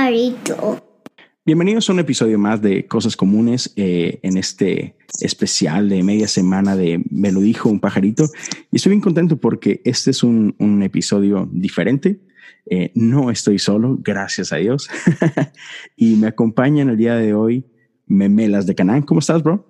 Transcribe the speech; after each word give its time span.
pajarito. 0.00 0.78
Bienvenidos 1.44 1.90
a 1.90 1.92
un 1.92 1.98
episodio 1.98 2.38
más 2.38 2.62
de 2.62 2.86
Cosas 2.86 3.18
Comunes 3.18 3.74
eh, 3.76 4.18
en 4.22 4.38
este 4.38 4.96
especial 5.20 5.90
de 5.90 6.02
media 6.02 6.26
semana 6.26 6.74
de 6.74 7.04
Me 7.10 7.30
lo 7.30 7.40
dijo 7.40 7.68
un 7.68 7.80
pajarito. 7.80 8.24
Y 8.72 8.76
estoy 8.76 8.90
bien 8.90 9.02
contento 9.02 9.36
porque 9.36 9.82
este 9.84 10.12
es 10.12 10.22
un, 10.22 10.54
un 10.58 10.82
episodio 10.82 11.46
diferente. 11.52 12.18
Eh, 12.64 12.92
no 12.94 13.30
estoy 13.30 13.58
solo, 13.58 13.98
gracias 14.00 14.54
a 14.54 14.56
Dios. 14.56 14.88
y 15.96 16.16
me 16.16 16.28
acompaña 16.28 16.80
en 16.80 16.88
el 16.88 16.96
día 16.96 17.16
de 17.16 17.34
hoy 17.34 17.66
Memelas 18.06 18.66
de 18.66 18.74
Canán. 18.74 19.02
¿Cómo 19.02 19.20
estás, 19.20 19.42
bro? 19.42 19.66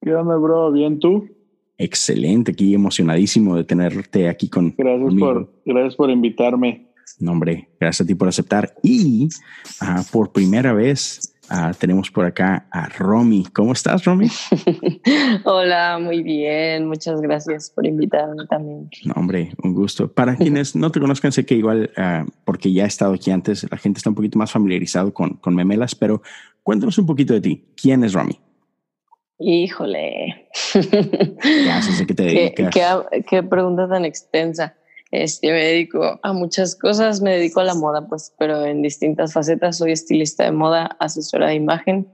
¿Qué 0.00 0.14
onda, 0.14 0.36
bro? 0.36 0.70
¿Bien 0.70 1.00
tú? 1.00 1.28
Excelente, 1.76 2.52
aquí 2.52 2.72
emocionadísimo 2.72 3.56
de 3.56 3.64
tenerte 3.64 4.28
aquí 4.28 4.48
con. 4.48 4.74
Gracias, 4.78 5.14
por, 5.14 5.52
gracias 5.64 5.96
por 5.96 6.08
invitarme. 6.08 6.89
No, 7.18 7.32
hombre, 7.32 7.68
gracias 7.78 8.04
a 8.04 8.06
ti 8.06 8.14
por 8.14 8.28
aceptar. 8.28 8.74
Y 8.82 9.28
uh, 9.82 10.02
por 10.10 10.32
primera 10.32 10.72
vez 10.72 11.34
uh, 11.50 11.74
tenemos 11.78 12.10
por 12.10 12.24
acá 12.24 12.66
a 12.70 12.88
Romy. 12.88 13.44
¿Cómo 13.52 13.72
estás, 13.72 14.04
Romy? 14.04 14.28
Hola, 15.44 15.98
muy 16.00 16.22
bien. 16.22 16.86
Muchas 16.86 17.20
gracias 17.20 17.70
por 17.70 17.86
invitarme 17.86 18.46
también. 18.46 18.88
No, 19.04 19.14
hombre, 19.16 19.52
un 19.62 19.74
gusto. 19.74 20.12
Para 20.12 20.36
quienes 20.36 20.76
no 20.76 20.90
te 20.90 21.00
conozcan, 21.00 21.32
sé 21.32 21.44
que 21.44 21.54
igual, 21.54 21.90
uh, 21.96 22.30
porque 22.44 22.72
ya 22.72 22.84
he 22.84 22.88
estado 22.88 23.14
aquí 23.14 23.30
antes, 23.30 23.66
la 23.70 23.76
gente 23.76 23.98
está 23.98 24.10
un 24.10 24.16
poquito 24.16 24.38
más 24.38 24.52
familiarizado 24.52 25.12
con, 25.12 25.34
con 25.34 25.54
memelas, 25.54 25.94
pero 25.94 26.22
cuéntanos 26.62 26.98
un 26.98 27.06
poquito 27.06 27.34
de 27.34 27.40
ti. 27.40 27.64
¿Quién 27.80 28.04
es 28.04 28.12
Romy? 28.12 28.38
Híjole. 29.38 30.48
Ya 31.64 31.80
sé 31.80 32.06
que 32.06 32.14
te 32.14 32.22
dedicas. 32.24 32.74
¿Qué, 32.74 32.82
qué, 33.10 33.22
qué 33.22 33.42
pregunta 33.42 33.88
tan 33.88 34.04
extensa. 34.04 34.76
Este, 35.10 35.50
me 35.50 35.64
dedico 35.64 36.20
a 36.22 36.32
muchas 36.32 36.76
cosas, 36.76 37.20
me 37.20 37.32
dedico 37.32 37.60
a 37.60 37.64
la 37.64 37.74
moda, 37.74 38.06
pues, 38.06 38.32
pero 38.38 38.64
en 38.64 38.80
distintas 38.82 39.32
facetas. 39.32 39.78
Soy 39.78 39.92
estilista 39.92 40.44
de 40.44 40.52
moda, 40.52 40.96
asesora 41.00 41.48
de 41.48 41.54
imagen. 41.54 42.08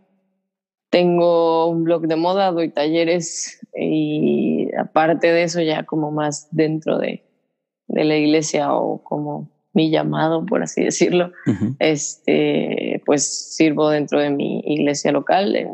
Tengo 0.90 1.66
un 1.66 1.84
blog 1.84 2.06
de 2.06 2.16
moda, 2.16 2.52
doy 2.52 2.70
talleres 2.70 3.60
y 3.74 4.68
aparte 4.78 5.30
de 5.32 5.42
eso 5.42 5.60
ya 5.60 5.84
como 5.84 6.10
más 6.10 6.48
dentro 6.52 6.98
de, 6.98 7.24
de 7.88 8.04
la 8.04 8.16
iglesia 8.16 8.72
o 8.72 9.02
como 9.02 9.50
mi 9.74 9.90
llamado, 9.90 10.46
por 10.46 10.62
así 10.62 10.82
decirlo, 10.82 11.32
uh 11.46 11.50
-huh. 11.50 11.76
este, 11.80 13.02
pues 13.04 13.54
sirvo 13.54 13.90
dentro 13.90 14.20
de 14.20 14.30
mi 14.30 14.60
iglesia 14.64 15.12
local 15.12 15.54
en, 15.54 15.68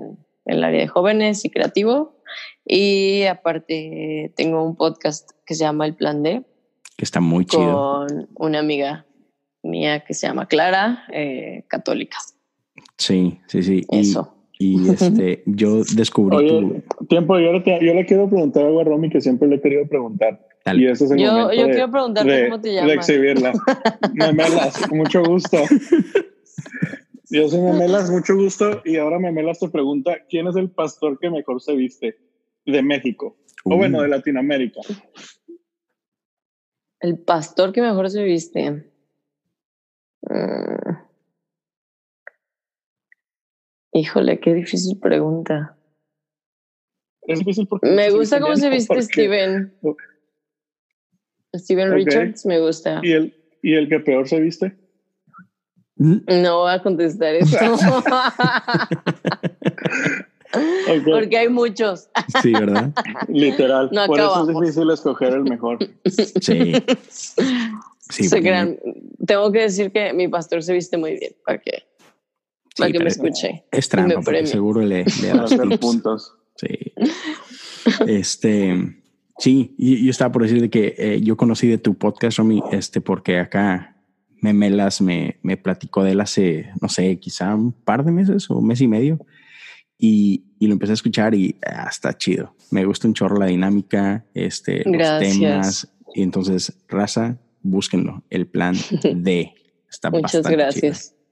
en 0.44 0.56
el 0.56 0.64
área 0.64 0.80
de 0.80 0.88
jóvenes 0.88 1.44
y 1.44 1.50
creativo. 1.50 2.16
Y 2.64 3.24
aparte 3.24 4.32
tengo 4.34 4.64
un 4.64 4.74
podcast 4.74 5.30
que 5.46 5.54
se 5.54 5.64
llama 5.64 5.86
El 5.86 5.94
Plan 5.94 6.22
D, 6.24 6.44
que 7.02 7.04
está 7.04 7.18
muy 7.20 7.44
chido. 7.44 8.06
Con 8.06 8.28
una 8.36 8.60
amiga 8.60 9.04
mía 9.64 10.04
que 10.04 10.14
se 10.14 10.28
llama 10.28 10.46
Clara, 10.46 11.02
eh, 11.12 11.64
católica. 11.66 12.16
Sí, 12.96 13.40
sí, 13.48 13.64
sí. 13.64 13.84
Eso. 13.90 14.32
Y, 14.56 14.86
y 14.86 14.90
este, 14.90 15.42
yo 15.46 15.82
descubrí 15.96 16.36
Oye, 16.36 16.82
tu... 16.96 17.06
tiempo, 17.06 17.40
yo 17.40 17.54
le, 17.54 17.64
yo 17.64 17.92
le, 17.92 18.06
quiero 18.06 18.30
preguntar 18.30 18.66
algo 18.66 18.82
a 18.82 18.84
Romy 18.84 19.10
que 19.10 19.20
siempre 19.20 19.48
le 19.48 19.56
he 19.56 19.60
querido 19.60 19.84
preguntar. 19.88 20.46
Dale. 20.64 20.80
Y 20.80 20.86
ese 20.86 21.06
es 21.06 21.10
el 21.10 21.18
yo, 21.18 21.32
momento 21.32 21.54
yo 21.54 21.66
de, 21.66 21.72
quiero 21.72 21.90
preguntarte 21.90 22.30
de, 22.30 22.48
cómo 22.48 22.60
te 22.60 22.72
llamas. 22.72 22.88
De 22.88 22.94
exhibirla. 22.94 23.52
Memelas, 24.14 24.92
mucho 24.92 25.24
gusto. 25.24 25.58
Yo 27.30 27.48
soy 27.48 27.62
Memelas, 27.62 28.10
mucho 28.10 28.36
gusto. 28.36 28.80
Y 28.84 28.98
ahora 28.98 29.18
Memelas 29.18 29.58
te 29.58 29.68
pregunta, 29.70 30.18
¿quién 30.28 30.46
es 30.46 30.54
el 30.54 30.70
pastor 30.70 31.18
que 31.18 31.30
mejor 31.30 31.60
se 31.60 31.74
viste 31.74 32.16
de 32.64 32.82
México? 32.82 33.38
Uh. 33.64 33.74
O 33.74 33.76
bueno, 33.76 34.02
de 34.02 34.08
Latinoamérica. 34.08 34.82
El 37.02 37.18
pastor 37.18 37.72
que 37.72 37.82
mejor 37.82 38.08
se 38.10 38.22
viste. 38.22 38.88
Uh, 40.20 40.94
híjole, 43.92 44.38
qué 44.38 44.54
difícil 44.54 45.00
pregunta. 45.00 45.76
Es 47.22 47.40
difícil 47.40 47.66
porque. 47.66 47.90
Me 47.90 48.10
gusta 48.10 48.40
cómo 48.40 48.54
se 48.54 48.70
viste 48.70 48.86
porque... 48.86 49.02
Steven. 49.02 49.74
Steven 51.56 51.88
okay. 51.88 52.04
Richards 52.04 52.46
me 52.46 52.60
gusta. 52.60 53.00
¿Y 53.02 53.12
el, 53.12 53.34
¿Y 53.62 53.74
el 53.74 53.88
que 53.88 53.98
peor 53.98 54.28
se 54.28 54.40
viste? 54.40 54.76
No 55.96 56.60
voy 56.60 56.72
a 56.72 56.82
contestar 56.82 57.34
esto. 57.34 57.58
Okay. 60.52 61.00
Porque 61.00 61.38
hay 61.38 61.48
muchos. 61.48 62.08
Sí, 62.42 62.52
¿verdad? 62.52 62.92
Literal. 63.28 63.88
No 63.92 64.06
Por 64.06 64.20
acabamos. 64.20 64.48
eso 64.48 64.58
es 64.58 64.66
difícil 64.66 64.90
escoger 64.90 65.32
el 65.34 65.44
mejor. 65.44 65.78
Sí. 66.06 66.74
sí 68.00 68.28
se 68.28 68.40
crean. 68.40 68.78
Tengo 69.26 69.50
que 69.50 69.60
decir 69.60 69.90
que 69.92 70.12
mi 70.12 70.28
pastor 70.28 70.62
se 70.62 70.74
viste 70.74 70.96
muy 70.96 71.18
bien 71.18 71.32
para 71.44 71.58
que, 71.58 71.70
sí, 72.74 72.78
para 72.78 72.92
que 72.92 72.98
me 72.98 73.08
escuche. 73.08 73.64
Es 73.70 73.88
trampa, 73.88 74.20
porque 74.20 74.46
seguro 74.46 74.82
le, 74.82 75.04
le 75.22 75.28
da 75.28 75.46
puntos. 75.78 76.34
Sí. 76.56 76.92
Este. 78.06 78.98
Sí, 79.38 79.74
y 79.78 80.04
yo 80.04 80.10
estaba 80.10 80.30
por 80.30 80.42
decir 80.42 80.60
de 80.60 80.70
que 80.70 80.94
eh, 80.98 81.20
yo 81.22 81.36
conocí 81.36 81.66
de 81.66 81.78
tu 81.78 81.94
podcast, 81.94 82.38
Romy, 82.38 82.62
este, 82.70 83.00
porque 83.00 83.38
acá 83.38 83.96
Memelas 84.40 85.00
me, 85.00 85.38
me 85.42 85.56
platicó 85.56 86.04
de 86.04 86.12
él 86.12 86.20
hace, 86.20 86.70
no 86.80 86.88
sé, 86.88 87.18
quizá 87.18 87.54
un 87.54 87.72
par 87.72 88.04
de 88.04 88.12
meses 88.12 88.50
o 88.50 88.58
un 88.58 88.66
mes 88.66 88.80
y 88.80 88.88
medio. 88.88 89.24
Y, 90.04 90.42
y, 90.58 90.66
lo 90.66 90.72
empecé 90.72 90.92
a 90.92 90.94
escuchar 90.94 91.32
y 91.32 91.56
ah, 91.64 91.86
está 91.88 92.12
chido. 92.18 92.56
Me 92.72 92.84
gusta 92.84 93.06
un 93.06 93.14
chorro 93.14 93.38
la 93.38 93.46
dinámica, 93.46 94.26
este, 94.34 94.82
Gracias. 94.84 95.36
los 95.36 95.38
temas. 95.38 95.88
Y 96.16 96.22
entonces, 96.22 96.76
raza, 96.88 97.38
búsquenlo. 97.62 98.24
El 98.28 98.48
plan 98.48 98.74
D 99.14 99.54
está 99.88 100.10
Muchas 100.10 100.42
gracias. 100.42 101.10
Chido. 101.10 101.22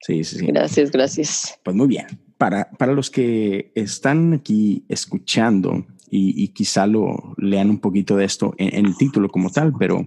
Sí, 0.00 0.22
sí, 0.22 0.38
sí. 0.38 0.46
Gracias, 0.46 0.92
gracias. 0.92 1.58
Pues 1.64 1.74
muy 1.74 1.88
bien. 1.88 2.06
Para, 2.38 2.70
para 2.70 2.92
los 2.92 3.10
que 3.10 3.72
están 3.74 4.32
aquí 4.32 4.84
escuchando 4.88 5.84
y, 6.14 6.44
y 6.44 6.48
quizá 6.48 6.86
lo 6.86 7.34
lean 7.38 7.70
un 7.70 7.80
poquito 7.80 8.16
de 8.16 8.24
esto 8.24 8.54
en, 8.56 8.72
en, 8.76 8.86
el 8.86 8.96
título 8.96 9.28
como 9.28 9.50
tal, 9.50 9.74
pero 9.76 10.06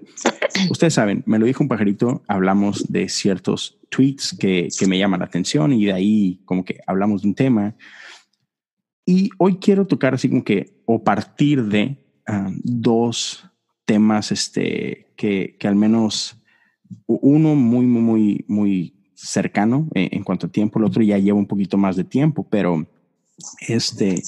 ustedes 0.70 0.94
saben, 0.94 1.22
me 1.26 1.38
lo 1.38 1.46
dijo 1.46 1.62
un 1.62 1.68
pajarito, 1.68 2.24
hablamos 2.30 2.90
de 2.90 3.10
ciertos 3.10 3.78
tweets 3.90 4.34
que, 4.40 4.70
que 4.80 4.88
me 4.88 4.98
llaman 4.98 5.20
la 5.20 5.26
atención 5.26 5.74
y 5.74 5.84
de 5.84 5.92
ahí 5.92 6.40
como 6.46 6.64
que 6.64 6.80
hablamos 6.88 7.24
de 7.24 7.28
un 7.28 7.36
tema. 7.36 7.76
Y 9.06 9.32
hoy 9.38 9.58
quiero 9.58 9.86
tocar 9.86 10.14
así 10.14 10.30
como 10.30 10.46
que, 10.46 10.82
o 10.86 11.04
partir 11.04 11.66
de 11.66 11.98
uh, 12.30 12.54
dos 12.64 13.44
temas 13.84 14.32
este, 14.32 15.12
que, 15.18 15.58
que 15.60 15.68
al 15.68 15.76
menos 15.76 16.42
uno 17.06 17.54
muy, 17.54 17.86
muy, 17.86 18.02
muy, 18.02 18.46
muy 18.48 18.94
cercano 19.14 19.90
en, 19.94 20.08
en, 20.14 20.24
cuanto 20.24 20.48
a 20.48 20.52
tiempo, 20.52 20.80
el 20.80 20.86
otro 20.86 21.04
ya 21.04 21.18
lleva 21.18 21.38
un 21.38 21.48
poquito 21.48 21.78
más 21.78 21.98
de 21.98 22.06
tiempo, 22.06 22.48
pero 22.50 22.88
este, 23.68 24.24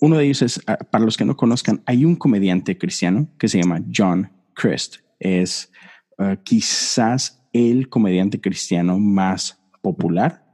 uno 0.00 0.16
de 0.16 0.24
ellos 0.24 0.42
es, 0.42 0.58
uh, 0.58 0.84
para 0.90 1.04
los 1.04 1.16
que 1.16 1.24
no 1.24 1.36
conozcan, 1.36 1.82
hay 1.86 2.04
un 2.04 2.16
comediante 2.16 2.76
cristiano 2.78 3.28
que 3.38 3.48
se 3.48 3.60
llama 3.60 3.82
John 3.94 4.30
Crist. 4.54 4.96
Es 5.18 5.70
uh, 6.18 6.36
quizás 6.42 7.42
el 7.52 7.88
comediante 7.88 8.40
cristiano 8.40 8.98
más 8.98 9.60
popular 9.82 10.44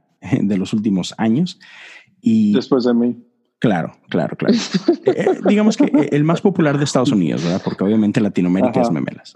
de 0.41 0.57
los 0.57 0.73
últimos 0.73 1.13
años. 1.17 1.59
Y 2.21 2.53
después 2.53 2.85
de 2.85 2.93
mí. 2.93 3.17
Claro, 3.59 3.93
claro, 4.09 4.35
claro. 4.35 4.53
eh, 5.05 5.27
digamos 5.47 5.77
que 5.77 6.09
el 6.11 6.23
más 6.23 6.41
popular 6.41 6.77
de 6.77 6.83
Estados 6.83 7.11
Unidos, 7.11 7.43
¿verdad? 7.43 7.61
Porque 7.63 7.83
obviamente 7.83 8.19
Latinoamérica 8.19 8.81
Ajá. 8.81 8.81
es 8.81 8.91
memelas. 8.91 9.33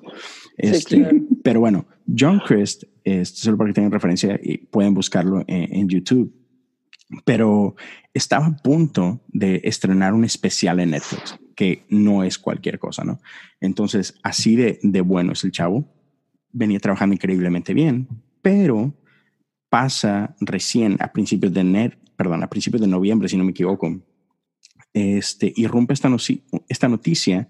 Este, 0.57 0.95
sí, 0.97 1.01
claro. 1.01 1.17
Pero 1.43 1.59
bueno, 1.61 1.85
John 2.17 2.41
Crist, 2.45 2.83
este, 3.03 3.39
solo 3.39 3.57
para 3.57 3.69
que 3.69 3.73
tengan 3.75 3.91
referencia, 3.91 4.39
y 4.43 4.57
pueden 4.57 4.93
buscarlo 4.93 5.43
en, 5.47 5.73
en, 5.73 5.87
YouTube. 5.87 6.33
Pero 7.25 7.75
estaba 8.13 8.45
a 8.45 8.57
punto 8.57 9.21
de 9.27 9.61
estrenar 9.63 10.13
un 10.13 10.23
especial 10.23 10.79
en 10.79 10.91
Netflix, 10.91 11.39
que 11.55 11.85
no 11.89 12.23
es 12.23 12.37
cualquier 12.37 12.77
cosa, 12.77 13.03
¿no? 13.03 13.19
Entonces, 13.59 14.19
así 14.23 14.55
de, 14.55 14.79
de 14.83 15.01
bueno 15.01 15.33
es 15.33 15.43
el 15.43 15.51
chavo. 15.51 15.85
Venía 16.51 16.79
trabajando 16.79 17.15
increíblemente 17.15 17.73
bien, 17.73 18.07
pero 18.41 18.93
pasa 19.69 20.35
recién 20.39 20.97
a 20.99 21.11
principios 21.11 21.53
de 21.53 21.61
enero, 21.61 21.97
perdón, 22.15 22.43
a 22.43 22.49
principios 22.49 22.81
de 22.81 22.87
noviembre, 22.87 23.29
si 23.29 23.37
no 23.37 23.43
me 23.43 23.51
equivoco, 23.51 24.01
este, 24.93 25.53
irrumpe 25.55 25.93
esta, 25.93 26.09
esta 26.67 26.87
noticia 26.87 27.49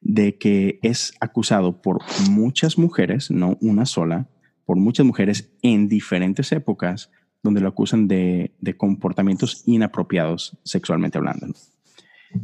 de 0.00 0.36
que 0.36 0.78
es 0.82 1.14
acusado 1.20 1.80
por 1.80 2.00
muchas 2.30 2.76
mujeres, 2.76 3.30
no 3.30 3.56
una 3.60 3.86
sola, 3.86 4.28
por 4.66 4.76
muchas 4.76 5.06
mujeres 5.06 5.52
en 5.62 5.88
diferentes 5.88 6.52
épocas, 6.52 7.10
donde 7.44 7.60
lo 7.60 7.68
acusan 7.68 8.08
de, 8.08 8.50
de 8.60 8.76
comportamientos 8.76 9.62
inapropiados 9.66 10.56
sexualmente 10.64 11.18
hablando. 11.18 11.46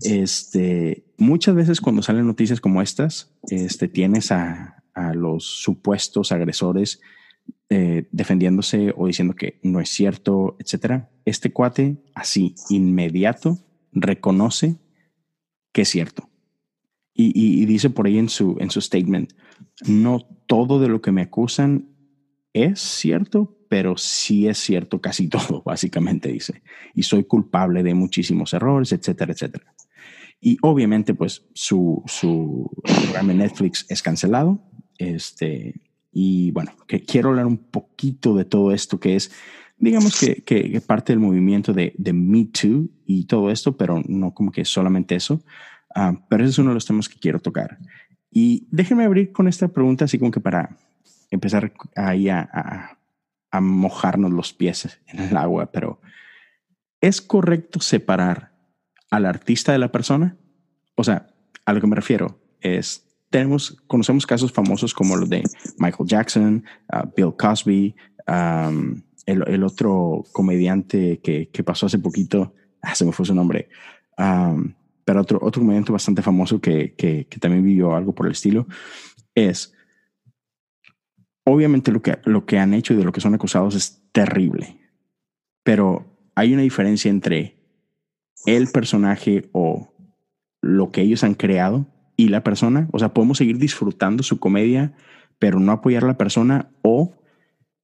Este, 0.02 1.04
muchas 1.16 1.56
veces 1.56 1.80
cuando 1.80 2.02
salen 2.02 2.26
noticias 2.26 2.60
como 2.60 2.82
estas, 2.82 3.32
este, 3.48 3.88
tienes 3.88 4.30
a, 4.30 4.84
a 4.94 5.14
los 5.14 5.44
supuestos 5.44 6.30
agresores 6.30 7.00
eh, 7.70 8.06
defendiéndose 8.12 8.92
o 8.96 9.06
diciendo 9.06 9.34
que 9.34 9.58
no 9.62 9.80
es 9.80 9.88
cierto, 9.88 10.56
etcétera. 10.58 11.08
Este 11.24 11.50
cuate, 11.50 11.96
así, 12.14 12.54
inmediato, 12.68 13.58
reconoce 13.92 14.76
que 15.72 15.82
es 15.82 15.88
cierto. 15.88 16.28
Y, 17.14 17.28
y, 17.28 17.62
y, 17.62 17.66
dice 17.66 17.88
por 17.90 18.06
ahí 18.06 18.18
en 18.18 18.28
su, 18.28 18.56
en 18.60 18.70
su 18.70 18.80
statement, 18.80 19.32
no 19.86 20.20
todo 20.46 20.78
de 20.78 20.88
lo 20.88 21.00
que 21.00 21.10
me 21.10 21.22
acusan 21.22 21.89
es 22.52 22.80
cierto, 22.80 23.56
pero 23.68 23.96
sí 23.96 24.48
es 24.48 24.58
cierto 24.58 25.00
casi 25.00 25.28
todo, 25.30 25.62
básicamente 25.64 26.30
dice. 26.30 26.62
Y 26.94 27.04
soy 27.04 27.24
culpable 27.24 27.82
de 27.82 27.94
muchísimos 27.94 28.52
errores, 28.52 28.92
etcétera, 28.92 29.32
etcétera. 29.32 29.74
Y 30.40 30.56
obviamente, 30.62 31.14
pues 31.14 31.46
su, 31.52 32.02
su 32.06 32.70
programa 32.82 33.32
en 33.32 33.38
Netflix 33.38 33.86
es 33.88 34.02
cancelado. 34.02 34.62
Este, 34.98 35.74
y 36.12 36.50
bueno, 36.50 36.72
que 36.86 37.02
quiero 37.02 37.30
hablar 37.30 37.46
un 37.46 37.58
poquito 37.58 38.34
de 38.34 38.44
todo 38.44 38.72
esto 38.72 38.98
que 38.98 39.16
es, 39.16 39.30
digamos 39.76 40.18
que, 40.18 40.42
que, 40.42 40.80
parte 40.80 41.12
del 41.12 41.20
movimiento 41.20 41.72
de, 41.72 41.94
de, 41.96 42.12
Me 42.12 42.46
Too 42.46 42.88
y 43.06 43.26
todo 43.26 43.50
esto, 43.50 43.76
pero 43.76 44.02
no 44.06 44.32
como 44.32 44.50
que 44.50 44.64
solamente 44.64 45.14
eso. 45.14 45.42
Uh, 45.94 46.16
pero 46.28 46.44
ese 46.44 46.52
es 46.52 46.58
uno 46.58 46.70
de 46.70 46.74
los 46.74 46.86
temas 46.86 47.08
que 47.08 47.18
quiero 47.18 47.40
tocar. 47.40 47.78
Y 48.30 48.66
déjenme 48.70 49.04
abrir 49.04 49.32
con 49.32 49.48
esta 49.48 49.68
pregunta, 49.68 50.04
así 50.06 50.18
como 50.18 50.30
que 50.30 50.40
para 50.40 50.78
empezar 51.30 51.72
ahí 51.96 52.28
a, 52.28 52.96
a, 53.50 53.60
mojarnos 53.60 54.30
los 54.30 54.52
pies 54.52 55.00
en 55.08 55.20
el 55.20 55.36
agua, 55.36 55.72
pero 55.72 56.00
¿es 57.00 57.20
correcto 57.20 57.80
separar 57.80 58.52
al 59.10 59.26
artista 59.26 59.72
de 59.72 59.78
la 59.78 59.90
persona? 59.90 60.36
O 60.94 61.02
sea, 61.02 61.26
a 61.64 61.72
lo 61.72 61.80
que 61.80 61.86
me 61.86 61.96
refiero 61.96 62.40
es, 62.60 63.06
tenemos, 63.28 63.80
conocemos 63.86 64.26
casos 64.26 64.52
famosos 64.52 64.94
como 64.94 65.16
los 65.16 65.28
de 65.28 65.42
Michael 65.78 66.08
Jackson, 66.08 66.64
uh, 66.92 67.08
Bill 67.16 67.34
Cosby, 67.36 67.94
um, 68.28 69.02
el, 69.26 69.44
el, 69.48 69.64
otro 69.64 70.24
comediante 70.32 71.20
que, 71.20 71.48
que, 71.48 71.64
pasó 71.64 71.86
hace 71.86 71.98
poquito, 71.98 72.54
ah, 72.82 72.94
se 72.94 73.04
me 73.04 73.12
fue 73.12 73.26
su 73.26 73.34
nombre, 73.34 73.68
um, 74.18 74.72
pero 75.04 75.22
otro, 75.22 75.38
otro 75.42 75.62
comediante 75.62 75.92
bastante 75.92 76.22
famoso 76.22 76.60
que, 76.60 76.94
que, 76.94 77.26
que 77.28 77.38
también 77.38 77.64
vivió 77.64 77.94
algo 77.94 78.14
por 78.14 78.26
el 78.26 78.32
estilo, 78.32 78.66
es, 79.34 79.72
obviamente 81.52 81.92
lo 81.92 82.02
que, 82.02 82.18
lo 82.24 82.46
que 82.46 82.58
han 82.58 82.74
hecho 82.74 82.94
y 82.94 82.96
de 82.96 83.04
lo 83.04 83.12
que 83.12 83.20
son 83.20 83.34
acusados 83.34 83.74
es 83.74 84.02
terrible, 84.12 84.78
pero 85.62 86.06
hay 86.34 86.52
una 86.52 86.62
diferencia 86.62 87.10
entre 87.10 87.56
el 88.46 88.68
personaje 88.68 89.48
o 89.52 89.92
lo 90.62 90.90
que 90.90 91.02
ellos 91.02 91.24
han 91.24 91.34
creado 91.34 91.86
y 92.16 92.28
la 92.28 92.42
persona. 92.42 92.88
O 92.92 92.98
sea, 92.98 93.12
podemos 93.14 93.38
seguir 93.38 93.58
disfrutando 93.58 94.22
su 94.22 94.38
comedia, 94.38 94.94
pero 95.38 95.60
no 95.60 95.72
apoyar 95.72 96.04
a 96.04 96.08
la 96.08 96.18
persona 96.18 96.70
o 96.82 97.14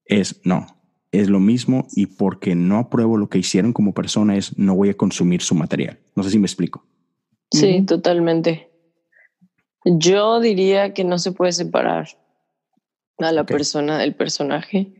es 0.04 0.40
no, 0.44 0.66
es 1.12 1.28
lo 1.28 1.40
mismo 1.40 1.86
y 1.94 2.06
porque 2.06 2.54
no 2.54 2.78
apruebo 2.78 3.16
lo 3.16 3.28
que 3.28 3.38
hicieron 3.38 3.72
como 3.72 3.94
persona 3.94 4.36
es 4.36 4.56
no 4.58 4.74
voy 4.74 4.90
a 4.90 4.96
consumir 4.96 5.42
su 5.42 5.54
material. 5.54 5.98
No 6.14 6.22
sé 6.22 6.30
si 6.30 6.38
me 6.38 6.46
explico. 6.46 6.84
Sí, 7.50 7.82
totalmente. 7.82 8.70
Yo 9.84 10.40
diría 10.40 10.94
que 10.94 11.04
no 11.04 11.18
se 11.18 11.32
puede 11.32 11.52
separar 11.52 12.08
a 13.18 13.32
la 13.32 13.44
persona 13.44 13.98
del 13.98 14.14
personaje. 14.14 14.92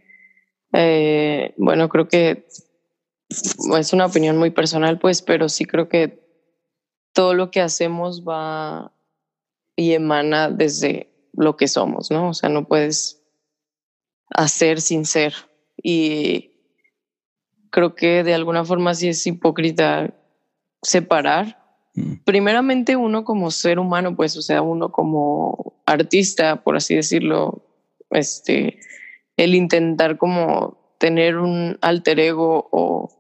Eh, 0.73 1.55
bueno, 1.57 1.89
creo 1.89 2.09
que 2.09 2.47
es 3.29 3.93
una 3.93 4.07
opinión 4.07 4.37
muy 4.37 4.51
personal, 4.51 4.99
pues, 4.99 5.23
pero 5.23 5.49
sí 5.49 5.65
creo 5.65 5.89
que 5.89 6.25
todo 7.13 7.35
lo 7.35 7.51
que 7.51 7.61
hacemos 7.61 8.25
va 8.25 8.93
y 9.75 9.93
emana 9.93 10.51
desde 10.51 11.11
lo 11.33 11.57
que 11.57 11.69
somos, 11.69 12.11
¿no? 12.11 12.31
O 12.31 12.35
sea, 12.35 12.49
no 12.49 12.67
puedes 12.67 13.23
hacer 14.31 14.81
sin 14.81 15.05
ser. 15.05 15.35
Y 15.83 16.53
creo 17.71 17.95
que 17.95 18.25
de 18.25 18.35
alguna 18.35 18.65
forma 18.65 18.95
sí 18.95 19.09
es 19.09 19.27
hipócrita 19.27 20.15
separar. 20.83 21.63
Mm. 21.95 22.15
Primeramente 22.25 22.97
uno 22.97 23.25
como 23.25 23.51
ser 23.51 23.79
humano, 23.79 24.17
pues, 24.17 24.37
o 24.37 24.43
sea, 24.43 24.63
uno 24.63 24.93
como 24.93 25.75
artista, 25.87 26.63
por 26.63 26.77
así 26.77 26.95
decirlo, 26.95 27.66
este, 28.11 28.81
el 29.37 29.55
intentar 29.55 30.17
como 30.17 30.95
tener 30.99 31.37
un 31.39 31.79
alter 31.81 32.21
ego 32.21 32.69
o 32.73 33.13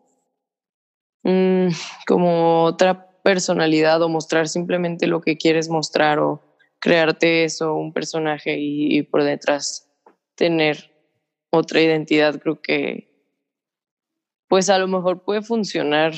como 2.07 2.63
otra 2.63 3.11
personalidad 3.23 4.01
o 4.03 4.09
mostrar 4.09 4.47
simplemente 4.47 5.09
lo 5.09 5.21
que 5.21 5.37
quieres 5.37 5.69
mostrar 5.69 6.21
o 6.21 6.41
crearte 6.79 7.43
eso, 7.43 7.75
un 7.75 7.93
personaje 7.93 8.57
y, 8.59 9.03
por 9.03 9.25
detrás 9.25 9.91
tener 10.37 10.93
otra 11.51 11.81
identidad, 11.81 12.39
creo 12.41 12.61
que 12.61 13.11
pues 14.49 14.71
a 14.71 14.79
lo 14.79 14.87
mejor 14.87 15.25
puede 15.25 15.43
funcionar 15.43 16.15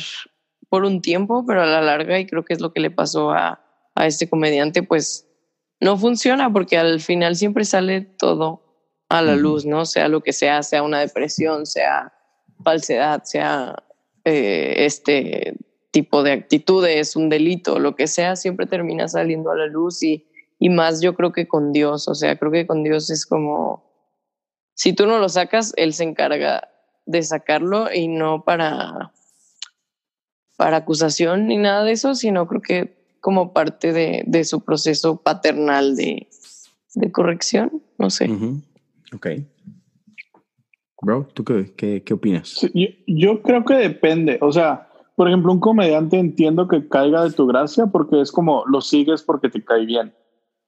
por 0.69 0.85
un 0.85 1.01
tiempo, 1.01 1.47
pero 1.47 1.63
a 1.63 1.67
la 1.67 1.81
larga, 1.81 2.19
y 2.19 2.27
creo 2.27 2.45
que 2.45 2.53
es 2.53 2.61
lo 2.61 2.75
que 2.75 2.81
le 2.81 2.91
pasó 2.91 3.31
a, 3.31 3.65
a 3.95 4.07
este 4.07 4.29
comediante, 4.29 4.83
pues 4.83 5.28
no 5.81 5.97
funciona 5.97 6.53
porque 6.53 6.77
al 6.77 7.01
final 7.01 7.37
siempre 7.37 7.65
sale 7.65 8.01
todo 8.01 8.63
a 9.09 9.23
la 9.23 9.37
luz, 9.37 9.65
¿no? 9.65 9.87
Sea 9.87 10.09
lo 10.09 10.23
que 10.23 10.33
sea, 10.33 10.63
sea 10.63 10.83
una 10.83 11.01
depresión, 11.01 11.67
sea 11.67 12.13
falsedad, 12.63 13.23
sea 13.25 13.77
eh, 14.25 14.75
este 14.85 15.57
tipo 15.91 16.23
de 16.23 16.33
actitudes, 16.33 17.17
un 17.17 17.29
delito, 17.29 17.79
lo 17.79 17.97
que 17.97 18.07
sea, 18.07 18.37
siempre 18.37 18.67
termina 18.67 19.09
saliendo 19.09 19.51
a 19.51 19.57
la 19.57 19.67
luz 19.67 20.03
y, 20.03 20.27
y 20.59 20.69
más 20.69 21.01
yo 21.01 21.15
creo 21.15 21.33
que 21.33 21.49
con 21.49 21.73
Dios, 21.73 22.09
o 22.09 22.15
sea, 22.15 22.39
creo 22.39 22.53
que 22.53 22.67
con 22.67 22.83
Dios 22.83 23.11
es 23.11 23.25
como, 23.25 23.91
si 24.75 24.93
tú 24.93 25.07
no 25.07 25.19
lo 25.19 25.29
sacas, 25.29 25.73
Él 25.77 25.95
se 25.95 26.05
encarga 26.05 26.69
de 27.07 27.23
sacarlo 27.23 27.93
y 27.93 28.09
no 28.09 28.45
para, 28.45 29.13
para 30.57 30.79
acusación 30.79 31.47
ni 31.47 31.57
nada 31.57 31.85
de 31.85 31.93
eso, 31.93 32.15
sino 32.15 32.47
creo 32.47 32.61
que 32.61 32.98
como 33.29 33.53
parte 33.53 33.93
de, 33.93 34.25
de 34.27 34.43
su 34.43 34.65
proceso 34.65 35.21
paternal 35.21 35.97
de, 35.97 36.29
de 36.95 37.13
corrección, 37.13 37.83
no 37.99 38.09
sé. 38.09 38.27
Ok. 39.15 39.27
Bro, 41.03 41.29
¿tú 41.35 41.45
qué, 41.45 41.75
qué, 41.77 42.03
qué 42.03 42.15
opinas? 42.15 42.67
yo, 42.73 42.87
yo, 43.07 43.43
creo 43.43 43.67
que 43.67 43.75
depende. 43.75 44.39
O 44.41 44.51
sea, 44.51 44.89
por 45.15 45.29
ejemplo, 45.29 45.53
un 45.53 45.61
comediante 45.61 46.19
entiendo 46.19 46.69
que 46.69 46.89
caiga 46.89 47.23
de 47.23 47.33
tu 47.33 47.47
gracia 47.47 47.89
porque 47.89 48.19
es 48.19 48.33
como 48.33 48.65
lo 48.65 48.81
sigues 48.81 49.23
porque 49.23 49.51
te 49.51 49.63
cae 49.63 49.85
bien. 49.85 50.15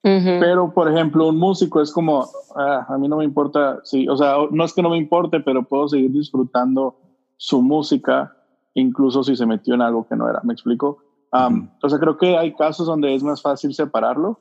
Pero, 0.03 0.75
por 0.75 0.93
ejemplo, 0.93 1.31
un 1.31 1.39
músico 1.39 1.81
es 1.81 1.91
como, 1.91 2.29
ah, 2.57 2.85
a 2.91 2.99
mí 2.99 3.09
no 3.09 3.17
me 3.17 3.25
importa, 3.25 3.81
sí, 3.85 4.07
o 4.07 4.19
sea, 4.19 4.35
no 4.51 4.65
es 4.67 4.75
que 4.75 4.83
no 4.83 4.91
me 4.91 4.99
importe, 4.99 5.41
pero 5.41 5.63
puedo 5.63 5.89
seguir 5.89 6.11
disfrutando 6.11 6.99
su 7.39 7.63
música, 7.63 8.37
incluso 8.75 9.23
si 9.23 9.35
se 9.35 9.47
metió 9.47 9.73
en 9.73 9.81
algo 9.81 10.07
que 10.07 10.15
no 10.15 10.29
era. 10.29 10.43
¿Me 10.45 10.53
explico? 10.53 10.99
O 11.33 11.89
sea, 11.89 11.99
creo 11.99 12.17
que 12.17 12.37
hay 12.37 12.55
casos 12.55 12.87
donde 12.87 13.15
es 13.15 13.23
más 13.23 13.43
fácil 13.43 13.75
separarlo, 13.75 14.41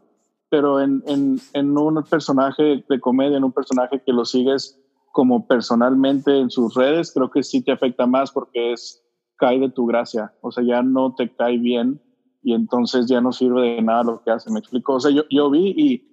pero 0.50 0.82
en, 0.82 1.04
en, 1.06 1.40
en 1.54 1.78
un 1.78 2.04
personaje 2.04 2.84
de 2.88 3.00
comedia, 3.00 3.38
en 3.38 3.44
un 3.44 3.52
personaje 3.52 4.02
que 4.04 4.12
lo 4.12 4.26
sigues 4.26 4.80
como 5.12 5.48
personalmente 5.48 6.40
en 6.40 6.50
sus 6.50 6.74
redes, 6.76 7.12
creo 7.14 7.30
que 7.30 7.44
sí 7.44 7.62
te 7.62 7.72
afecta 7.72 8.06
más 8.06 8.32
porque 8.32 8.74
es 8.74 9.04
cae 9.38 9.60
de 9.60 9.70
tu 9.70 9.86
gracia, 9.86 10.34
o 10.42 10.52
sea, 10.52 10.64
ya 10.64 10.84
no 10.84 11.16
te 11.16 11.34
cae 11.34 11.58
bien 11.58 12.02
y 12.44 12.54
entonces 12.54 13.08
ya 13.08 13.22
no 13.22 13.32
sirve 13.32 13.76
de 13.76 13.82
nada 13.82 14.04
lo 14.04 14.22
que 14.22 14.32
hace, 14.32 14.52
me 14.52 14.60
explico, 14.60 14.94
o 14.94 15.00
sea, 15.00 15.12
yo, 15.12 15.24
yo 15.30 15.50
vi 15.50 15.74
y 15.78 16.10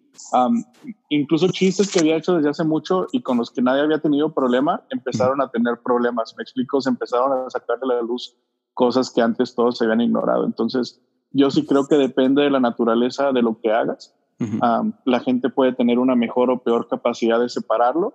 incluso 1.11 1.49
chistes 1.49 1.92
que 1.92 2.00
había 2.00 2.16
hecho 2.16 2.37
desde 2.37 2.49
hace 2.49 2.64
mucho 2.64 3.06
y 3.12 3.21
con 3.21 3.37
los 3.37 3.50
que 3.50 3.61
nadie 3.61 3.83
había 3.83 3.99
tenido 3.99 4.33
problema, 4.33 4.83
empezaron 4.90 5.42
a 5.42 5.50
tener 5.50 5.78
problemas, 5.85 6.35
me 6.37 6.42
explico, 6.42 6.80
se 6.80 6.88
empezaron 6.88 7.47
a 7.47 7.50
sacar 7.50 7.78
de 7.80 7.87
la 7.87 8.00
luz 8.00 8.35
cosas 8.76 9.11
que 9.11 9.23
antes 9.23 9.54
todos 9.54 9.78
se 9.78 9.85
habían 9.85 10.02
ignorado, 10.02 10.45
entonces 10.45 11.00
yo 11.33 11.50
sí 11.50 11.66
creo 11.66 11.87
que 11.87 11.97
depende 11.97 12.42
de 12.42 12.50
la 12.50 12.61
naturaleza 12.61 13.33
de 13.33 13.42
lo 13.42 13.59
que 13.61 13.73
hagas, 13.73 14.14
la 14.38 15.21
gente 15.21 15.49
puede 15.49 15.73
tener 15.73 15.99
una 15.99 16.14
mejor 16.14 16.50
o 16.50 16.62
peor 16.62 16.88
capacidad 16.88 17.40
de 17.40 17.49
separarlo, 17.49 18.14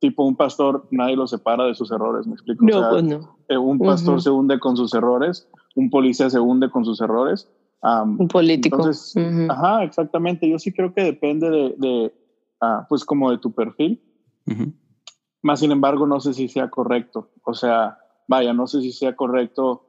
tipo 0.00 0.24
un 0.24 0.36
pastor 0.36 0.86
nadie 0.90 1.16
lo 1.16 1.26
separa 1.26 1.64
de 1.64 1.74
sus 1.74 1.90
errores, 1.90 2.26
¿me 2.26 2.34
explico? 2.34 2.64
No, 2.64 2.90
pues 2.90 3.04
eh, 3.48 3.58
Un 3.58 3.78
pastor 3.78 4.22
se 4.22 4.30
hunde 4.30 4.58
con 4.58 4.76
sus 4.76 4.94
errores, 4.94 5.48
un 5.74 5.90
policía 5.90 6.30
se 6.30 6.40
hunde 6.40 6.70
con 6.70 6.84
sus 6.84 7.00
errores. 7.00 7.50
un 7.82 8.28
político. 8.28 8.76
Entonces, 8.76 9.14
ajá, 9.48 9.84
exactamente. 9.84 10.48
Yo 10.48 10.58
sí 10.58 10.72
creo 10.72 10.94
que 10.94 11.02
depende 11.02 11.50
de, 11.50 11.74
de 11.76 12.14
uh, 12.62 12.86
pues 12.88 13.04
como 13.04 13.30
de 13.30 13.38
tu 13.38 13.52
perfil. 13.52 14.02
Más 15.42 15.60
sin 15.60 15.72
embargo, 15.72 16.06
no 16.06 16.20
sé 16.20 16.32
si 16.32 16.48
sea 16.48 16.70
correcto. 16.70 17.30
O 17.44 17.54
sea, 17.54 17.98
vaya, 18.26 18.52
no 18.52 18.66
sé 18.66 18.80
si 18.80 18.92
sea 18.92 19.14
correcto 19.14 19.87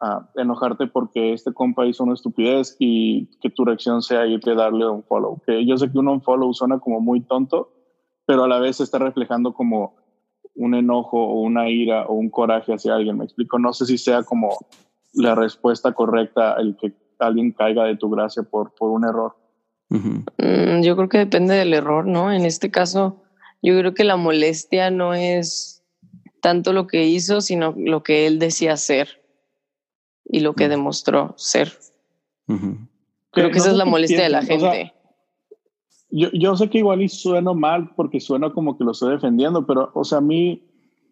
uh, 0.00 0.40
enojarte 0.40 0.86
porque 0.86 1.32
este 1.32 1.52
compa 1.52 1.86
hizo 1.86 2.04
una 2.04 2.14
estupidez 2.14 2.76
y 2.78 3.26
que 3.40 3.50
tu 3.50 3.64
reacción 3.64 4.02
sea 4.02 4.26
irte 4.26 4.52
a 4.52 4.54
darle 4.54 4.88
un 4.88 5.02
follow. 5.04 5.40
Que 5.46 5.64
yo 5.66 5.76
sé 5.76 5.90
que 5.90 5.98
un 5.98 6.22
follow 6.22 6.52
suena 6.52 6.78
como 6.78 7.00
muy 7.00 7.20
tonto, 7.20 7.72
pero 8.26 8.44
a 8.44 8.48
la 8.48 8.58
vez 8.58 8.80
está 8.80 8.98
reflejando 8.98 9.52
como 9.54 9.96
un 10.54 10.74
enojo 10.74 11.22
o 11.22 11.40
una 11.40 11.68
ira 11.68 12.06
o 12.06 12.14
un 12.14 12.30
coraje 12.30 12.74
hacia 12.74 12.94
alguien. 12.94 13.18
Me 13.18 13.24
explico, 13.24 13.58
no 13.58 13.72
sé 13.72 13.86
si 13.86 13.98
sea 13.98 14.22
como 14.22 14.50
la 15.14 15.34
respuesta 15.34 15.92
correcta 15.92 16.54
el 16.54 16.76
que 16.76 16.92
alguien 17.18 17.52
caiga 17.52 17.84
de 17.84 17.96
tu 17.96 18.10
gracia 18.10 18.42
por, 18.42 18.74
por 18.74 18.90
un 18.90 19.04
error. 19.04 19.36
Mm, 19.88 20.82
yo 20.82 20.96
creo 20.96 21.08
que 21.08 21.18
depende 21.18 21.54
del 21.54 21.72
error, 21.72 22.06
¿no? 22.06 22.32
En 22.32 22.44
este 22.44 22.70
caso, 22.70 23.22
yo 23.62 23.78
creo 23.78 23.94
que 23.94 24.04
la 24.04 24.16
molestia 24.16 24.90
no 24.90 25.14
es 25.14 25.82
tanto 26.40 26.72
lo 26.72 26.86
que 26.86 27.04
hizo, 27.06 27.40
sino 27.40 27.74
lo 27.76 28.02
que 28.02 28.26
él 28.26 28.38
decía 28.38 28.76
ser 28.76 29.17
y 30.28 30.40
lo 30.40 30.54
que 30.54 30.68
demostró 30.68 31.34
ser. 31.36 31.72
Creo 32.46 33.50
que 33.50 33.58
esa 33.58 33.70
es 33.70 33.76
la 33.76 33.84
molestia 33.84 34.22
de 34.22 34.28
la 34.28 34.42
gente. 34.42 34.92
yo, 36.10 36.28
yo 36.32 36.56
sé 36.56 36.70
que 36.70 36.78
igual 36.78 37.02
y 37.02 37.08
sueno 37.08 37.54
mal 37.54 37.90
porque 37.94 38.20
suena 38.20 38.52
como 38.52 38.76
que 38.76 38.84
lo 38.84 38.92
estoy 38.92 39.12
defendiendo, 39.12 39.66
pero, 39.66 39.90
o 39.94 40.04
sea, 40.04 40.18
a 40.18 40.22
mí, 40.22 40.62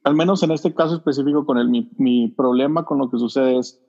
al 0.04 0.14
menos 0.14 0.42
en 0.42 0.50
este 0.50 0.74
caso 0.74 0.96
específico 0.96 1.44
con 1.44 1.58
él, 1.58 1.68
mi, 1.68 1.90
mi 1.98 2.28
problema 2.28 2.84
con 2.84 2.98
lo 2.98 3.10
que 3.10 3.18
sucede 3.18 3.58
es, 3.58 3.82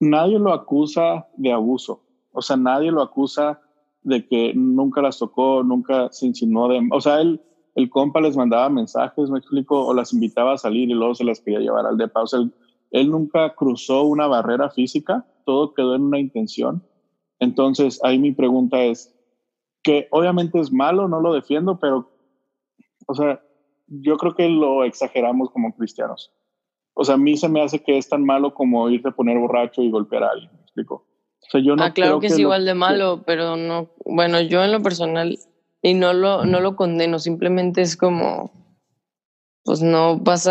nadie 0.00 0.38
lo 0.38 0.52
acusa 0.52 1.26
de 1.36 1.52
abuso. 1.52 2.02
O 2.32 2.42
sea, 2.42 2.56
nadie 2.56 2.90
lo 2.90 3.02
acusa 3.02 3.60
de 4.02 4.26
que 4.26 4.52
nunca 4.54 5.02
las 5.02 5.18
tocó, 5.18 5.62
nunca 5.64 6.08
se 6.12 6.26
insinuó 6.26 6.68
de... 6.68 6.80
O 6.92 7.00
sea, 7.00 7.20
él, 7.20 7.40
el 7.74 7.90
compa 7.90 8.20
les 8.20 8.36
mandaba 8.36 8.68
mensajes, 8.68 9.30
me 9.30 9.38
explico, 9.38 9.86
o 9.86 9.94
las 9.94 10.12
invitaba 10.12 10.52
a 10.52 10.58
salir 10.58 10.90
y 10.90 10.94
luego 10.94 11.14
se 11.14 11.24
las 11.24 11.40
quería 11.40 11.60
llevar 11.60 11.86
al 11.86 11.96
depa. 11.96 12.22
O 12.22 12.26
sea, 12.26 12.40
él, 12.40 12.52
él 12.96 13.10
nunca 13.10 13.54
cruzó 13.54 14.04
una 14.04 14.26
barrera 14.26 14.70
física, 14.70 15.26
todo 15.44 15.74
quedó 15.74 15.94
en 15.94 16.02
una 16.02 16.18
intención. 16.18 16.82
Entonces, 17.38 18.00
ahí 18.02 18.18
mi 18.18 18.32
pregunta 18.32 18.82
es, 18.82 19.12
que 19.82 20.08
obviamente 20.10 20.58
es 20.58 20.72
malo, 20.72 21.06
no 21.06 21.20
lo 21.20 21.32
defiendo, 21.32 21.78
pero, 21.78 22.10
o 23.06 23.14
sea, 23.14 23.40
yo 23.86 24.16
creo 24.16 24.34
que 24.34 24.48
lo 24.48 24.82
exageramos 24.82 25.50
como 25.50 25.76
cristianos. 25.76 26.32
O 26.92 27.04
sea, 27.04 27.14
a 27.14 27.18
mí 27.18 27.36
se 27.36 27.48
me 27.48 27.62
hace 27.62 27.84
que 27.84 27.96
es 27.96 28.08
tan 28.08 28.24
malo 28.24 28.52
como 28.52 28.90
irte 28.90 29.10
a 29.10 29.12
poner 29.12 29.38
borracho 29.38 29.82
y 29.82 29.90
golpear 29.90 30.24
a 30.24 30.30
alguien, 30.30 30.50
¿me 30.54 30.62
explico? 30.62 30.94
O 30.94 31.50
sea, 31.50 31.60
yo 31.60 31.76
no 31.76 31.84
ah, 31.84 31.92
claro 31.92 32.18
que, 32.18 32.26
es 32.26 32.38
igual 32.38 32.64
de 32.64 32.74
malo, 32.74 33.22
pero 33.24 33.56
no, 33.56 33.90
bueno, 34.04 34.40
yo 34.40 34.64
en 34.64 34.72
lo 34.72 34.82
personal, 34.82 35.38
y 35.82 35.94
no 35.94 36.14
lo, 36.14 36.44
no 36.44 36.60
lo 36.60 36.74
condeno, 36.74 37.20
simplemente 37.20 37.82
es 37.82 37.96
como, 37.96 38.50
pues 39.62 39.82
no 39.82 40.18
vas 40.18 40.48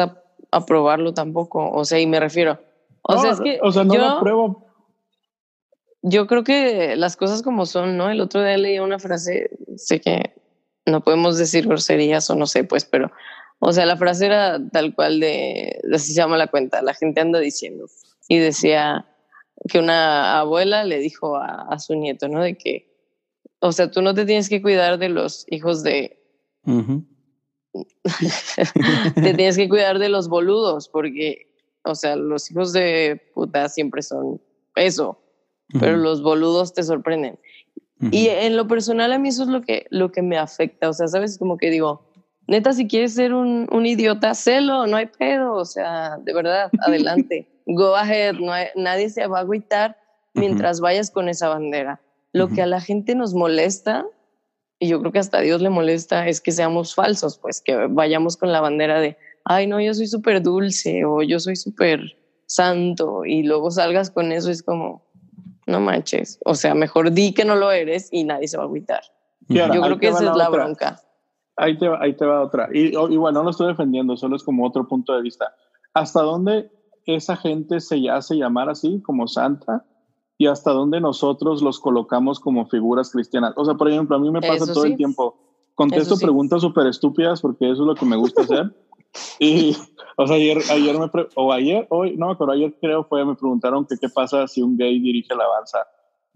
a 0.51 0.57
aprobarlo 0.57 1.13
tampoco, 1.13 1.69
o 1.71 1.85
sea, 1.85 1.99
y 1.99 2.07
me 2.07 2.19
refiero, 2.19 2.59
o 3.01 3.17
sea, 3.17 3.31
es 3.31 3.41
que 3.41 3.59
o 3.61 3.71
sea, 3.71 3.83
no 3.83 3.95
lo 3.95 4.05
apruebo, 4.05 4.65
yo 6.07 6.27
creo 6.27 6.43
que 6.43 6.95
las 6.95 7.17
cosas 7.17 7.41
como 7.41 7.65
son, 7.65 7.97
¿no? 7.97 8.11
El 8.11 8.21
otro 8.21 8.43
día 8.43 8.57
leí 8.57 8.77
una 8.77 8.99
frase, 8.99 9.49
sé 9.75 9.99
que 9.99 10.35
no 10.85 11.01
podemos 11.01 11.37
decir 11.37 11.67
groserías 11.67 12.29
o 12.29 12.35
no 12.35 12.45
sé, 12.45 12.63
pues, 12.63 12.85
pero, 12.85 13.11
o 13.57 13.73
sea, 13.73 13.87
la 13.87 13.97
frase 13.97 14.27
era 14.27 14.59
tal 14.69 14.93
cual 14.93 15.19
de, 15.19 15.81
así 15.91 16.13
se 16.13 16.21
llama 16.21 16.37
la 16.37 16.47
cuenta, 16.47 16.83
la 16.83 16.93
gente 16.93 17.21
anda 17.21 17.39
diciendo, 17.39 17.87
y 18.27 18.37
decía 18.37 19.07
que 19.67 19.79
una 19.79 20.39
abuela 20.39 20.83
le 20.83 20.99
dijo 20.99 21.37
a, 21.37 21.79
su 21.79 21.95
nieto, 21.95 22.27
¿no? 22.27 22.43
De 22.43 22.55
que, 22.55 22.87
o 23.59 23.71
sea, 23.71 23.89
tú 23.89 24.03
no 24.03 24.13
te 24.13 24.25
tienes 24.25 24.47
que 24.47 24.61
cuidar 24.61 24.99
de 24.99 25.09
los 25.09 25.45
hijos 25.49 25.81
de... 25.81 26.21
te 29.15 29.33
tienes 29.33 29.57
que 29.57 29.69
cuidar 29.69 29.99
de 29.99 30.09
los 30.09 30.29
boludos, 30.29 30.89
porque, 30.89 31.51
o 31.83 31.95
sea, 31.95 32.15
los 32.15 32.49
hijos 32.51 32.73
de 32.73 33.21
puta 33.33 33.69
siempre 33.69 34.01
son 34.01 34.41
eso 34.75 35.19
pero 35.79 35.97
los 35.97 36.21
boludos 36.21 36.73
te 36.73 36.83
sorprenden. 36.83 37.39
Y 38.11 38.27
en 38.27 38.57
lo 38.57 38.67
personal 38.67 39.13
a 39.13 39.19
mí 39.19 39.29
eso 39.29 39.43
es 39.43 39.49
lo 39.49 39.61
que, 39.61 39.87
lo 39.89 40.11
que 40.11 40.21
me 40.21 40.37
afecta, 40.37 40.89
o 40.89 40.93
sea, 40.93 41.07
sabes, 41.07 41.37
como 41.37 41.57
que 41.57 41.71
digo, 41.71 42.05
neta, 42.45 42.73
si 42.73 42.87
quieres 42.87 43.13
ser 43.15 43.33
un, 43.33 43.67
un 43.71 43.85
idiota, 43.85 44.35
celo, 44.35 44.85
no 44.85 44.97
hay 44.97 45.07
pedo, 45.07 45.53
o 45.53 45.65
sea, 45.65 46.17
de 46.17 46.33
verdad, 46.33 46.69
adelante, 46.85 47.47
go 47.65 47.95
ahead, 47.95 48.33
no 48.35 48.51
nadie 48.75 49.09
se 49.09 49.25
va 49.27 49.39
a 49.39 49.41
agüitar 49.41 49.97
mientras 50.33 50.81
vayas 50.81 51.09
con 51.09 51.29
esa 51.29 51.47
bandera. 51.49 52.01
Lo 52.33 52.49
que 52.49 52.61
a 52.61 52.67
la 52.67 52.81
gente 52.81 53.15
nos 53.15 53.33
molesta, 53.33 54.05
y 54.85 54.87
yo 54.87 54.99
creo 54.99 55.11
que 55.11 55.19
hasta 55.19 55.39
a 55.39 55.41
Dios 55.41 55.61
le 55.61 55.69
molesta, 55.69 56.27
es 56.27 56.41
que 56.41 56.51
seamos 56.51 56.93
falsos, 56.93 57.39
pues 57.39 57.61
que 57.61 57.87
vayamos 57.89 58.37
con 58.37 58.51
la 58.51 58.61
bandera 58.61 58.99
de, 58.99 59.17
ay, 59.43 59.65
no, 59.65 59.81
yo 59.81 59.93
soy 59.95 60.05
súper 60.05 60.43
dulce 60.43 61.03
o 61.05 61.23
yo 61.23 61.39
soy 61.39 61.55
súper 61.55 62.17
santo, 62.45 63.25
y 63.25 63.41
luego 63.41 63.71
salgas 63.71 64.11
con 64.11 64.31
eso, 64.31 64.51
es 64.51 64.61
como, 64.61 65.03
no 65.65 65.79
manches. 65.79 66.39
O 66.45 66.53
sea, 66.53 66.75
mejor 66.75 67.11
di 67.11 67.33
que 67.33 67.45
no 67.45 67.55
lo 67.55 67.71
eres 67.71 68.09
y 68.11 68.23
nadie 68.23 68.47
se 68.47 68.57
va 68.57 68.63
a 68.63 68.67
agüitar. 68.67 69.01
Yo 69.47 69.67
creo 69.67 69.97
que 69.97 70.09
esa 70.09 70.29
es 70.29 70.35
la 70.35 70.49
bronca. 70.49 70.99
Ahí 71.57 71.77
te, 71.77 71.87
va, 71.87 71.99
ahí 72.01 72.15
te 72.15 72.25
va 72.25 72.41
otra. 72.41 72.69
Y, 72.71 72.91
bueno, 72.95 73.39
no 73.39 73.43
lo 73.43 73.49
estoy 73.49 73.67
defendiendo, 73.67 74.15
solo 74.17 74.35
es 74.35 74.43
como 74.43 74.67
otro 74.67 74.87
punto 74.87 75.15
de 75.15 75.23
vista. 75.23 75.55
¿Hasta 75.93 76.21
dónde 76.21 76.69
esa 77.05 77.35
gente 77.35 77.79
se 77.79 78.07
hace 78.09 78.35
llamar 78.35 78.69
así, 78.69 79.01
como 79.01 79.27
santa? 79.27 79.85
Y 80.37 80.47
hasta 80.47 80.71
dónde 80.71 80.99
nosotros 80.99 81.61
los 81.61 81.79
colocamos 81.79 82.39
como 82.39 82.67
figuras 82.67 83.11
cristianas. 83.11 83.53
O 83.55 83.63
sea, 83.63 83.75
por 83.75 83.89
ejemplo, 83.89 84.15
a 84.15 84.19
mí 84.19 84.29
me 84.31 84.41
pasa 84.41 84.71
todo 84.71 84.85
el 84.85 84.97
tiempo. 84.97 85.37
Contesto 85.75 86.17
preguntas 86.17 86.61
súper 86.61 86.87
estúpidas 86.87 87.41
porque 87.41 87.69
eso 87.69 87.83
es 87.83 87.87
lo 87.87 87.95
que 87.95 88.05
me 88.05 88.15
gusta 88.15 88.41
hacer. 88.41 88.75
Y, 89.39 89.73
o 90.17 90.27
sea, 90.27 90.35
ayer, 90.35 90.57
ayer 90.69 90.99
me, 90.99 91.09
o 91.35 91.53
ayer, 91.53 91.87
hoy, 91.89 92.17
no, 92.17 92.37
pero 92.37 92.51
ayer 92.51 92.75
creo 92.81 93.05
fue, 93.05 93.23
me 93.23 93.35
preguntaron 93.35 93.85
que 93.85 93.95
qué 93.97 94.09
pasa 94.09 94.45
si 94.45 94.61
un 94.61 94.77
gay 94.77 94.99
dirige 94.99 95.33
la 95.33 95.45
alabanza. 95.45 95.79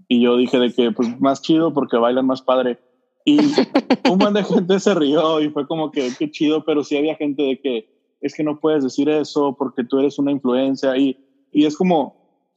Y 0.08 0.22
yo 0.22 0.38
dije 0.38 0.58
de 0.58 0.74
que, 0.74 0.91
pues, 0.91 1.20
más 1.20 1.41
chido 1.41 1.74
porque 1.74 1.98
bailan 1.98 2.25
más 2.25 2.41
padre. 2.41 2.79
Y 3.25 3.38
un 3.39 4.18
montón 4.18 4.34
de 4.34 4.44
gente 4.44 4.79
se 4.79 4.96
rió 4.96 5.41
y 5.41 5.50
fue 5.50 5.68
como 5.68 5.91
que, 5.91 6.12
qué 6.18 6.32
chido, 6.32 6.63
pero 6.63 6.84
sí 6.84 6.98
había 6.98 7.15
gente 7.15 7.44
de 7.44 7.60
que, 7.60 7.89
es 8.22 8.34
que 8.34 8.44
no 8.44 8.60
puedes 8.60 8.84
decir 8.84 9.10
eso 9.10 9.56
porque 9.58 9.84
tú 9.84 10.00
eres 10.00 10.18
una 10.20 10.32
influencia. 10.32 10.96
Y, 10.98 11.18
y 11.51 11.65
es 11.65 11.77
como, 11.77 12.15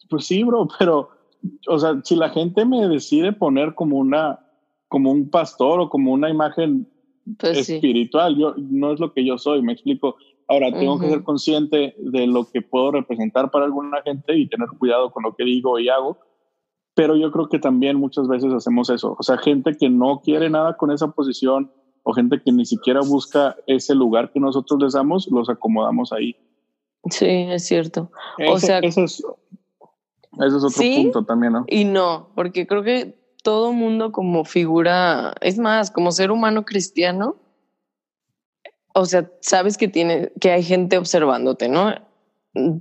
pues 0.09 0.27
sí, 0.27 0.43
bro, 0.45 0.69
pero, 0.79 1.11
o 1.69 1.79
sea, 1.79 2.01
si 2.05 2.17
la 2.17 2.31
gente 2.31 2.65
me 2.65 2.87
decide 2.89 3.33
poner 3.33 3.75
como 3.75 3.99
una, 3.99 4.41
como 4.89 5.11
un 5.11 5.31
pastor 5.31 5.81
o 5.81 5.89
como 5.89 6.13
una 6.13 6.31
imagen 6.31 6.89
pues 7.39 7.69
espiritual. 7.69 8.37
Yo 8.37 8.55
no 8.57 8.93
es 8.93 9.01
lo 9.01 9.13
que 9.13 9.25
yo 9.25 9.39
soy, 9.39 9.63
me 9.63 9.73
explico. 9.73 10.17
Ahora 10.49 10.73
tengo 10.73 10.99
que 10.99 11.09
ser 11.09 11.23
consciente 11.23 11.95
de 11.99 12.27
lo 12.27 12.51
que 12.51 12.63
puedo 12.63 12.91
representar 12.93 13.51
para 13.51 13.65
alguna 13.65 14.03
gente 14.03 14.37
y 14.37 14.49
tener 14.49 14.69
cuidado 14.79 15.11
con 15.11 15.23
lo 15.23 15.35
que 15.35 15.45
digo 15.45 15.79
y 15.79 15.89
hago. 15.89 16.19
Pero 16.95 17.17
yo 17.17 17.31
creo 17.33 17.49
que 17.49 17.59
también 17.59 17.97
muchas 17.97 18.29
veces 18.29 18.53
hacemos 18.53 18.91
eso. 18.91 19.17
O 19.19 19.23
sea, 19.23 19.39
gente 19.39 19.77
que 19.79 19.89
no 19.89 20.21
quiere 20.21 20.51
nada 20.51 20.77
con 20.77 20.91
esa 20.91 21.11
posición 21.13 21.73
o 22.03 22.13
gente 22.13 22.43
que 22.45 22.53
ni 22.53 22.67
siquiera 22.67 23.01
busca 23.01 23.57
ese 23.67 23.95
lugar 23.95 24.33
que 24.33 24.41
nosotros 24.41 24.83
les 24.83 24.93
damos, 24.93 25.29
los 25.31 25.49
acomodamos 25.49 26.13
ahí. 26.13 26.37
Sí, 27.09 27.27
es 27.27 27.65
cierto. 27.65 28.11
o 28.47 28.59
sea, 28.59 28.81
eso 28.81 29.05
es, 29.05 29.25
eso 30.39 30.57
es 30.57 30.65
otro 30.65 30.83
punto 30.83 31.25
también, 31.25 31.53
¿no? 31.53 31.65
Y 31.69 31.85
no, 31.85 32.31
porque 32.35 32.67
creo 32.67 32.83
que 32.83 33.19
todo 33.43 33.73
mundo 33.73 34.13
como 34.13 34.45
figura, 34.45 35.35
es 35.41 35.59
más, 35.59 35.91
como 35.91 36.13
ser 36.13 36.31
humano 36.31 36.65
cristiano, 36.65 37.37
o 38.95 39.05
sea, 39.05 39.31
sabes 39.41 39.77
que 39.77 39.89
tiene, 39.89 40.33
que 40.41 40.51
hay 40.51 40.63
gente 40.63 40.99
observándote, 40.99 41.69
¿no? 41.69 41.95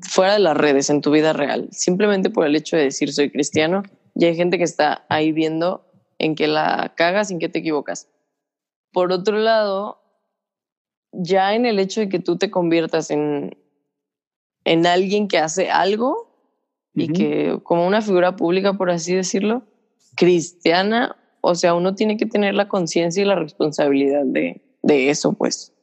Fuera 0.01 0.34
de 0.34 0.39
las 0.39 0.58
redes, 0.58 0.89
en 0.89 1.01
tu 1.01 1.12
vida 1.12 1.34
real, 1.34 1.70
simplemente 1.72 2.29
por 2.29 2.46
el 2.46 2.55
hecho 2.55 2.77
de 2.77 2.84
decir 2.84 3.12
soy 3.13 3.31
cristiano, 3.31 3.84
y 4.15 4.25
hay 4.25 4.36
gente 4.36 4.58
que 4.58 4.63
está 4.63 5.05
ahí 5.10 5.31
viendo 5.31 5.86
en 6.20 6.36
que 6.36 6.48
la 6.48 6.93
cagas, 6.96 7.31
en 7.31 7.39
que 7.39 7.50
te 7.50 7.60
equivocas. 7.60 8.10
Por 8.91 9.12
otro 9.12 9.38
lado, 9.38 10.01
ya 11.12 11.55
en 11.55 11.65
el 11.65 11.79
hecho 11.79 12.01
de 12.01 12.10
que 12.10 12.20
tú 12.20 12.38
te 12.38 12.51
conviertas 12.51 13.10
en, 13.10 13.58
en 14.65 14.86
alguien 14.86 15.27
que 15.27 15.39
hace 15.39 15.72
algo 15.72 16.30
y 16.93 17.07
que 17.10 17.60
como 17.63 17.88
una 17.88 18.01
figura 18.01 18.36
pública, 18.36 18.74
por 18.74 18.89
así 18.91 19.15
decirlo, 19.15 19.63
cristiana, 20.15 21.15
o 21.41 21.55
sea, 21.55 21.74
uno 21.74 21.95
tiene 21.95 22.17
que 22.17 22.25
tener 22.25 22.53
la 22.53 22.67
conciencia 22.67 23.21
y 23.21 23.25
la 23.25 23.36
responsabilidad 23.36 24.24
de, 24.25 24.62
de 24.81 25.10
eso, 25.10 25.33
pues, 25.33 25.74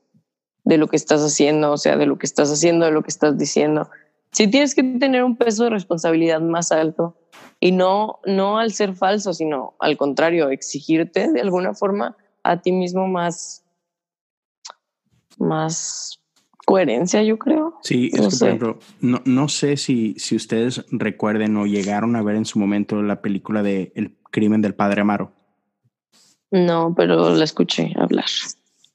de 0.64 0.76
lo 0.76 0.86
que 0.86 0.96
estás 0.96 1.22
haciendo, 1.22 1.72
o 1.72 1.76
sea, 1.76 1.96
de 1.96 2.06
lo 2.06 2.18
que 2.18 2.26
estás 2.26 2.50
haciendo, 2.50 2.84
de 2.86 2.92
lo 2.92 3.02
que 3.02 3.10
estás 3.10 3.38
diciendo. 3.38 3.88
Sí 4.32 4.48
tienes 4.48 4.74
que 4.74 4.82
tener 4.82 5.24
un 5.24 5.36
peso 5.36 5.64
de 5.64 5.70
responsabilidad 5.70 6.40
más 6.40 6.70
alto 6.72 7.16
y 7.60 7.72
no, 7.72 8.20
no 8.26 8.58
al 8.58 8.72
ser 8.72 8.94
falso, 8.94 9.32
sino 9.32 9.74
al 9.80 9.96
contrario, 9.96 10.50
exigirte 10.50 11.32
de 11.32 11.40
alguna 11.40 11.74
forma 11.74 12.16
a 12.42 12.60
ti 12.60 12.72
mismo 12.72 13.08
más, 13.08 13.64
más 15.38 16.20
coherencia, 16.68 17.22
yo 17.22 17.38
creo. 17.38 17.78
Sí, 17.80 18.10
es 18.12 18.20
no 18.20 18.28
que, 18.28 18.36
por 18.36 18.48
ejemplo, 18.48 18.78
no, 19.00 19.22
no 19.24 19.48
sé 19.48 19.78
si, 19.78 20.14
si 20.18 20.36
ustedes 20.36 20.84
recuerden 20.90 21.56
o 21.56 21.64
llegaron 21.64 22.14
a 22.14 22.22
ver 22.22 22.36
en 22.36 22.44
su 22.44 22.58
momento 22.58 23.02
la 23.02 23.22
película 23.22 23.62
de 23.62 23.90
El 23.94 24.18
crimen 24.30 24.60
del 24.60 24.74
padre 24.74 25.00
Amaro. 25.00 25.32
No, 26.50 26.92
pero 26.94 27.34
la 27.34 27.44
escuché 27.44 27.94
hablar. 27.96 28.26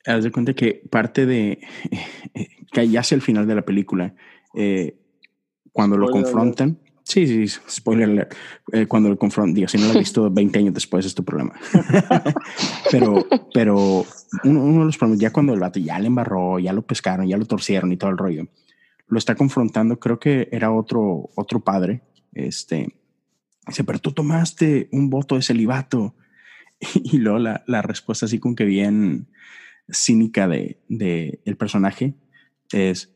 Haz 0.05 0.23
de 0.23 0.31
cuenta 0.31 0.53
que 0.53 0.83
parte 0.87 1.25
de, 1.25 1.61
que 2.71 2.87
ya 2.89 2.99
hacia 2.99 3.15
el 3.15 3.23
final 3.23 3.47
de 3.47 3.55
la 3.55 3.63
película, 3.63 4.13
eh, 4.53 4.95
cuando 5.71 5.97
lo 5.97 6.11
confrontan, 6.11 6.77
Sí, 7.03 7.47
sí, 7.47 7.59
spoiler 7.69 8.29
eh, 8.71 8.85
cuando 8.87 9.09
lo 9.09 9.17
confrontan, 9.17 9.53
digo, 9.53 9.67
si 9.67 9.77
no 9.77 9.87
lo 9.87 9.93
he 9.93 9.99
visto 9.99 10.29
20 10.31 10.59
años 10.59 10.73
después 10.73 11.05
es 11.05 11.13
tu 11.13 11.23
problema. 11.23 11.53
pero, 12.91 13.25
pero 13.53 14.05
uno, 14.43 14.79
de 14.79 14.85
los 14.85 14.97
problemas, 14.97 15.19
ya 15.19 15.33
cuando 15.33 15.53
el 15.53 15.59
vato 15.59 15.79
ya 15.79 15.99
le 15.99 16.07
embarró, 16.07 16.59
ya 16.59 16.71
lo 16.73 16.81
pescaron, 16.81 17.27
ya 17.27 17.37
lo 17.37 17.45
torcieron 17.45 17.91
y 17.91 17.97
todo 17.97 18.09
el 18.09 18.17
rollo, 18.17 18.47
lo 19.07 19.17
está 19.17 19.35
confrontando, 19.35 19.99
creo 19.99 20.19
que 20.19 20.47
era 20.51 20.71
otro, 20.71 21.29
otro 21.35 21.59
padre, 21.59 22.01
este, 22.33 22.95
dice, 23.67 23.83
pero 23.83 23.99
tú 23.99 24.11
tomaste 24.13 24.87
un 24.91 25.09
voto 25.09 25.35
de 25.35 25.41
celibato. 25.41 26.15
Y, 26.95 27.19
luego 27.19 27.39
la, 27.39 27.63
la, 27.65 27.81
respuesta 27.81 28.25
así 28.25 28.39
como 28.39 28.55
que 28.55 28.65
bien 28.65 29.27
cínica 29.89 30.49
de, 30.49 30.81
de 30.89 31.39
el 31.45 31.55
personaje 31.55 32.13
es, 32.73 33.12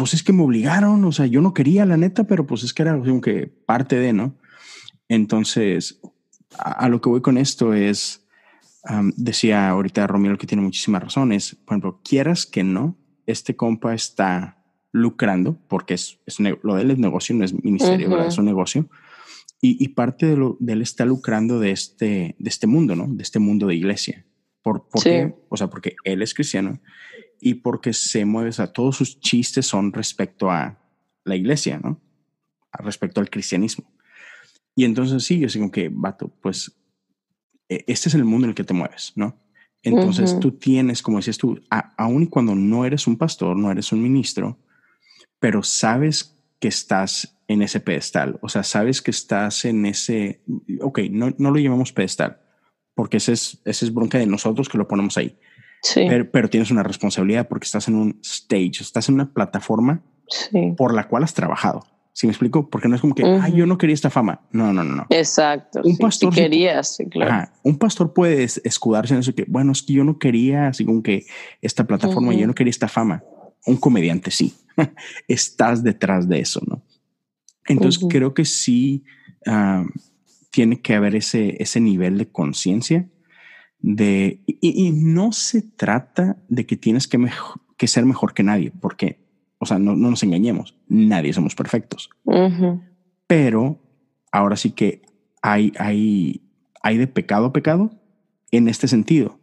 pues 0.00 0.14
es 0.14 0.22
que 0.22 0.32
me 0.32 0.42
obligaron, 0.42 1.04
o 1.04 1.12
sea, 1.12 1.26
yo 1.26 1.42
no 1.42 1.52
quería 1.52 1.84
la 1.84 1.98
neta, 1.98 2.24
pero 2.24 2.46
pues 2.46 2.64
es 2.64 2.72
que 2.72 2.80
era 2.80 2.98
como 2.98 3.20
que 3.20 3.48
parte 3.66 3.96
de, 3.96 4.14
¿no? 4.14 4.34
Entonces, 5.10 6.00
a, 6.56 6.88
lo 6.88 7.02
que 7.02 7.10
voy 7.10 7.20
con 7.20 7.36
esto 7.36 7.74
es, 7.74 8.26
decía 9.18 9.68
ahorita 9.68 10.06
Romero 10.06 10.38
que 10.38 10.46
tiene 10.46 10.62
muchísimas 10.62 11.02
razones. 11.02 11.54
Por 11.66 11.74
ejemplo, 11.74 12.00
quieras 12.02 12.46
que 12.46 12.64
no, 12.64 12.96
este 13.26 13.56
compa 13.56 13.92
está 13.92 14.64
lucrando, 14.90 15.58
porque 15.68 15.92
es, 15.92 16.18
lo 16.62 16.76
de 16.76 16.80
él 16.80 16.92
es 16.92 16.98
negocio, 16.98 17.36
no 17.36 17.44
es 17.44 17.52
ministerio, 17.62 18.22
es 18.22 18.38
un 18.38 18.46
negocio. 18.46 18.88
Y, 19.60 19.86
parte 19.88 20.24
de 20.24 20.38
lo 20.38 20.56
de 20.60 20.72
él 20.72 20.80
está 20.80 21.04
lucrando 21.04 21.60
de 21.60 21.72
este, 21.72 22.36
de 22.38 22.48
este 22.48 22.66
mundo, 22.66 22.96
¿no? 22.96 23.06
De 23.06 23.22
este 23.22 23.38
mundo 23.38 23.66
de 23.66 23.74
iglesia. 23.74 24.24
¿Por, 24.62 24.86
qué? 25.04 25.34
O 25.50 25.58
sea, 25.58 25.68
porque 25.68 25.94
él 26.04 26.22
es 26.22 26.32
cristiano 26.32 26.80
y 27.40 27.54
porque 27.54 27.92
se 27.92 28.24
mueve, 28.24 28.50
o 28.50 28.52
sea, 28.52 28.72
todos 28.72 28.96
sus 28.96 29.18
chistes 29.20 29.66
son 29.66 29.92
respecto 29.92 30.50
a 30.50 30.78
la 31.24 31.36
iglesia, 31.36 31.78
¿no? 31.78 32.00
Respecto 32.72 33.20
al 33.20 33.30
cristianismo. 33.30 33.90
Y 34.74 34.84
entonces 34.84 35.24
sí, 35.24 35.38
yo 35.38 35.48
digo 35.48 35.70
que, 35.70 35.90
vato, 35.92 36.28
pues 36.40 36.72
e, 37.68 37.84
este 37.86 38.08
es 38.08 38.14
el 38.14 38.24
mundo 38.24 38.46
en 38.46 38.50
el 38.50 38.54
que 38.54 38.64
te 38.64 38.74
mueves, 38.74 39.12
¿no? 39.16 39.38
Entonces 39.82 40.38
tú 40.38 40.52
tienes, 40.52 41.00
como 41.00 41.16
decías 41.16 41.38
tú, 41.38 41.58
aun 41.96 42.24
y 42.24 42.26
cuando 42.26 42.54
no 42.54 42.84
eres 42.84 43.06
un 43.06 43.16
pastor, 43.16 43.56
no 43.56 43.70
eres 43.70 43.92
un 43.92 44.02
ministro, 44.02 44.58
pero 45.38 45.62
sabes 45.62 46.36
que 46.58 46.68
estás 46.68 47.38
en 47.48 47.62
ese 47.62 47.80
pedestal, 47.80 48.38
o 48.42 48.48
sea, 48.50 48.62
sabes 48.62 49.00
que 49.00 49.10
estás 49.10 49.64
en 49.64 49.86
ese, 49.86 50.42
ok, 50.82 51.00
no, 51.10 51.34
no 51.38 51.50
lo 51.50 51.58
llamamos 51.58 51.92
pedestal, 51.92 52.42
porque 52.94 53.16
ese 53.16 53.32
es, 53.32 53.62
ese 53.64 53.86
es 53.86 53.94
bronca 53.94 54.18
de 54.18 54.26
nosotros 54.26 54.68
que 54.68 54.76
lo 54.76 54.86
ponemos 54.86 55.16
ahí. 55.16 55.38
Sí. 55.82 56.06
Pero, 56.08 56.50
tienes 56.50 56.70
una 56.70 56.82
responsabilidad 56.82 57.48
porque 57.48 57.64
estás 57.64 57.88
en 57.88 57.94
un 57.94 58.18
stage, 58.22 58.82
estás 58.82 59.08
en 59.08 59.14
una 59.16 59.32
plataforma 59.32 60.02
por 60.76 60.94
la 60.94 61.08
cual 61.08 61.24
has 61.24 61.34
trabajado. 61.34 61.84
¿Sí 62.12 62.26
me 62.26 62.32
explico? 62.32 62.68
Porque 62.68 62.88
no 62.88 62.96
es 62.96 63.00
como 63.00 63.14
que, 63.14 63.22
yo 63.54 63.66
no 63.66 63.78
quería 63.78 63.94
esta 63.94 64.10
fama. 64.10 64.42
No, 64.50 64.72
no, 64.72 64.84
no, 64.84 64.94
no. 64.94 65.06
Exacto. 65.10 65.80
Un 65.84 65.96
pastor. 65.96 66.34
Si 66.34 66.40
querías, 66.40 66.98
claro. 67.10 67.50
un 67.62 67.78
pastor 67.78 68.12
puede 68.12 68.44
escudarse 68.44 69.14
en 69.14 69.20
eso 69.20 69.34
que, 69.34 69.44
bueno, 69.48 69.72
es 69.72 69.82
que 69.82 69.94
yo 69.94 70.04
no 70.04 70.18
quería, 70.18 70.68
así 70.68 70.84
como 70.84 71.02
que 71.02 71.24
esta 71.62 71.84
plataforma, 71.84 72.34
yo 72.34 72.46
no 72.46 72.54
quería 72.54 72.70
esta 72.70 72.88
fama. 72.88 73.22
Un 73.64 73.76
comediante 73.76 74.30
sí. 74.30 74.54
Estás 75.28 75.82
detrás 75.82 76.28
de 76.28 76.40
eso, 76.40 76.60
¿no? 76.66 76.82
Entonces 77.66 78.04
creo 78.08 78.34
que 78.34 78.44
sí 78.44 79.04
ah, 79.46 79.84
tiene 80.50 80.80
que 80.80 80.94
haber 80.94 81.14
ese, 81.14 81.56
ese 81.62 81.80
nivel 81.80 82.18
de 82.18 82.28
conciencia 82.28 83.08
de, 83.82 84.40
y, 84.46 84.90
no 84.92 85.32
se 85.32 85.62
trata 85.62 86.36
de 86.48 86.66
que 86.66 86.76
tienes 86.76 87.08
que, 87.08 87.18
que 87.76 87.86
ser 87.86 88.04
mejor 88.04 88.34
que 88.34 88.42
nadie, 88.42 88.72
porque 88.80 89.20
o 89.60 89.66
sea, 89.66 89.78
no, 89.78 89.94
nos 89.94 90.22
engañemos, 90.22 90.74
nadie 90.88 91.34
somos 91.34 91.54
perfectos. 91.54 92.08
Pero 93.26 93.78
ahora 94.32 94.56
sí 94.56 94.70
que 94.70 95.02
hay, 95.42 95.72
hay, 95.78 96.40
hay 96.82 96.96
de 96.96 97.06
pecado 97.06 97.46
a 97.46 97.52
pecado 97.52 97.90
en 98.50 98.68
este 98.68 98.88
sentido. 98.88 99.38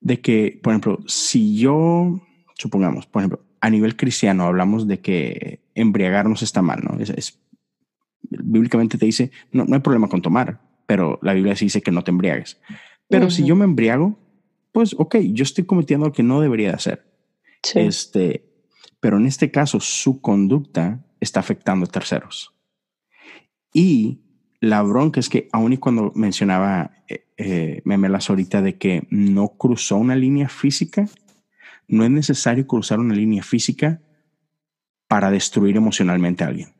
De 0.00 0.20
que, 0.20 0.58
por 0.62 0.72
ejemplo, 0.72 1.00
si 1.06 1.58
yo, 1.58 2.20
supongamos, 2.54 3.06
por 3.06 3.22
ejemplo, 3.22 3.44
a 3.60 3.70
nivel 3.70 3.96
cristiano 3.96 4.44
hablamos 4.44 4.86
de 4.86 5.00
que 5.00 5.60
embriagarnos 5.74 6.42
está 6.42 6.62
mal, 6.62 6.80
¿no? 6.84 6.96
Es, 7.00 7.40
bíblicamente 8.22 8.98
te 8.98 9.06
dice, 9.06 9.32
no, 9.50 9.64
no 9.64 9.74
hay 9.74 9.80
problema 9.80 10.08
con 10.08 10.22
tomar, 10.22 10.60
pero 10.86 11.18
la 11.22 11.34
Biblia 11.34 11.56
sí 11.56 11.66
dice 11.66 11.82
que 11.82 11.90
no 11.90 12.04
te 12.04 12.12
embriagues. 12.12 12.60
Pero 13.10 13.28
si 13.28 13.44
yo 13.44 13.56
me 13.56 13.64
embriago, 13.64 14.18
pues 14.72 14.94
ok, 14.96 15.16
yo 15.32 15.42
estoy 15.42 15.64
cometiendo 15.64 16.06
lo 16.06 16.12
que 16.12 16.22
no 16.22 16.40
debería 16.40 16.68
de 16.68 16.74
hacer. 16.74 17.06
Este, 17.74 18.46
pero 19.00 19.16
en 19.16 19.26
este 19.26 19.50
caso 19.50 19.80
su 19.80 20.20
conducta 20.20 21.04
está 21.18 21.40
afectando 21.40 21.86
a 21.86 21.88
terceros. 21.88 22.54
Y 23.72 24.20
la 24.60 24.82
bronca 24.82 25.20
es 25.20 25.28
que 25.28 25.48
aun 25.52 25.72
y 25.72 25.78
cuando 25.78 26.12
mencionaba 26.14 26.92
eh, 27.08 27.26
eh, 27.36 27.82
Memelas 27.84 28.30
ahorita 28.30 28.62
de 28.62 28.78
que 28.78 29.06
no 29.10 29.48
cruzó 29.56 29.96
una 29.96 30.14
línea 30.16 30.48
física, 30.48 31.06
no 31.88 32.04
es 32.04 32.10
necesario 32.10 32.66
cruzar 32.66 33.00
una 33.00 33.14
línea 33.14 33.42
física 33.42 34.00
para 35.08 35.30
destruir 35.30 35.76
emocionalmente 35.76 36.44
a 36.44 36.48
alguien. 36.48 36.79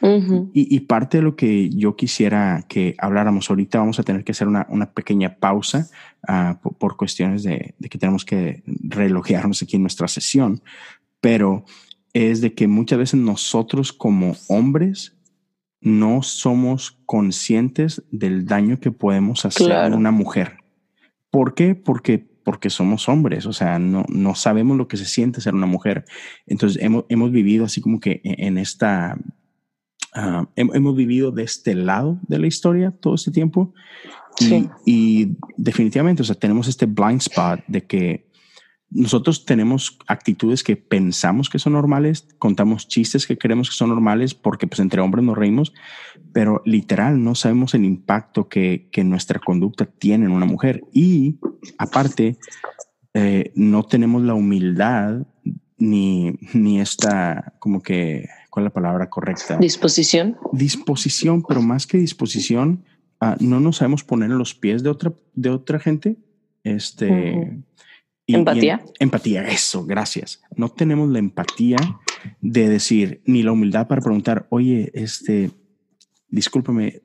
Y, 0.00 0.80
parte 0.80 1.18
de 1.18 1.22
lo 1.24 1.34
que 1.34 1.70
yo 1.70 1.96
quisiera 1.96 2.64
que 2.68 2.94
habláramos 2.98 3.50
ahorita, 3.50 3.78
vamos 3.78 3.98
a 3.98 4.04
tener 4.04 4.24
que 4.24 4.32
hacer 4.32 4.46
una, 4.46 4.92
pequeña 4.92 5.36
pausa 5.36 5.88
ah, 6.26 6.60
por, 6.62 6.96
cuestiones 6.96 7.42
de, 7.42 7.74
de, 7.78 7.88
que 7.88 7.98
tenemos 7.98 8.24
que 8.24 8.62
relojearnos 8.66 9.62
aquí 9.62 9.76
en 9.76 9.82
nuestra 9.82 10.06
sesión, 10.06 10.62
pero 11.20 11.64
es 12.12 12.40
de 12.40 12.54
que 12.54 12.68
muchas 12.68 12.98
veces 12.98 13.20
nosotros 13.20 13.92
como 13.92 14.36
hombres 14.48 15.18
no 15.80 16.22
somos 16.22 16.98
conscientes 17.06 18.02
del 18.10 18.46
daño 18.46 18.80
que 18.80 18.90
podemos 18.90 19.44
hacer 19.44 19.72
a 19.72 19.86
una 19.88 20.10
mujer. 20.10 20.58
¿Por 21.30 21.54
qué? 21.54 21.74
Porque, 21.74 22.18
porque 22.18 22.70
somos 22.70 23.08
hombres, 23.08 23.46
o 23.46 23.52
sea, 23.52 23.78
no, 23.78 24.04
no 24.08 24.34
sabemos 24.34 24.76
lo 24.76 24.88
que 24.88 24.96
se 24.96 25.04
siente 25.04 25.40
ser 25.40 25.54
una 25.54 25.66
mujer. 25.66 26.04
Entonces 26.46 26.82
hemos, 26.82 27.04
hemos 27.08 27.30
vivido 27.30 27.64
así 27.64 27.80
como 27.80 28.00
que 28.00 28.20
e, 28.24 28.46
en 28.46 28.58
esta, 28.58 29.16
ah, 30.14 30.48
hemos 30.56 30.96
vivido 30.96 31.30
de 31.30 31.44
este 31.44 31.74
lado 31.74 32.18
de 32.28 32.38
la 32.38 32.46
historia 32.46 32.90
todo 32.90 33.14
este 33.14 33.30
tiempo. 33.30 33.74
Y, 34.40 34.68
y 34.86 35.36
definitivamente, 35.56 36.22
o 36.22 36.24
sea, 36.24 36.36
tenemos 36.36 36.68
este 36.68 36.86
blind 36.86 37.20
spot 37.20 37.60
de 37.66 37.86
que 37.86 38.28
nosotros 38.90 39.44
tenemos 39.44 39.98
actitudes 40.06 40.62
que 40.62 40.76
pensamos 40.76 41.50
que 41.50 41.58
son 41.58 41.74
normales, 41.74 42.26
contamos 42.38 42.88
chistes 42.88 43.26
que 43.26 43.36
creemos 43.36 43.68
que 43.68 43.76
son 43.76 43.90
normales 43.90 44.34
porque 44.34 44.66
pues 44.66 44.80
entre 44.80 45.02
hombres 45.02 45.24
nos 45.24 45.36
reímos, 45.36 45.74
pero 46.32 46.62
literal 46.64 47.22
no 47.22 47.34
sabemos 47.34 47.74
el 47.74 47.84
impacto 47.84 48.48
que, 48.48 48.88
que 48.90 49.04
nuestra 49.04 49.40
conducta 49.40 49.84
tiene 49.84 50.26
en 50.26 50.32
una 50.32 50.46
mujer. 50.46 50.84
Y 50.92 51.38
aparte, 51.76 52.38
eh, 53.12 53.52
no 53.54 53.82
tenemos 53.84 54.22
la 54.22 54.34
humildad 54.34 55.26
ni, 55.76 56.38
ni 56.54 56.80
esta, 56.80 57.54
como 57.58 57.82
que, 57.82 58.28
¿cuál 58.58 58.64
es 58.64 58.70
la 58.70 58.74
palabra 58.74 59.08
correcta? 59.08 59.56
Disposición. 59.56 60.36
Disposición, 60.52 61.44
pero 61.46 61.62
más 61.62 61.86
que 61.86 61.98
disposición, 61.98 62.84
ah, 63.20 63.36
no 63.38 63.60
nos 63.60 63.76
sabemos 63.76 64.02
poner 64.02 64.32
en 64.32 64.38
los 64.38 64.54
pies 64.54 64.82
de 64.82 64.90
otra, 64.90 65.12
de 65.34 65.50
otra 65.50 65.78
gente. 65.78 66.16
Este 66.64 67.62
empatía. 68.26 68.84
empatía, 68.98 69.46
eso, 69.46 69.86
gracias. 69.86 70.42
No 70.56 70.70
tenemos 70.70 71.08
la 71.08 71.20
empatía 71.20 71.76
de 72.40 72.68
decir, 72.68 73.22
ni 73.26 73.44
la 73.44 73.52
humildad 73.52 73.86
para 73.86 74.02
preguntar, 74.02 74.48
oye, 74.50 74.90
este, 74.92 75.52
discúlpame, 76.28 77.02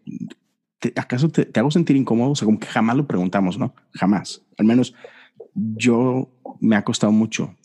¿acaso 0.95 1.29
te, 1.29 1.47
hago 1.59 1.69
sentir 1.69 1.95
incómodo? 1.95 2.31
O 2.31 2.35
sea, 2.35 2.47
como 2.47 2.59
que 2.59 2.67
jamás 2.67 2.97
lo 2.97 3.05
preguntamos, 3.05 3.59
¿no? 3.59 3.75
Jamás. 3.91 4.41
Al 4.57 4.65
menos 4.65 4.95
yo 5.53 6.31
me 6.59 6.75
ha 6.75 6.83
costado 6.83 7.11
mucho 7.11 7.55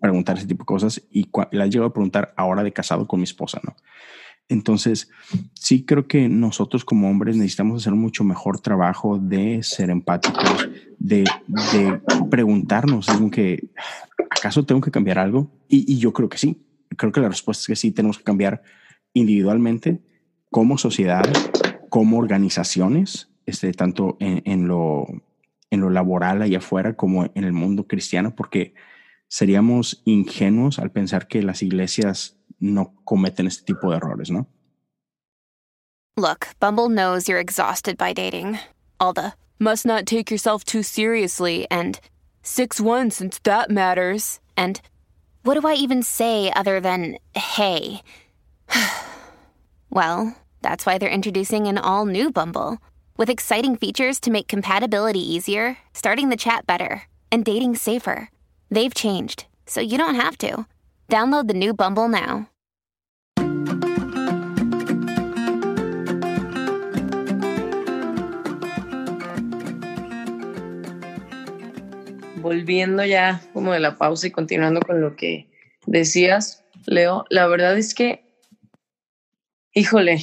preguntar 0.00 0.38
ese 0.38 0.46
tipo 0.46 0.62
de 0.62 0.66
cosas 0.66 1.02
y 1.10 1.28
las 1.52 1.70
llevo 1.70 1.86
a 1.86 1.92
preguntar 1.92 2.34
ahora 2.36 2.62
de 2.62 2.72
casado 2.72 3.06
con 3.06 3.20
mi 3.20 3.24
esposa, 3.24 3.60
¿no? 3.64 3.76
Entonces, 4.48 5.10
sí 5.54 5.84
creo 5.84 6.06
que 6.06 6.28
nosotros 6.28 6.84
como 6.84 7.10
hombres 7.10 7.36
necesitamos 7.36 7.82
hacer 7.82 7.92
mucho 7.92 8.24
mejor 8.24 8.60
trabajo 8.60 9.18
de 9.18 9.62
ser 9.62 9.90
empáticos, 9.90 10.68
de, 10.98 11.24
de 11.46 12.00
preguntarnos, 12.30 13.06
que, 13.30 13.68
¿acaso 14.30 14.64
tengo 14.64 14.80
que 14.80 14.90
cambiar 14.90 15.18
algo? 15.18 15.50
Y, 15.68 15.98
yo 15.98 16.12
creo 16.14 16.30
que 16.30 16.38
sí. 16.38 16.64
Creo 16.96 17.12
que 17.12 17.20
la 17.20 17.28
respuesta 17.28 17.60
es 17.60 17.66
que 17.66 17.76
sí, 17.76 17.92
tenemos 17.92 18.16
que 18.16 18.24
cambiar 18.24 18.62
individualmente, 19.12 20.00
como 20.50 20.78
sociedad, 20.78 21.24
como 21.90 22.18
organizaciones, 22.18 23.28
este, 23.44 23.72
tanto 23.74 24.16
en, 24.18 24.42
en, 24.46 24.66
lo, 24.66 25.06
en 25.70 25.80
lo 25.80 25.90
laboral 25.90 26.40
allá 26.40 26.58
afuera 26.58 26.96
como 26.96 27.24
en 27.34 27.44
el 27.44 27.52
mundo 27.52 27.86
cristiano, 27.86 28.34
porque 28.34 28.72
seríamos 29.28 30.02
ingenuos 30.04 30.78
al 30.78 30.90
pensar 30.90 31.28
que 31.28 31.42
las 31.42 31.62
iglesias 31.62 32.36
no 32.58 32.94
cometen 33.04 33.46
este 33.46 33.64
tipo 33.64 33.90
de 33.90 33.96
errores, 33.96 34.30
¿no? 34.30 34.48
Look, 36.16 36.48
Bumble 36.58 36.88
knows 36.88 37.28
you're 37.28 37.38
exhausted 37.38 37.96
by 37.96 38.12
dating. 38.12 38.58
All 38.98 39.12
the 39.12 39.34
must 39.60 39.86
not 39.86 40.04
take 40.04 40.30
yourself 40.32 40.64
too 40.64 40.82
seriously 40.82 41.66
and 41.70 42.00
6-1 42.42 43.12
since 43.12 43.38
that 43.44 43.70
matters. 43.70 44.40
And 44.56 44.80
what 45.44 45.60
do 45.60 45.68
I 45.68 45.74
even 45.74 46.02
say 46.02 46.52
other 46.56 46.80
than 46.80 47.18
hey? 47.36 48.02
well, 49.90 50.36
that's 50.60 50.84
why 50.84 50.98
they're 50.98 51.08
introducing 51.08 51.68
an 51.68 51.78
all 51.78 52.04
new 52.04 52.32
Bumble 52.32 52.78
with 53.16 53.30
exciting 53.30 53.76
features 53.76 54.18
to 54.20 54.30
make 54.30 54.48
compatibility 54.48 55.20
easier, 55.20 55.78
starting 55.92 56.30
the 56.30 56.36
chat 56.36 56.66
better, 56.66 57.02
and 57.30 57.44
dating 57.44 57.76
safer. 57.76 58.30
They've 58.70 58.92
changed, 58.92 59.46
so 59.66 59.80
you 59.80 59.96
don't 59.96 60.14
have 60.16 60.36
to. 60.38 60.66
Download 61.08 61.48
the 61.48 61.54
new 61.54 61.72
Bumble 61.72 62.08
now. 62.08 62.50
Volviendo 72.36 73.04
ya 73.04 73.40
como 73.52 73.72
de 73.72 73.80
la 73.80 73.96
pausa 73.96 74.26
y 74.26 74.30
continuando 74.30 74.80
con 74.80 75.00
lo 75.00 75.16
que 75.16 75.50
decías, 75.86 76.64
Leo, 76.86 77.24
la 77.30 77.46
verdad 77.46 77.76
es 77.76 77.94
que, 77.94 78.24
híjole, 79.72 80.20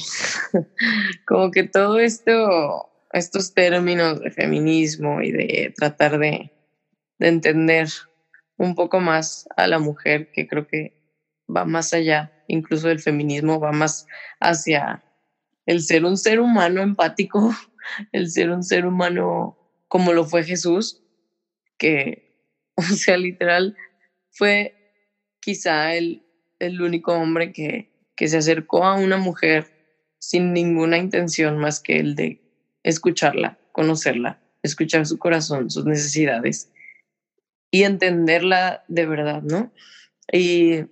como 1.26 1.50
que 1.50 1.64
todo 1.64 1.98
esto 1.98 2.90
estos 3.12 3.54
términos 3.54 4.20
de 4.20 4.30
feminismo 4.30 5.20
y 5.22 5.32
de 5.32 5.74
tratar 5.76 6.18
de, 6.18 6.52
de 7.18 7.28
entender 7.28 7.88
un 8.56 8.74
poco 8.74 9.00
más 9.00 9.48
a 9.56 9.66
la 9.66 9.78
mujer, 9.78 10.30
que 10.32 10.46
creo 10.46 10.66
que 10.66 10.96
va 11.54 11.64
más 11.64 11.92
allá, 11.92 12.32
incluso 12.48 12.88
del 12.88 13.00
feminismo, 13.00 13.60
va 13.60 13.72
más 13.72 14.06
hacia 14.40 15.02
el 15.66 15.82
ser 15.82 16.04
un 16.04 16.16
ser 16.16 16.40
humano 16.40 16.80
empático, 16.80 17.54
el 18.12 18.30
ser 18.30 18.50
un 18.50 18.62
ser 18.62 18.86
humano 18.86 19.58
como 19.88 20.12
lo 20.12 20.24
fue 20.24 20.44
Jesús, 20.44 21.02
que, 21.78 22.42
o 22.76 22.82
sea, 22.82 23.16
literal, 23.16 23.76
fue 24.30 24.74
quizá 25.40 25.94
el, 25.94 26.24
el 26.58 26.80
único 26.82 27.12
hombre 27.12 27.52
que, 27.52 27.90
que 28.16 28.28
se 28.28 28.38
acercó 28.38 28.84
a 28.84 28.94
una 28.94 29.16
mujer 29.16 29.76
sin 30.18 30.52
ninguna 30.52 30.98
intención 30.98 31.58
más 31.58 31.80
que 31.80 31.98
el 31.98 32.16
de 32.16 32.40
escucharla, 32.82 33.58
conocerla, 33.72 34.40
escuchar 34.62 35.06
su 35.06 35.18
corazón, 35.18 35.70
sus 35.70 35.84
necesidades 35.84 36.72
y 37.70 37.82
entenderla 37.82 38.84
de 38.88 39.06
verdad, 39.06 39.42
¿no? 39.42 39.72
Y 40.32 40.84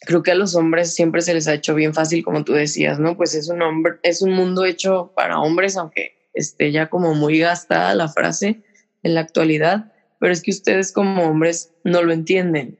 creo 0.00 0.22
que 0.22 0.32
a 0.32 0.34
los 0.34 0.54
hombres 0.54 0.94
siempre 0.94 1.22
se 1.22 1.34
les 1.34 1.48
ha 1.48 1.54
hecho 1.54 1.74
bien 1.74 1.94
fácil, 1.94 2.24
como 2.24 2.44
tú 2.44 2.52
decías, 2.52 2.98
¿no? 2.98 3.16
Pues 3.16 3.34
es 3.34 3.48
un 3.48 3.62
hombre, 3.62 3.94
es 4.02 4.22
un 4.22 4.32
mundo 4.32 4.64
hecho 4.64 5.12
para 5.14 5.40
hombres, 5.40 5.76
aunque 5.76 6.28
esté 6.34 6.72
ya 6.72 6.88
como 6.88 7.14
muy 7.14 7.38
gastada 7.38 7.94
la 7.94 8.08
frase 8.08 8.62
en 9.02 9.14
la 9.14 9.20
actualidad, 9.20 9.92
pero 10.18 10.32
es 10.32 10.42
que 10.42 10.50
ustedes 10.50 10.92
como 10.92 11.24
hombres 11.24 11.72
no 11.84 12.02
lo 12.02 12.12
entienden, 12.12 12.78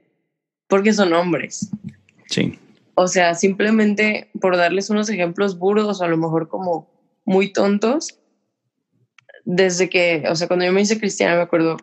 porque 0.69 0.93
son 0.93 1.13
hombres. 1.13 1.71
Sí. 2.27 2.59
O 2.95 3.09
sea, 3.09 3.35
simplemente 3.35 4.31
por 4.41 4.57
darles 4.57 4.91
unos 4.91 5.09
ejemplos 5.09 5.59
burdos 5.59 6.03
a 6.03 6.09
lo 6.09 6.17
mejor 6.17 6.49
como 6.49 6.91
muy 7.25 7.53
tontos, 7.53 8.19
desde 9.45 9.89
que, 9.89 10.25
o 10.29 10.37
sea, 10.37 10.47
cuando 10.47 10.65
yo 10.65 10.73
me 10.73 10.83
hice 10.83 10.99
cristiana, 10.99 11.37
me 11.37 11.43
acuerdo, 11.43 11.77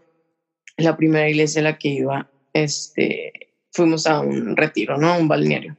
la 0.83 0.97
primera 0.97 1.29
iglesia 1.29 1.61
a 1.61 1.63
la 1.63 1.77
que 1.77 1.89
iba, 1.89 2.29
este, 2.53 3.49
fuimos 3.71 4.07
a 4.07 4.21
un 4.21 4.55
retiro, 4.55 4.97
¿no? 4.97 5.17
un 5.17 5.27
balneario. 5.27 5.75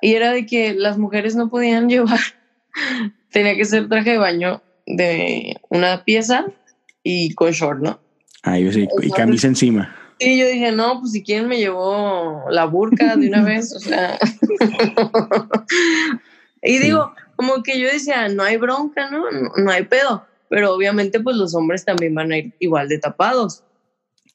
Y 0.00 0.14
era 0.14 0.32
de 0.32 0.46
que 0.46 0.74
las 0.74 0.98
mujeres 0.98 1.36
no 1.36 1.48
podían 1.48 1.88
llevar, 1.88 2.20
tenía 3.30 3.56
que 3.56 3.64
ser 3.64 3.88
traje 3.88 4.10
de 4.10 4.18
baño 4.18 4.62
de 4.86 5.56
una 5.68 6.04
pieza 6.04 6.46
y 7.02 7.34
con 7.34 7.52
short, 7.52 7.80
¿no? 7.80 8.00
Ah, 8.42 8.58
yo 8.58 8.72
sí, 8.72 8.88
y 9.00 9.10
camisa 9.10 9.46
encima. 9.46 9.96
Sí, 10.18 10.38
yo 10.38 10.46
dije, 10.46 10.72
no, 10.72 11.00
pues 11.00 11.12
si 11.12 11.22
quieren 11.22 11.48
me 11.48 11.58
llevó 11.58 12.44
la 12.50 12.66
burka 12.66 13.16
de 13.16 13.28
una 13.28 13.42
vez, 13.42 13.74
o 13.74 13.80
sea. 13.80 14.18
y 16.62 16.78
digo, 16.78 17.12
como 17.36 17.62
que 17.62 17.78
yo 17.78 17.88
decía, 17.88 18.28
no 18.28 18.42
hay 18.42 18.56
bronca, 18.56 19.10
¿no? 19.10 19.24
¿no? 19.56 19.70
hay 19.70 19.84
pedo. 19.84 20.26
Pero 20.52 20.74
obviamente, 20.74 21.18
pues 21.18 21.36
los 21.36 21.54
hombres 21.54 21.86
también 21.86 22.14
van 22.14 22.30
a 22.30 22.36
ir 22.36 22.52
igual 22.58 22.86
de 22.86 22.98
tapados. 22.98 23.64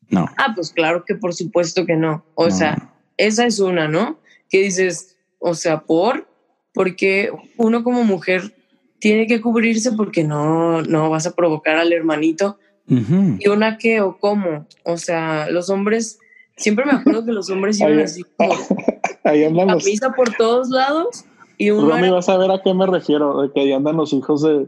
No. 0.10 0.26
Ah, 0.38 0.54
pues 0.56 0.72
claro 0.72 1.06
que 1.06 1.14
por 1.14 1.36
supuesto 1.36 1.86
que 1.86 1.96
no. 1.96 2.26
O 2.34 2.50
sea, 2.50 2.92
esa 3.18 3.46
es 3.46 3.60
una, 3.60 3.88
¿no? 3.88 4.18
Que 4.50 4.64
dices, 4.64 5.16
o 5.38 5.54
sea, 5.54 5.82
por, 5.82 6.28
porque 6.74 7.30
uno 7.58 7.84
como 7.84 8.04
mujer 8.04 8.56
tiene 8.98 9.28
que 9.28 9.42
cubrirse 9.42 9.92
porque 9.92 10.24
no, 10.24 10.82
no 10.82 11.12
vas 11.12 11.28
a 11.28 11.36
provocar 11.36 11.76
al 11.76 11.94
hermanito 11.94 12.58
¿Y 12.88 13.48
una 13.50 13.78
qué 13.78 14.02
o 14.02 14.18
cómo? 14.18 14.66
O 14.86 14.98
sea, 14.98 15.52
los 15.52 15.70
hombres, 15.70 16.20
siempre 16.56 16.86
me 16.86 16.94
acuerdo 16.94 17.26
que 17.26 17.34
los 17.34 17.50
hombres 17.50 17.80
iban 17.80 18.00
así 18.00 18.24
como 18.24 18.54
ahí 19.26 19.44
andan 19.44 19.68
camisa 19.68 20.14
por 20.16 20.34
todos 20.36 20.70
lados 20.70 21.26
y 21.58 21.72
uno. 21.72 21.90
No 21.90 21.98
me 21.98 22.10
vas 22.10 22.30
a 22.30 22.38
ver 22.38 22.50
a 22.50 22.62
qué 22.64 22.74
me 22.74 22.86
refiero, 22.86 23.42
de 23.42 23.52
que 23.52 23.60
ahí 23.60 23.74
andan 23.74 23.98
los 23.98 24.14
hijos 24.14 24.42
de. 24.42 24.68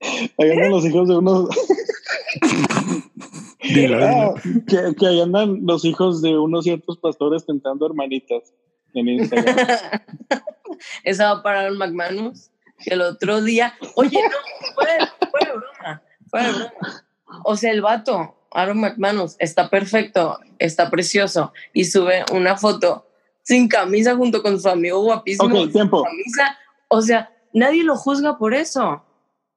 Ahí 0.00 0.50
andan 0.50 0.70
los 0.70 0.84
hijos 0.84 1.08
de 1.08 1.16
unos. 1.16 1.48
Ah, 3.72 4.34
que, 4.66 4.94
que 4.98 5.06
ahí 5.06 5.20
andan 5.20 5.60
los 5.64 5.84
hijos 5.84 6.22
de 6.22 6.36
unos 6.36 6.64
ciertos 6.64 6.98
pastores 6.98 7.44
tentando 7.46 7.86
hermanitas 7.86 8.54
en 8.94 9.08
Instagram. 9.08 9.54
Esa 11.04 11.34
va 11.34 11.42
para 11.42 11.66
el 11.66 11.76
McManus. 11.76 12.50
Que 12.78 12.94
el 12.94 13.02
otro 13.02 13.42
día, 13.42 13.74
oye, 13.94 14.18
no, 14.22 14.74
fue, 14.74 14.86
fue 15.30 15.52
broma, 15.52 16.02
fue 16.30 16.40
broma. 16.50 17.04
O 17.44 17.54
sea, 17.56 17.70
el 17.72 17.82
vato, 17.82 18.34
Aaron 18.52 18.80
McManus, 18.80 19.36
está 19.38 19.68
perfecto, 19.68 20.38
está 20.58 20.90
precioso 20.90 21.52
y 21.74 21.84
sube 21.84 22.24
una 22.32 22.56
foto 22.56 23.06
sin 23.42 23.68
camisa 23.68 24.16
junto 24.16 24.42
con 24.42 24.58
su 24.58 24.68
amigo 24.68 25.00
guapísimo. 25.00 25.62
Ok, 25.62 25.72
tiempo. 25.72 26.02
Camisa. 26.02 26.58
O 26.88 27.02
sea, 27.02 27.30
nadie 27.52 27.84
lo 27.84 27.96
juzga 27.96 28.38
por 28.38 28.54
eso. 28.54 29.04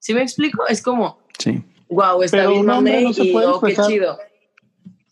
¿Sí 0.03 0.13
me 0.13 0.21
explico? 0.21 0.67
Es 0.67 0.81
como, 0.81 1.17
sí. 1.39 1.63
wow, 1.87 2.21
está 2.23 2.45
bien 2.45 2.65
mamey 2.65 3.05
no 3.05 3.11
y 3.11 3.33
oh, 3.37 3.61
qué 3.61 3.73
chido. 3.87 4.17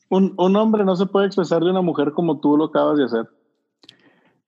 Un, 0.10 0.34
un 0.38 0.56
hombre 0.58 0.84
no 0.84 0.98
se 0.98 1.06
puede 1.06 1.28
expresar 1.28 1.64
de 1.64 1.70
una 1.70 1.82
mujer 1.82 2.12
como 2.12 2.42
tú 2.42 2.58
lo 2.58 2.66
acabas 2.66 2.98
de 2.98 3.06
hacer. 3.06 3.26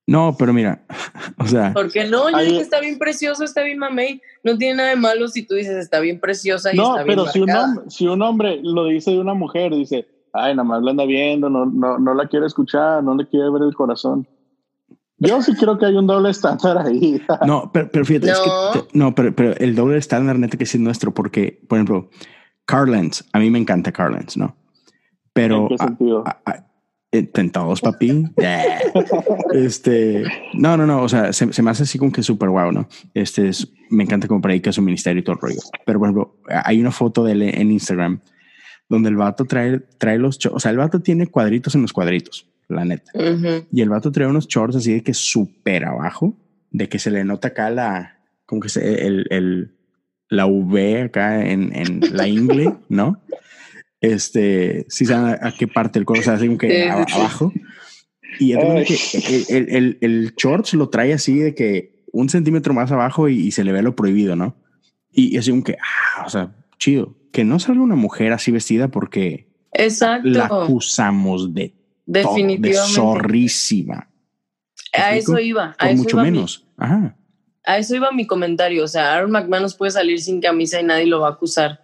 No, 0.06 0.36
pero 0.38 0.52
mira, 0.52 0.84
o 1.38 1.46
sea. 1.46 1.72
¿Por 1.72 1.90
qué 1.90 2.04
no? 2.04 2.28
Yo 2.28 2.36
dije, 2.40 2.60
está 2.60 2.78
bien 2.80 2.98
precioso, 2.98 3.42
está 3.42 3.62
bien 3.62 3.78
mamey. 3.78 4.20
No 4.42 4.58
tiene 4.58 4.74
nada 4.74 4.90
de 4.90 4.96
malo 4.96 5.28
si 5.28 5.46
tú 5.46 5.54
dices, 5.54 5.78
está 5.78 6.00
bien 6.00 6.20
preciosa 6.20 6.74
y 6.74 6.76
no, 6.76 6.90
está 6.90 7.04
bien 7.04 7.16
pero 7.16 7.26
si 7.32 7.40
un, 7.40 7.50
hombre, 7.50 7.84
si 7.88 8.06
un 8.06 8.20
hombre 8.20 8.60
lo 8.62 8.84
dice 8.84 9.12
de 9.12 9.20
una 9.20 9.32
mujer, 9.32 9.74
dice, 9.74 10.06
ay, 10.34 10.54
nada 10.54 10.64
más 10.64 10.82
la 10.82 10.90
anda 10.90 11.06
viendo, 11.06 11.48
no, 11.48 11.64
no, 11.64 11.98
no 11.98 12.12
la 12.12 12.28
quiere 12.28 12.44
escuchar, 12.44 13.02
no 13.02 13.14
le 13.14 13.26
quiere 13.26 13.48
ver 13.48 13.62
el 13.62 13.74
corazón. 13.74 14.28
Yo 15.26 15.42
sí 15.42 15.54
creo 15.54 15.78
que 15.78 15.86
hay 15.86 15.96
un 15.96 16.06
doble 16.06 16.30
estándar 16.30 16.78
ahí. 16.78 17.20
no, 17.46 17.70
pero, 17.72 17.90
pero 17.90 18.04
fíjate, 18.04 18.26
no, 18.26 18.32
es 18.32 18.40
que 18.40 18.98
no 18.98 19.14
pero, 19.14 19.34
pero, 19.34 19.56
el 19.56 19.74
doble 19.74 19.98
estándar 19.98 20.38
neta 20.38 20.56
que 20.56 20.66
sí 20.66 20.78
es 20.78 20.82
nuestro, 20.82 21.12
porque, 21.12 21.60
por 21.68 21.78
ejemplo, 21.78 22.10
Carlens, 22.66 23.24
a 23.32 23.38
mí 23.38 23.50
me 23.50 23.58
encanta 23.58 23.92
Carlens, 23.92 24.36
¿no? 24.36 24.56
Pero 25.32 25.62
¿En 25.62 25.68
qué 25.68 25.78
sentido? 25.78 26.24
A, 26.26 26.40
a, 26.46 26.66
Tentados, 27.32 27.80
papi. 27.80 28.24
este, 29.52 30.24
no, 30.54 30.76
no, 30.76 30.84
no. 30.84 31.02
O 31.02 31.08
sea, 31.08 31.32
se, 31.32 31.52
se 31.52 31.62
me 31.62 31.70
hace 31.70 31.84
así 31.84 31.96
como 31.96 32.10
que 32.10 32.24
súper 32.24 32.48
guau, 32.48 32.72
¿no? 32.72 32.88
Este 33.14 33.48
es, 33.48 33.72
me 33.90 34.02
encanta 34.02 34.26
como 34.26 34.40
predica 34.40 34.72
su 34.72 34.82
ministerio 34.82 35.20
y 35.20 35.24
todo 35.24 35.36
el 35.36 35.40
rollo. 35.40 35.60
Pero, 35.86 36.00
por 36.00 36.08
ejemplo, 36.08 36.36
hay 36.48 36.80
una 36.80 36.90
foto 36.90 37.22
de 37.22 37.32
él 37.32 37.42
en 37.42 37.70
Instagram 37.70 38.20
donde 38.88 39.08
el 39.08 39.16
vato 39.16 39.44
trae, 39.44 39.80
trae 39.98 40.18
los, 40.18 40.38
o 40.46 40.58
sea, 40.58 40.70
el 40.70 40.78
vato 40.78 41.00
tiene 41.00 41.26
cuadritos 41.28 41.74
en 41.74 41.82
los 41.82 41.92
cuadritos, 41.92 42.50
la 42.68 42.84
neta. 42.84 43.10
Uh 43.14 43.20
-huh. 43.20 43.66
Y 43.72 43.80
el 43.82 43.88
vato 43.88 44.10
trae 44.12 44.26
unos 44.26 44.48
shorts 44.48 44.76
así 44.76 44.92
de 44.92 45.02
que 45.02 45.14
súper 45.14 45.84
abajo, 45.84 46.36
de 46.70 46.88
que 46.88 46.98
se 46.98 47.10
le 47.10 47.24
nota 47.24 47.48
acá 47.48 47.70
la, 47.70 48.18
como 48.46 48.60
que 48.60 48.68
se, 48.68 49.06
el, 49.06 49.26
el, 49.30 49.74
la 50.28 50.46
V 50.46 51.02
acá 51.02 51.44
en, 51.46 51.74
en 51.74 52.00
la 52.12 52.26
ingle, 52.28 52.74
¿no? 52.88 53.20
este, 54.12 54.86
si 54.88 55.06
saben 55.06 55.38
a, 55.40 55.48
a, 55.48 55.52
qué 55.52 55.66
parte 55.66 55.98
del 55.98 56.06
cuerpo, 56.06 56.20
o 56.20 56.24
sea, 56.24 56.34
así 56.34 56.46
como 56.46 56.58
que 56.58 56.70
sí, 56.70 56.88
a, 56.88 57.06
sí. 57.06 57.14
abajo. 57.14 57.52
Y 58.38 58.52
que 58.52 59.44
el, 59.48 59.68
el, 59.70 59.98
el, 60.00 60.34
shorts 60.36 60.74
lo 60.74 60.88
trae 60.88 61.12
así 61.12 61.38
de 61.38 61.54
que 61.54 62.04
un 62.12 62.28
centímetro 62.28 62.74
más 62.74 62.90
abajo 62.90 63.28
y, 63.28 63.38
y 63.40 63.50
se 63.52 63.64
le 63.64 63.72
ve 63.72 63.82
lo 63.82 63.94
prohibido, 63.94 64.34
¿no? 64.36 64.56
Y, 65.12 65.34
y 65.34 65.38
así 65.38 65.50
como 65.50 65.62
que, 65.62 65.76
ah, 65.80 66.24
o 66.26 66.30
sea, 66.30 66.54
chido. 66.78 67.16
Que 67.32 67.44
no 67.44 67.58
salga 67.58 67.82
una 67.82 67.96
mujer 67.96 68.32
así 68.32 68.52
vestida 68.52 68.88
porque 68.88 69.48
Exacto. 69.72 70.28
la 70.28 70.46
acusamos 70.46 71.54
de, 71.54 71.74
Definitivamente. 72.06 72.68
de 72.68 72.94
zorrísima. 72.94 74.10
A 74.92 75.16
eso 75.16 75.38
iba. 75.38 75.74
A 75.78 75.86
Por 75.86 75.88
eso 75.88 76.02
mucho 76.02 76.16
iba 76.16 76.22
menos. 76.22 76.66
Mi, 76.76 76.84
Ajá. 76.84 77.16
A 77.64 77.78
eso 77.78 77.96
iba 77.96 78.12
mi 78.12 78.26
comentario. 78.26 78.84
O 78.84 78.88
sea, 78.88 79.14
Aaron 79.14 79.30
McManus 79.30 79.74
puede 79.74 79.90
salir 79.90 80.20
sin 80.20 80.40
camisa 80.40 80.80
y 80.80 80.84
nadie 80.84 81.06
lo 81.06 81.20
va 81.20 81.28
a 81.28 81.32
acusar 81.32 81.80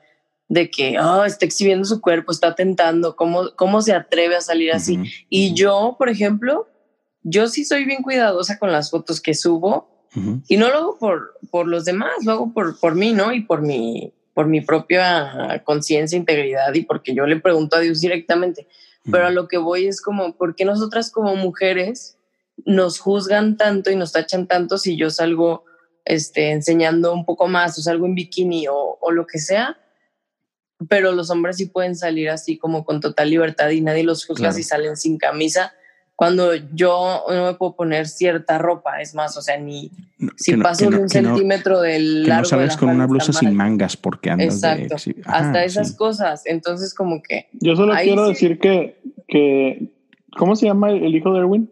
de 0.48 0.68
que 0.68 0.98
oh, 0.98 1.24
está 1.24 1.46
exhibiendo 1.46 1.84
su 1.84 2.00
cuerpo, 2.00 2.32
está 2.32 2.56
tentando, 2.56 3.14
¿cómo, 3.14 3.50
cómo 3.56 3.80
se 3.82 3.94
atreve 3.94 4.34
a 4.34 4.40
salir 4.40 4.72
así? 4.72 4.96
Uh 4.96 5.00
-huh. 5.02 5.12
Y 5.28 5.54
yo, 5.54 5.94
por 5.96 6.08
ejemplo, 6.08 6.68
yo 7.22 7.46
sí 7.46 7.64
soy 7.64 7.84
bien 7.84 8.02
cuidadosa 8.02 8.58
con 8.58 8.72
las 8.72 8.90
fotos 8.90 9.20
que 9.20 9.32
subo 9.34 10.08
uh 10.16 10.20
-huh. 10.20 10.42
y 10.48 10.56
no 10.56 10.68
lo 10.68 10.76
hago 10.76 10.98
por, 10.98 11.34
por 11.52 11.68
los 11.68 11.84
demás, 11.84 12.10
lo 12.24 12.32
hago 12.32 12.52
por, 12.52 12.78
por 12.80 12.96
mí, 12.96 13.12
¿no? 13.12 13.32
Y 13.32 13.42
por 13.42 13.62
mi, 13.62 14.12
por 14.34 14.48
mi 14.48 14.60
propia 14.60 15.62
conciencia, 15.64 16.18
integridad 16.18 16.74
y 16.74 16.82
porque 16.82 17.14
yo 17.14 17.26
le 17.26 17.38
pregunto 17.38 17.76
a 17.76 17.80
Dios 17.80 18.00
directamente. 18.00 18.66
Pero 19.10 19.26
a 19.26 19.30
lo 19.30 19.48
que 19.48 19.56
voy 19.58 19.86
es 19.86 20.00
como, 20.02 20.36
¿por 20.36 20.54
qué 20.54 20.64
nosotras 20.64 21.10
como 21.10 21.34
mujeres 21.36 22.18
nos 22.64 22.98
juzgan 22.98 23.56
tanto 23.56 23.90
y 23.90 23.96
nos 23.96 24.12
tachan 24.12 24.46
tanto 24.46 24.76
si 24.76 24.96
yo 24.96 25.08
salgo 25.08 25.64
este, 26.04 26.50
enseñando 26.50 27.12
un 27.14 27.24
poco 27.24 27.48
más 27.48 27.78
o 27.78 27.82
salgo 27.82 28.06
en 28.06 28.14
bikini 28.14 28.68
o, 28.68 28.98
o 29.00 29.10
lo 29.10 29.26
que 29.26 29.38
sea? 29.38 29.78
pero 30.88 31.12
los 31.12 31.30
hombres 31.30 31.56
sí 31.56 31.66
pueden 31.66 31.96
salir 31.96 32.30
así 32.30 32.56
como 32.56 32.84
con 32.84 33.00
total 33.00 33.30
libertad 33.30 33.70
y 33.70 33.80
nadie 33.80 34.04
los 34.04 34.24
juzga 34.24 34.44
claro. 34.48 34.54
si 34.54 34.62
salen 34.62 34.96
sin 34.96 35.18
camisa. 35.18 35.74
Cuando 36.20 36.54
yo 36.74 37.24
no 37.30 37.46
me 37.46 37.54
puedo 37.54 37.74
poner 37.76 38.06
cierta 38.06 38.58
ropa, 38.58 39.00
es 39.00 39.14
más, 39.14 39.38
o 39.38 39.40
sea, 39.40 39.56
ni 39.56 39.90
no, 40.18 40.30
si 40.36 40.52
no, 40.52 40.62
paso 40.62 40.90
no, 40.90 41.00
un 41.00 41.08
centímetro 41.08 41.80
del 41.80 42.24
largo. 42.26 42.42
no 42.42 42.44
sabes 42.44 42.76
con 42.76 42.90
una 42.90 43.06
blusa 43.06 43.32
sin 43.32 43.56
mangas 43.56 43.96
porque 43.96 44.28
andas 44.28 44.56
Exacto. 44.56 44.96
de. 45.02 45.16
Hasta 45.24 45.64
esas 45.64 45.92
sí. 45.92 45.96
cosas. 45.96 46.42
Entonces, 46.44 46.92
como 46.92 47.22
que. 47.22 47.48
Yo 47.52 47.74
solo 47.74 47.94
quiero 47.94 48.26
sí. 48.26 48.32
decir 48.32 48.58
que, 48.58 49.00
que. 49.28 49.94
¿Cómo 50.36 50.56
se 50.56 50.66
llama 50.66 50.90
el 50.90 51.16
hijo 51.16 51.32
de 51.32 51.38
Erwin? 51.38 51.70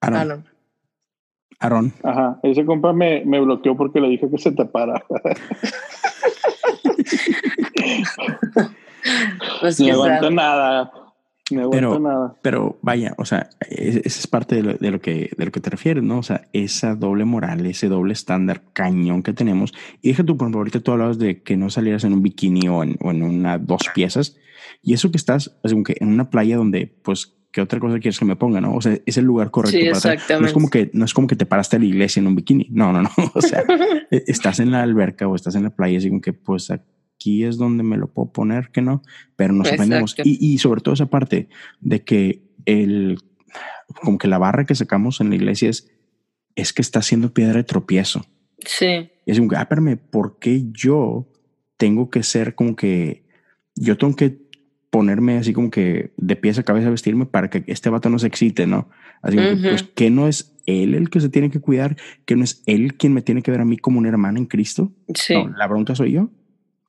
Aaron. 0.00 0.20
Aaron. 0.20 0.44
Aaron. 1.58 1.92
Ajá, 2.04 2.38
ese 2.44 2.64
compa 2.64 2.92
me, 2.92 3.24
me 3.24 3.40
bloqueó 3.40 3.76
porque 3.76 4.00
le 4.00 4.10
dije 4.10 4.30
que 4.30 4.38
se 4.38 4.52
tapara. 4.52 5.04
Pues 9.60 9.80
no 9.80 10.04
sabe. 10.04 10.30
nada. 10.30 10.92
Aguanto 11.52 11.70
Pero, 11.70 11.98
nada. 12.00 12.34
pero 12.42 12.78
vaya, 12.82 13.14
o 13.18 13.24
sea, 13.24 13.48
es- 13.70 13.96
esa 13.96 14.18
es 14.20 14.26
parte 14.26 14.56
de 14.56 14.62
lo, 14.62 14.74
de 14.74 14.90
lo 14.90 15.00
que, 15.00 15.30
de 15.36 15.44
lo 15.44 15.52
que 15.52 15.60
te 15.60 15.70
refieres, 15.70 16.02
¿no? 16.02 16.18
O 16.18 16.22
sea, 16.22 16.48
esa 16.52 16.94
doble 16.96 17.24
moral, 17.24 17.64
ese 17.66 17.88
doble 17.88 18.12
estándar 18.14 18.62
cañón 18.72 19.22
que 19.22 19.32
tenemos. 19.32 19.72
Y 20.02 20.08
deja 20.08 20.24
tú, 20.24 20.36
por 20.36 20.46
ejemplo, 20.46 20.58
ahorita 20.60 20.80
tú 20.80 20.92
hablabas 20.92 21.18
de 21.18 21.42
que 21.42 21.56
no 21.56 21.70
salieras 21.70 22.02
en 22.04 22.14
un 22.14 22.22
bikini 22.22 22.66
o 22.68 22.82
en, 22.82 22.96
o 23.00 23.10
en 23.12 23.22
una 23.22 23.58
dos 23.58 23.82
piezas. 23.94 24.36
Y 24.82 24.94
eso 24.94 25.10
que 25.10 25.16
estás, 25.18 25.56
así 25.62 25.74
como 25.74 25.84
que 25.84 25.96
en 26.00 26.08
una 26.08 26.30
playa 26.30 26.56
donde, 26.56 26.92
pues, 27.02 27.34
¿qué 27.52 27.60
otra 27.60 27.78
cosa 27.80 27.98
quieres 28.00 28.18
que 28.18 28.24
me 28.24 28.36
ponga, 28.36 28.60
no? 28.60 28.74
O 28.74 28.80
sea, 28.80 28.98
es 29.06 29.16
el 29.16 29.24
lugar 29.24 29.50
correcto 29.52 29.78
Sí, 29.78 29.86
para 30.00 30.14
estar. 30.16 30.40
No 30.40 30.46
es 30.46 30.52
como 30.52 30.68
que, 30.68 30.90
no 30.94 31.04
es 31.04 31.14
como 31.14 31.26
que 31.28 31.36
te 31.36 31.46
paraste 31.46 31.76
a 31.76 31.78
la 31.78 31.84
iglesia 31.86 32.20
en 32.20 32.26
un 32.26 32.34
bikini. 32.36 32.66
No, 32.70 32.92
no, 32.92 33.02
no. 33.02 33.10
O 33.34 33.40
sea, 33.40 33.62
eh, 34.10 34.24
estás 34.26 34.58
en 34.60 34.72
la 34.72 34.82
alberca 34.82 35.28
o 35.28 35.34
estás 35.36 35.54
en 35.54 35.62
la 35.62 35.70
playa, 35.70 35.98
así 35.98 36.08
como 36.08 36.20
que, 36.20 36.32
pues, 36.32 36.72
aquí 37.16 37.44
es 37.44 37.56
donde 37.56 37.82
me 37.82 37.96
lo 37.96 38.08
puedo 38.08 38.30
poner, 38.30 38.70
que 38.70 38.82
no, 38.82 39.02
pero 39.34 39.52
nos 39.52 39.72
aprendemos. 39.72 40.14
Y, 40.22 40.54
y 40.54 40.58
sobre 40.58 40.80
todo 40.80 40.94
esa 40.94 41.06
parte 41.06 41.48
de 41.80 42.04
que 42.04 42.42
el, 42.66 43.18
como 44.02 44.18
que 44.18 44.28
la 44.28 44.38
barra 44.38 44.64
que 44.64 44.74
sacamos 44.74 45.20
en 45.20 45.30
la 45.30 45.36
iglesia 45.36 45.70
es, 45.70 45.90
es 46.54 46.72
que 46.72 46.82
está 46.82 47.00
haciendo 47.00 47.32
piedra 47.32 47.54
de 47.54 47.64
tropiezo. 47.64 48.24
Sí, 48.64 49.10
Y 49.24 49.30
es 49.30 49.38
que, 49.38 49.56
ah, 49.56 49.62
espérame, 49.62 49.96
¿por 49.96 50.38
qué 50.38 50.64
yo 50.72 51.28
tengo 51.76 52.10
que 52.10 52.22
ser 52.22 52.54
como 52.54 52.74
que, 52.74 53.24
yo 53.74 53.96
tengo 53.96 54.16
que 54.16 54.38
ponerme 54.90 55.36
así 55.36 55.52
como 55.52 55.70
que 55.70 56.12
de 56.16 56.36
pies 56.36 56.58
a 56.58 56.62
cabeza 56.62 56.88
a 56.88 56.90
vestirme 56.90 57.26
para 57.26 57.50
que 57.50 57.64
este 57.66 57.90
vato 57.90 58.08
no 58.08 58.18
se 58.18 58.26
excite, 58.26 58.66
¿no? 58.66 58.88
Así 59.22 59.36
que, 59.36 59.56
pues, 59.56 59.82
que 59.82 60.10
no 60.10 60.26
es 60.26 60.56
él 60.66 60.94
el 60.94 61.10
que 61.10 61.20
se 61.20 61.28
tiene 61.28 61.50
que 61.50 61.60
cuidar, 61.60 61.96
que 62.24 62.34
no 62.34 62.44
es 62.44 62.62
él 62.66 62.94
quien 62.94 63.12
me 63.12 63.22
tiene 63.22 63.42
que 63.42 63.50
ver 63.50 63.60
a 63.60 63.64
mí 63.64 63.76
como 63.76 63.98
una 63.98 64.08
hermana 64.08 64.38
en 64.38 64.46
Cristo. 64.46 64.92
sí. 65.14 65.34
No, 65.34 65.48
la 65.48 65.68
pregunta 65.68 65.94
soy 65.94 66.12
yo. 66.12 66.30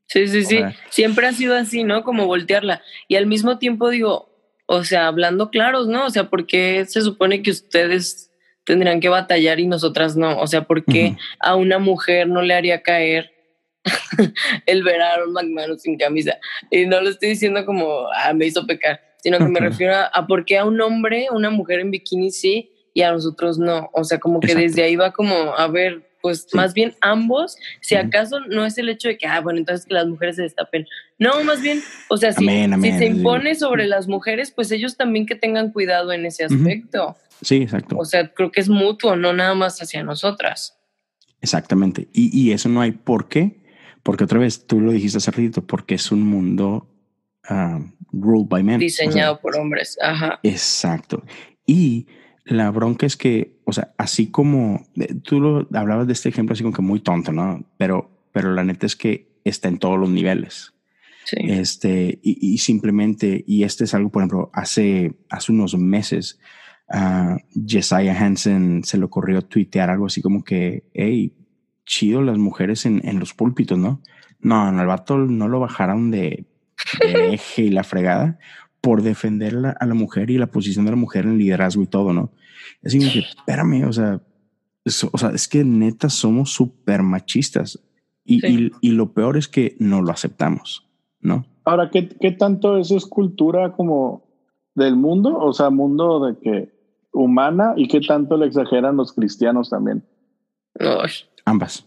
Sí, 0.08 0.28
sí, 0.28 0.44
sí. 0.46 0.60
Siempre 0.90 1.28
ha 1.28 1.34
sido 1.34 1.56
así, 1.56 1.84
¿no? 1.84 2.04
Como 2.04 2.26
voltearla. 2.26 2.82
Y 3.08 3.16
al 3.16 3.28
mismo 3.28 3.60
tiempo 3.60 3.90
digo, 3.90 4.30
o 4.66 4.84
sea, 4.84 5.08
hablando 5.08 5.50
claros, 5.50 5.88
¿no? 5.88 6.06
O 6.06 6.10
sea, 6.10 6.30
¿por 6.30 6.48
qué 6.48 6.86
se 6.86 7.02
supone 7.02 7.42
que 7.42 7.52
ustedes 7.52 8.32
tendrán 8.66 9.00
que 9.00 9.10
batallar 9.10 9.60
y 9.60 9.68
nosotras 9.68 10.16
no? 10.16 10.40
O 10.40 10.48
sea, 10.48 10.64
¿por 10.64 10.86
qué 10.86 11.18
a 11.40 11.56
una 11.56 11.78
mujer 11.80 12.28
no 12.28 12.42
le 12.42 12.54
haría 12.54 12.82
caer 12.84 13.32
el 14.66 14.84
ver 14.84 15.02
a 15.02 15.14
Aaron 15.14 15.80
sin 15.80 15.98
camisa? 15.98 16.38
Y 16.72 16.86
no 16.86 17.02
lo 17.02 17.10
estoy 17.10 17.30
diciendo 17.30 17.66
como, 17.66 18.08
ah, 18.14 18.34
me 18.34 18.46
hizo 18.46 18.66
pecar, 18.66 19.02
sino 19.22 19.38
que 19.40 19.46
me 19.46 19.60
refiero 19.60 19.94
a, 19.94 20.06
a 20.06 20.26
por 20.26 20.46
qué 20.46 20.58
a 20.58 20.66
un 20.66 20.80
hombre, 20.80 21.28
una 21.32 21.50
mujer 21.50 21.82
en 21.82 21.92
bikini 21.92 22.32
sí 22.32 22.72
y 22.94 23.02
a 23.02 23.12
nosotros 23.12 23.60
no. 23.60 23.90
O 23.94 24.04
sea, 24.04 24.20
como 24.20 24.40
que 24.40 24.48
Exacto. 24.48 24.68
desde 24.68 24.84
ahí 24.84 24.96
va 24.96 25.12
como, 25.12 25.54
a 25.56 25.68
ver, 25.68 26.07
pues 26.22 26.48
más 26.54 26.74
bien 26.74 26.96
ambos, 27.02 27.58
si 27.82 27.96
acaso 27.96 28.40
no 28.42 28.66
es 28.66 28.78
el 28.78 28.90
hecho 28.90 29.08
de 29.08 29.18
que, 29.18 29.28
ah, 29.28 29.42
bueno, 29.42 29.60
entonces 29.60 29.86
que 29.86 29.94
las 29.94 30.08
mujeres 30.08 30.38
se 30.38 30.44
destapen. 30.44 30.88
No, 31.20 31.44
más 31.44 31.62
bien, 31.62 31.82
o 32.10 32.18
sea, 32.18 32.34
si, 32.34 32.44
Amén, 32.44 32.74
amén, 32.74 32.94
si 32.94 32.98
se 33.00 33.06
impone 33.06 33.56
sobre 33.56 33.88
las 33.88 34.08
mujeres, 34.08 34.52
pues 34.52 34.72
ellos 34.72 34.98
también 34.98 35.26
que 35.26 35.36
tengan 35.36 35.72
cuidado 35.72 36.12
en 36.12 36.26
ese 36.26 36.46
aspecto. 36.46 37.16
Sí, 37.42 37.58
exacto. 37.58 37.98
O 37.98 38.06
sea, 38.06 38.34
creo 38.34 38.52
que 38.52 38.62
es 38.62 38.70
mutuo, 38.70 39.16
no 39.16 39.34
nada 39.34 39.56
más 39.56 39.82
hacia 39.82 40.04
nosotras. 40.04 40.78
Exactamente. 41.42 42.08
Y, 42.14 42.36
y 42.38 42.52
eso 42.52 42.70
no 42.70 42.82
hay 42.82 42.92
por 42.92 43.28
qué. 43.28 43.64
Porque 44.04 44.24
otra 44.24 44.40
vez, 44.40 44.66
tú 44.66 44.80
lo 44.80 44.92
dijiste 44.92 45.18
hace 45.18 45.32
ratito, 45.32 45.68
porque 45.68 45.96
es 45.96 46.14
un 46.14 46.24
mundo 46.24 46.88
ah, 47.44 47.80
ruled 48.14 48.48
by 48.48 48.64
men. 48.64 48.76
O 48.76 48.80
sea, 48.80 49.06
Diseñado 49.06 49.42
por 49.42 49.58
hombres. 49.58 49.98
Ajá. 50.02 50.40
Exacto. 50.44 51.24
Y 51.66 52.08
la 52.48 52.72
bronca 52.72 53.06
es 53.06 53.18
que, 53.18 53.60
o 53.66 53.74
sea, 53.74 53.94
así 53.98 54.32
como 54.32 54.88
eh, 54.96 55.16
tú 55.16 55.40
lo 55.40 55.68
hablabas 55.74 56.08
de 56.08 56.14
este 56.14 56.30
ejemplo 56.30 56.54
así 56.54 56.64
como 56.64 56.76
que 56.76 56.82
muy 56.82 57.00
tonto, 57.02 57.32
¿no? 57.32 57.64
Pero, 57.78 58.10
pero 58.32 58.54
la 58.54 58.64
neta 58.64 58.86
es 58.86 58.96
que 58.96 59.28
está 59.44 59.68
en 59.68 59.78
todos 59.78 60.00
los 60.00 60.10
niveles. 60.10 60.74
Sí. 61.26 61.38
Este, 61.42 62.20
y, 62.24 62.54
y 62.54 62.58
simplemente, 62.60 63.44
y 63.46 63.64
este 63.64 63.84
es 63.84 63.94
algo, 63.94 64.10
por 64.10 64.22
ejemplo, 64.22 64.50
hace, 64.54 65.14
hace 65.30 65.52
unos 65.52 65.78
meses, 65.78 66.40
Jesiah 67.68 68.18
Hansen 68.18 68.86
se 68.86 68.98
le 68.98 69.04
ocurrió 69.04 69.42
tuitear 69.42 69.90
algo 69.90 70.06
así 70.06 70.22
como 70.22 70.46
que, 70.46 70.86
hey, 70.94 71.34
chido 71.86 72.22
las 72.22 72.38
mujeres 72.38 72.86
en, 72.86 73.02
en 73.06 73.20
los 73.20 73.34
púlpitos, 73.34 73.78
¿no? 73.78 74.02
No, 74.40 74.72
no, 74.72 74.82
el 74.82 74.88
vato 74.88 75.18
no 75.18 75.50
lo 75.50 75.60
bajaron 75.60 76.12
de, 76.12 76.46
de 77.02 77.34
eje 77.34 77.64
y 77.64 77.70
la 77.72 77.84
fregada 77.84 78.40
por 78.88 79.02
defender 79.02 79.52
la- 79.52 79.72
a 79.72 79.86
la 79.86 79.94
mujer 79.94 80.30
y 80.30 80.38
la 80.38 80.48
posición 80.48 80.86
de 80.86 80.92
la 80.92 80.98
mujer 80.98 81.26
en 81.26 81.38
liderazgo 81.38 81.84
y 81.84 81.88
todo, 81.88 82.14
¿no? 82.14 82.32
Es 82.82 82.96
como 82.96 83.12
que, 83.12 83.20
espérame, 83.20 83.84
o 83.86 83.92
sea, 83.92 84.22
es, 84.86 85.04
o 85.04 85.18
sea, 85.18 85.32
es 85.32 85.50
que 85.50 85.66
neta 85.66 86.10
somos 86.10 86.52
súper 86.52 87.04
machistas 87.04 87.80
y, 88.24 88.40
Sí. 88.40 88.72
y, 88.82 88.88
y 88.90 88.92
lo 88.94 89.12
peor 89.12 89.36
es 89.36 89.50
que 89.50 89.76
no 89.80 90.02
lo 90.02 90.12
aceptamos, 90.12 90.88
¿no? 91.20 91.46
Ahora, 91.66 91.90
¿qué, 91.92 92.08
¿qué 92.08 92.32
tanto 92.32 92.78
eso 92.78 92.96
es 92.96 93.06
cultura 93.06 93.74
como 93.74 94.24
del 94.74 94.96
mundo? 94.96 95.38
O 95.38 95.52
sea, 95.52 95.70
mundo 95.70 96.26
de 96.26 96.38
que 96.40 96.72
humana 97.12 97.74
y 97.76 97.90
qué 97.90 98.00
tanto 98.00 98.38
le 98.38 98.46
exageran 98.46 98.96
los 98.96 99.12
cristianos 99.12 99.70
también. 99.70 100.02
Uy, 100.80 101.12
Ambas. 101.44 101.86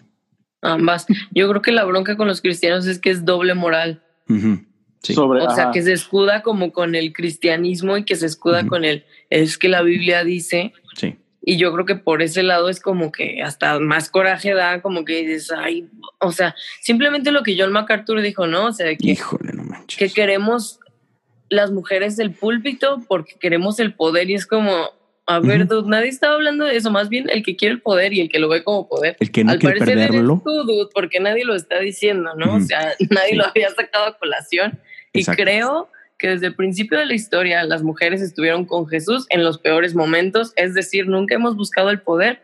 ambas. 0.61 1.07
Yo 1.35 1.49
creo 1.49 1.63
que 1.63 1.73
la 1.73 1.85
bronca 1.85 2.19
con 2.19 2.27
los 2.29 2.43
cristianos 2.43 2.87
es 2.87 2.99
que 2.99 3.09
es 3.09 3.25
doble 3.25 3.55
moral. 3.55 4.03
Ujú. 4.29 4.67
Sí. 5.03 5.15
Sobre, 5.15 5.41
O 5.43 5.51
sea, 5.51 5.65
ajá. 5.65 5.73
que 5.73 5.83
se 5.83 5.93
escuda 5.93 6.43
como 6.43 6.73
con 6.73 6.95
el 6.95 7.13
cristianismo 7.13 7.97
y 7.97 8.05
que 8.05 8.17
se 8.17 8.27
escuda 8.27 8.67
con 8.67 8.85
el, 8.85 9.05
es 9.31 9.57
que 9.57 9.69
la 9.69 9.81
Biblia 9.83 10.25
dice, 10.25 10.73
Sí. 10.95 11.17
y 11.43 11.57
yo 11.57 11.73
creo 11.73 11.87
que 11.87 11.95
por 11.97 12.21
ese 12.21 12.43
lado 12.43 12.69
es 12.69 12.81
como 12.81 13.11
que 13.11 13.43
hasta 13.43 13.79
más 13.79 14.11
coraje 14.11 14.53
da, 14.53 14.83
como 14.83 15.05
que 15.07 15.23
dices, 15.27 15.53
ay, 15.57 15.89
o 16.19 16.33
sea, 16.33 16.55
simplemente 16.83 17.31
lo 17.33 17.43
que 17.43 17.57
John 17.59 17.73
MacArthur 17.73 18.21
dijo, 18.21 18.47
¿no? 18.47 18.67
O 18.67 18.73
sea, 18.73 18.95
que, 18.95 19.11
Híjole, 19.13 19.53
no 19.55 19.65
manches. 19.65 19.99
que 19.99 20.11
queremos 20.11 20.81
las 21.49 21.71
mujeres 21.71 22.17
del 22.17 22.33
púlpito 22.33 23.03
porque 23.09 23.35
queremos 23.41 23.81
el 23.81 23.95
poder 23.95 24.29
y 24.31 24.35
es 24.35 24.47
como, 24.47 24.91
a 25.27 25.39
ver, 25.41 25.63
Ujú. 25.65 25.77
dude, 25.77 25.89
nadie 25.89 26.09
estaba 26.09 26.35
hablando 26.35 26.65
de 26.67 26.77
eso, 26.77 26.91
más 26.91 27.09
bien 27.09 27.31
el 27.31 27.43
que 27.43 27.57
quiere 27.57 27.75
el 27.75 27.81
poder 27.81 28.13
y 28.13 28.21
el 28.21 28.29
que 28.29 28.39
lo 28.39 28.49
ve 28.51 28.63
como 28.65 28.87
poder. 28.89 29.17
El 29.19 29.31
que 29.33 29.45
no 29.45 29.53
Al 29.53 29.59
quiere 29.59 29.79
parecer 29.79 29.97
eres 29.99 30.09
perderlo. 30.11 30.43
tú, 30.45 30.51
dude, 30.65 30.91
porque 30.93 31.21
nadie 31.21 31.45
lo 31.47 31.55
está 31.55 31.79
diciendo, 31.81 32.35
¿no? 32.37 32.57
O 32.57 32.61
sea, 32.61 32.93
nadie 33.11 33.31
Sí. 33.31 33.37
lo 33.37 33.47
había 33.47 33.71
sacado 33.71 34.05
a 34.07 34.19
colación. 34.19 34.79
Exacto. 35.13 35.43
Y 35.43 35.45
creo 35.45 35.89
que 36.19 36.29
desde 36.29 36.47
el 36.49 36.55
principio 36.55 36.99
de 36.99 37.07
la 37.07 37.15
historia 37.15 37.65
las 37.65 37.83
mujeres 37.83 38.21
estuvieron 38.21 38.65
con 38.67 38.87
Jesús 38.87 39.27
en 39.31 39.43
los 39.43 39.59
peores 39.59 39.95
momentos, 39.95 40.53
es 40.57 40.75
decir, 40.75 41.07
nunca 41.09 41.35
hemos 41.35 41.57
buscado 41.57 41.91
el 41.91 42.01
poder. 42.03 42.43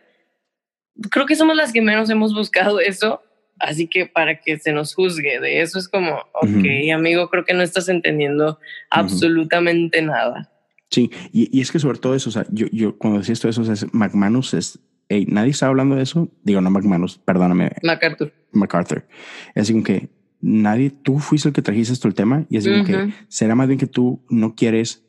Creo 1.11 1.27
que 1.27 1.37
somos 1.37 1.57
las 1.57 1.73
que 1.73 1.83
menos 1.83 2.09
hemos 2.09 2.33
buscado 2.35 2.81
eso, 2.81 3.23
así 3.59 3.87
que 3.87 4.07
para 4.07 4.41
que 4.41 4.59
se 4.59 4.73
nos 4.73 4.95
juzgue 4.95 5.41
de 5.41 5.61
eso 5.61 5.79
es 5.79 5.89
como, 5.89 6.15
ok, 6.33 6.45
Ujú. 6.49 6.93
amigo, 6.95 7.29
creo 7.29 7.45
que 7.45 7.53
no 7.55 7.63
estás 7.63 7.89
entendiendo 7.91 8.59
absolutamente 8.91 10.01
nada. 10.03 10.51
Sí, 10.91 11.11
y, 11.33 11.57
y 11.57 11.61
es 11.61 11.71
que 11.73 11.79
sobre 11.79 11.99
todo 11.99 12.15
eso, 12.15 12.31
o 12.31 12.33
sea, 12.33 12.47
yo, 12.51 12.67
yo 12.73 12.97
cuando 12.97 13.19
decía 13.19 13.33
esto, 13.35 13.49
eso, 13.49 13.63
o 13.63 13.71
es- 13.73 13.93
McManus 13.93 14.55
es, 14.55 14.79
hey, 15.09 15.27
nadie 15.29 15.51
está 15.51 15.67
hablando 15.67 15.97
de 15.97 16.03
eso. 16.03 16.29
Digo, 16.45 16.61
no 16.61 16.71
McManus, 16.71 17.19
perdóname, 17.19 17.73
MacArthur. 17.83 18.33
MacArthur. 18.53 19.07
Es 19.55 19.63
así 19.65 19.73
como 19.73 19.85
que 19.85 20.09
nadie, 20.40 20.90
tú 20.90 21.18
fuiste 21.18 21.49
el 21.49 21.55
que 21.55 21.62
trajiste 21.62 21.92
esto 21.92 22.09
el 22.09 22.14
tema 22.14 22.46
y 22.51 22.57
así 22.59 22.70
como 22.70 22.85
que 22.85 23.12
será 23.29 23.55
más 23.55 23.66
bien 23.68 23.79
que 23.79 23.87
tú 23.87 24.25
no 24.31 24.55
quieres 24.55 25.05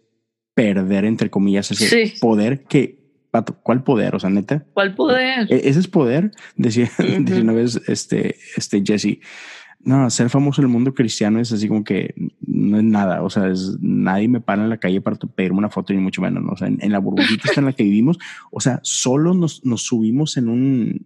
perder, 0.53 1.05
entre 1.05 1.29
comillas, 1.29 1.69
ese 1.71 1.87
Sí. 2.07 2.13
poder 2.19 2.63
que, 2.63 2.99
vato, 3.31 3.59
¿cuál 3.61 3.83
poder? 3.83 4.15
O 4.15 4.19
sea, 4.19 4.29
neta, 4.29 4.65
¿Cuál 4.73 4.95
poder? 4.95 5.47
E- 5.51 5.69
Ese 5.69 5.79
es 5.79 5.87
poder, 5.87 6.31
decía, 6.55 6.89
Ujú. 6.99 7.23
decía 7.23 7.41
una 7.43 7.53
vez 7.53 7.79
este, 7.87 8.35
este 8.55 8.81
Jesse. 8.85 9.19
No, 9.79 10.09
ser 10.09 10.29
famoso 10.29 10.59
en 10.61 10.65
el 10.67 10.73
mundo 10.73 10.93
cristiano 10.93 11.39
es 11.39 11.51
así 11.53 11.67
como 11.67 11.83
que 11.83 12.13
no 12.45 12.77
es 12.77 12.83
nada. 12.83 13.21
O 13.23 13.29
sea, 13.29 13.47
es, 13.47 13.77
nadie 13.79 14.27
me 14.27 14.41
para 14.41 14.63
en 14.63 14.69
la 14.69 14.79
calle 14.79 14.99
para 14.99 15.15
pedirme 15.17 15.59
una 15.59 15.69
foto, 15.69 15.93
ni 15.93 15.99
mucho 15.99 16.21
menos. 16.21 16.43
¿no? 16.43 16.51
O 16.53 16.57
sea, 16.57 16.67
en, 16.67 16.79
en 16.81 16.91
la 16.91 16.99
burbujita 16.99 17.51
en 17.55 17.65
la 17.65 17.73
que 17.73 17.83
vivimos, 17.83 18.17
o 18.51 18.59
sea, 18.59 18.79
solo 18.83 19.33
nos, 19.33 19.63
nos 19.65 19.83
subimos 19.83 20.35
en 20.35 20.49
un. 20.49 21.05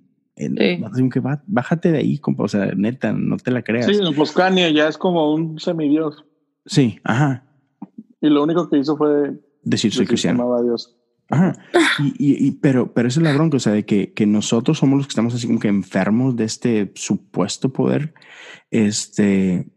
Sí. 0.50 1.10
que 1.10 1.20
"Va- 1.20 1.44
bájate 1.48 1.92
de 1.92 2.00
ahí, 2.00 2.18
compa. 2.18 2.44
O 2.44 2.48
sea, 2.48 2.66
neta, 2.76 3.14
no 3.14 3.38
te 3.38 3.52
la 3.52 3.62
creas. 3.62 3.86
Sí, 3.86 3.94
Sí, 3.96 4.02
pues 4.16 4.32
Kanye 4.32 4.74
ya 4.74 4.88
es 4.88 4.98
como 4.98 5.34
un 5.34 5.60
semidios. 5.60 6.26
ajá. 7.04 7.44
Y 8.22 8.30
lo 8.30 8.44
único 8.44 8.70
que 8.70 8.78
hizo 8.78 8.96
fue 8.98 9.34
Decir 9.64 9.92
soy 9.94 10.06
cristiano. 10.06 10.44
amaba 10.44 10.60
a 10.60 10.64
Dios. 10.64 10.96
Ajá. 11.30 11.54
Y, 12.00 12.08
y- 12.34 12.48
y- 12.48 12.52
pero, 12.52 12.94
pero 12.94 13.08
esa 13.08 13.20
es 13.20 13.24
la 13.24 13.34
bronca, 13.34 13.58
o 13.58 13.60
sea, 13.60 13.72
de 13.74 13.86
que, 13.86 14.12
que 14.14 14.26
nosotros 14.26 14.78
somos 14.80 14.98
los 14.98 15.08
que 15.08 15.12
estamos 15.12 15.34
así 15.34 15.48
como 15.48 15.60
que 15.60 15.70
enfermos 15.70 16.36
de 16.36 16.44
este 16.44 16.92
supuesto 16.96 17.72
poder. 17.72 18.14
Este, 18.70 19.68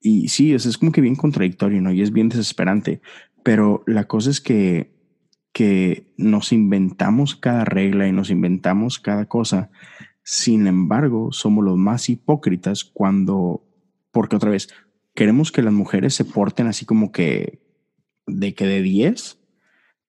y 0.00 0.28
sí, 0.28 0.54
es, 0.54 0.66
es 0.66 0.78
como 0.78 0.92
que 0.92 1.00
bien 1.00 1.16
contradictorio, 1.16 1.80
¿no? 1.82 1.92
Y 1.92 2.00
es 2.02 2.12
bien 2.12 2.28
desesperante. 2.28 3.00
Pero 3.42 3.82
la 3.86 4.04
cosa 4.04 4.30
es 4.30 4.40
que, 4.40 4.95
que 5.56 6.12
nos 6.18 6.52
inventamos 6.52 7.34
cada 7.34 7.64
regla 7.64 8.06
y 8.06 8.12
nos 8.12 8.28
inventamos 8.28 8.98
cada 8.98 9.24
cosa. 9.24 9.70
Sin 10.22 10.66
embargo, 10.66 11.32
somos 11.32 11.64
los 11.64 11.78
más 11.78 12.10
hipócritas 12.10 12.84
cuando, 12.84 13.64
porque 14.10 14.36
otra 14.36 14.50
vez, 14.50 14.68
queremos 15.14 15.52
que 15.52 15.62
las 15.62 15.72
mujeres 15.72 16.12
se 16.12 16.26
porten 16.26 16.66
así 16.66 16.84
como 16.84 17.10
que 17.10 17.62
de 18.26 18.52
que 18.52 18.66
de 18.66 18.82
10, 18.82 19.38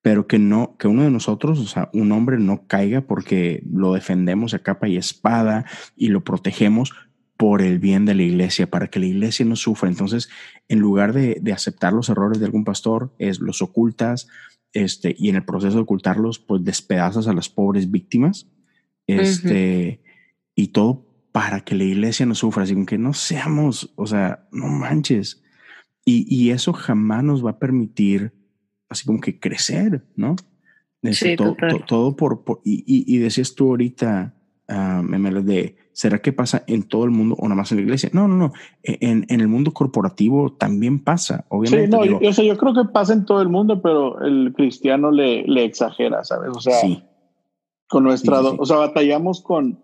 pero 0.01 0.27
que 0.27 0.37
no, 0.37 0.75
que 0.77 0.89
uno 0.89 1.03
de 1.03 1.11
nosotros, 1.11 1.59
o 1.59 1.65
sea, 1.65 1.89
un 1.93 2.11
hombre 2.11 2.39
no 2.39 2.67
caiga 2.67 2.99
porque 3.07 3.63
lo 3.71 3.93
defendemos 3.93 4.53
a 4.53 4.59
capa 4.59 4.89
y 4.89 4.97
espada 4.97 5.63
y 5.95 6.09
lo 6.09 6.25
protegemos 6.25 6.91
por 7.37 7.61
el 7.61 7.79
bien 7.79 8.03
de 8.03 8.15
la 8.15 8.23
iglesia, 8.23 8.69
para 8.69 8.87
que 8.87 8.99
la 8.99 9.05
iglesia 9.05 9.45
no 9.45 9.55
sufra. 9.55 9.87
Entonces, 9.87 10.27
en 10.67 10.79
lugar 10.79 11.13
de, 11.13 11.37
de 11.41 11.53
aceptar 11.53 11.93
los 11.93 12.09
errores 12.09 12.39
de 12.41 12.47
algún 12.47 12.65
pastor, 12.65 13.15
es 13.17 13.39
los 13.39 13.61
ocultas, 13.61 14.27
este, 14.73 15.15
y 15.17 15.29
en 15.29 15.35
el 15.35 15.45
proceso 15.45 15.75
de 15.75 15.83
ocultarlos, 15.83 16.39
pues 16.39 16.63
despedazas 16.63 17.27
a 17.27 17.33
las 17.33 17.49
pobres 17.49 17.89
víctimas, 17.89 18.47
este, 19.07 20.01
y 20.55 20.67
todo 20.69 21.05
para 21.31 21.61
que 21.61 21.75
la 21.75 21.83
iglesia 21.83 22.25
no 22.25 22.35
sufra, 22.35 22.63
así 22.63 22.75
que 22.85 22.97
no 22.97 23.13
seamos, 23.13 23.93
o 23.95 24.07
sea, 24.07 24.47
no 24.51 24.67
manches. 24.67 25.43
Y, 26.03 26.25
y 26.33 26.51
eso 26.51 26.73
jamás 26.73 27.23
nos 27.23 27.45
va 27.45 27.51
a 27.51 27.59
permitir, 27.59 28.33
así 28.89 29.05
como 29.05 29.19
que 29.19 29.39
crecer, 29.39 30.05
¿no? 30.15 30.35
Sí, 31.11 31.35
todo, 31.35 31.53
total. 31.53 31.85
todo 31.85 32.15
por, 32.15 32.43
por- 32.43 32.61
y, 32.65 32.83
y, 32.87 33.15
y 33.15 33.19
decías 33.19 33.53
tú 33.55 33.69
ahorita, 33.69 34.35
ah, 34.67 35.01
Memela, 35.05 35.41
de, 35.41 35.77
¿será 35.97 36.19
que 36.19 36.31
pasa 36.31 36.63
en 36.67 36.83
todo 36.83 37.05
el 37.05 37.09
mundo 37.09 37.35
o 37.39 37.43
nada 37.45 37.55
más 37.55 37.71
en 37.71 37.77
la 37.79 37.81
iglesia? 37.81 38.11
No, 38.13 38.27
no, 38.27 38.35
no. 38.35 38.53
E, 38.83 38.99
En, 39.01 39.25
en 39.29 39.41
el 39.41 39.47
mundo 39.47 39.73
corporativo 39.73 40.53
también 40.53 41.03
pasa, 41.03 41.45
obviamente. 41.49 41.87
Sí, 41.87 41.91
no, 41.91 42.03
digo, 42.03 42.21
yo, 42.21 42.29
o 42.29 42.33
sea, 42.33 42.45
yo 42.45 42.55
creo 42.55 42.75
que 42.75 42.85
pasa 42.93 43.13
en 43.13 43.25
todo 43.25 43.41
el 43.41 43.49
mundo, 43.49 43.81
pero 43.81 44.21
el 44.21 44.53
cristiano 44.55 45.09
le, 45.09 45.41
le 45.47 45.63
exagera, 45.63 46.23
¿sabes? 46.23 46.51
O 46.55 46.61
sea, 46.61 46.79
sí, 46.81 47.03
con 47.89 48.03
nuestra, 48.03 48.41
Sí, 48.41 48.55
o 48.59 48.65
sea, 48.67 48.77
batallamos 48.77 49.41
con, 49.41 49.83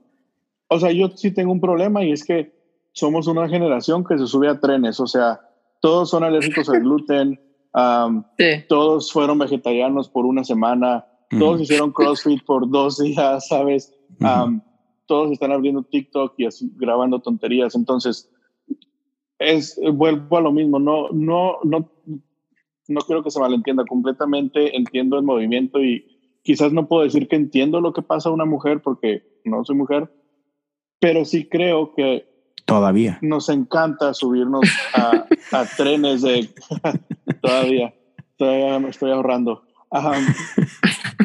o 0.68 0.80
sea, 0.80 0.92
yo 0.92 1.10
sí 1.16 1.32
tengo 1.32 1.52
un 1.52 1.60
problema 1.60 2.04
y 2.04 2.12
es 2.12 2.24
que 2.24 2.54
somos 2.92 3.26
una 3.26 3.50
generación 3.50 4.04
que 4.04 4.16
se 4.20 4.28
sube 4.28 4.48
a 4.50 4.60
trenes, 4.60 5.00
o 5.00 5.08
sea, 5.08 5.42
todos 5.82 6.12
son 6.12 6.24
alérgicos 6.24 6.70
al 6.70 6.82
gluten, 6.82 7.40
Sí. 8.38 8.46
todos 8.70 9.12
fueron 9.12 9.40
vegetarianos 9.40 10.10
por 10.10 10.28
una 10.28 10.44
semana, 10.44 11.08
todos 11.40 11.60
hicieron 11.60 11.92
CrossFit 11.92 12.46
por 12.46 12.70
dos 12.70 13.00
días, 13.00 13.48
¿sabes? 13.48 13.92
Am, 14.22 14.62
todos 15.06 15.32
están 15.32 15.52
abriendo 15.52 15.84
TikTok 15.84 16.34
y 16.38 16.46
así, 16.46 16.72
grabando 16.76 17.20
tonterías, 17.20 17.76
entonces 17.76 18.32
es 19.40 19.80
vuelvo 19.94 20.38
a 20.38 20.42
lo 20.42 20.52
mismo, 20.52 20.80
no, 20.80 21.10
no, 21.10 21.58
no, 21.64 21.92
no 22.88 23.02
quiero 23.02 23.24
que 23.24 23.32
se 23.32 23.40
malentienda 23.40 23.86
completamente, 23.86 24.76
entiendo 24.76 25.18
el 25.18 25.24
movimiento 25.24 25.82
y 25.84 26.06
quizás 26.44 26.72
no 26.74 26.88
puedo 26.88 27.04
decir 27.04 27.28
que 27.28 27.36
entiendo 27.36 27.82
lo 27.82 27.94
que 27.94 28.02
pasa 28.02 28.30
a 28.30 28.34
una 28.34 28.46
mujer 28.46 28.82
porque 28.82 29.24
no 29.46 29.64
soy 29.64 29.76
mujer, 29.76 30.12
pero 31.00 31.26
sí 31.26 31.48
creo 31.48 31.94
que 31.94 32.32
Todavía. 32.66 33.20
nos 33.22 33.50
encanta 33.50 34.14
subirnos 34.14 34.64
a, 34.94 35.26
a 35.52 35.66
trenes 35.78 36.22
de 36.22 36.50
todavía, 37.42 37.94
todavía 38.38 38.80
me 38.80 38.90
estoy 38.90 39.12
ahorrando. 39.12 39.64
Ajá. 39.92 40.14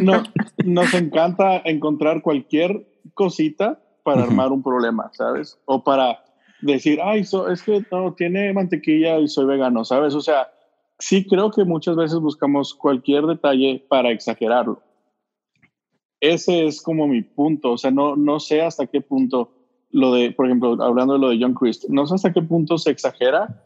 no, 0.02 0.22
nos 0.64 0.92
encanta 0.94 1.62
encontrar 1.64 2.22
cualquier 2.22 2.86
cosita 3.14 3.80
para 4.02 4.22
armar 4.22 4.52
un 4.52 4.62
problema, 4.62 5.10
¿sabes? 5.12 5.58
O 5.66 5.82
para 5.82 6.24
decir, 6.62 7.00
ay, 7.02 7.24
so- 7.24 7.48
es 7.50 7.62
que 7.62 7.84
no 7.90 8.14
tiene 8.14 8.52
mantequilla 8.52 9.18
y 9.18 9.28
soy 9.28 9.46
vegano, 9.46 9.84
¿sabes? 9.84 10.14
O 10.14 10.20
sea, 10.20 10.48
sí 10.98 11.26
creo 11.26 11.50
que 11.50 11.64
muchas 11.64 11.96
veces 11.96 12.18
buscamos 12.18 12.74
cualquier 12.74 13.24
detalle 13.26 13.84
para 13.88 14.10
exagerarlo. 14.10 14.82
Ese 16.20 16.66
es 16.66 16.82
como 16.82 17.06
mi 17.06 17.22
punto, 17.22 17.72
o 17.72 17.78
sea, 17.78 17.90
no, 17.92 18.16
no 18.16 18.40
sé 18.40 18.62
hasta 18.62 18.86
qué 18.86 19.00
punto 19.00 19.52
lo 19.90 20.12
de, 20.12 20.32
por 20.32 20.46
ejemplo, 20.46 20.76
hablando 20.82 21.14
de 21.14 21.18
lo 21.20 21.28
de 21.28 21.38
John 21.40 21.54
Christ, 21.54 21.84
no 21.88 22.06
sé 22.06 22.16
hasta 22.16 22.32
qué 22.32 22.42
punto 22.42 22.76
se 22.76 22.90
exagera. 22.90 23.64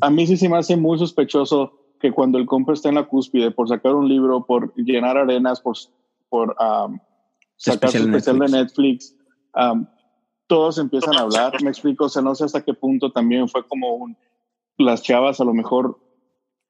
A 0.00 0.10
mí 0.10 0.26
sí 0.26 0.36
se 0.36 0.48
me 0.48 0.58
hace 0.58 0.76
muy 0.76 0.98
sospechoso 0.98 1.72
que 1.98 2.12
cuando 2.12 2.36
el 2.38 2.44
compa 2.46 2.74
está 2.74 2.90
en 2.90 2.96
la 2.96 3.04
cúspide 3.06 3.50
por 3.50 3.68
sacar 3.68 3.94
un 3.94 4.08
libro, 4.08 4.44
por 4.44 4.74
llenar 4.74 5.16
arenas, 5.16 5.60
por, 5.60 5.76
por 6.28 6.54
um, 6.60 6.98
sacar 7.56 7.90
su 7.90 7.96
Especial 7.98 8.08
en 8.08 8.14
especial 8.14 8.38
de 8.38 8.58
Netflix, 8.58 9.16
um, 9.54 9.86
todos 10.46 10.78
empiezan 10.78 11.16
a 11.16 11.20
hablar. 11.20 11.60
Me 11.62 11.70
explico, 11.70 12.04
o 12.04 12.08
sea, 12.08 12.22
no 12.22 12.34
sé 12.34 12.44
hasta 12.44 12.64
qué 12.64 12.74
punto 12.74 13.10
también 13.12 13.48
fue 13.48 13.66
como 13.66 13.94
un, 13.94 14.16
las 14.78 15.02
chavas 15.02 15.40
a 15.40 15.44
lo 15.44 15.54
mejor, 15.54 15.98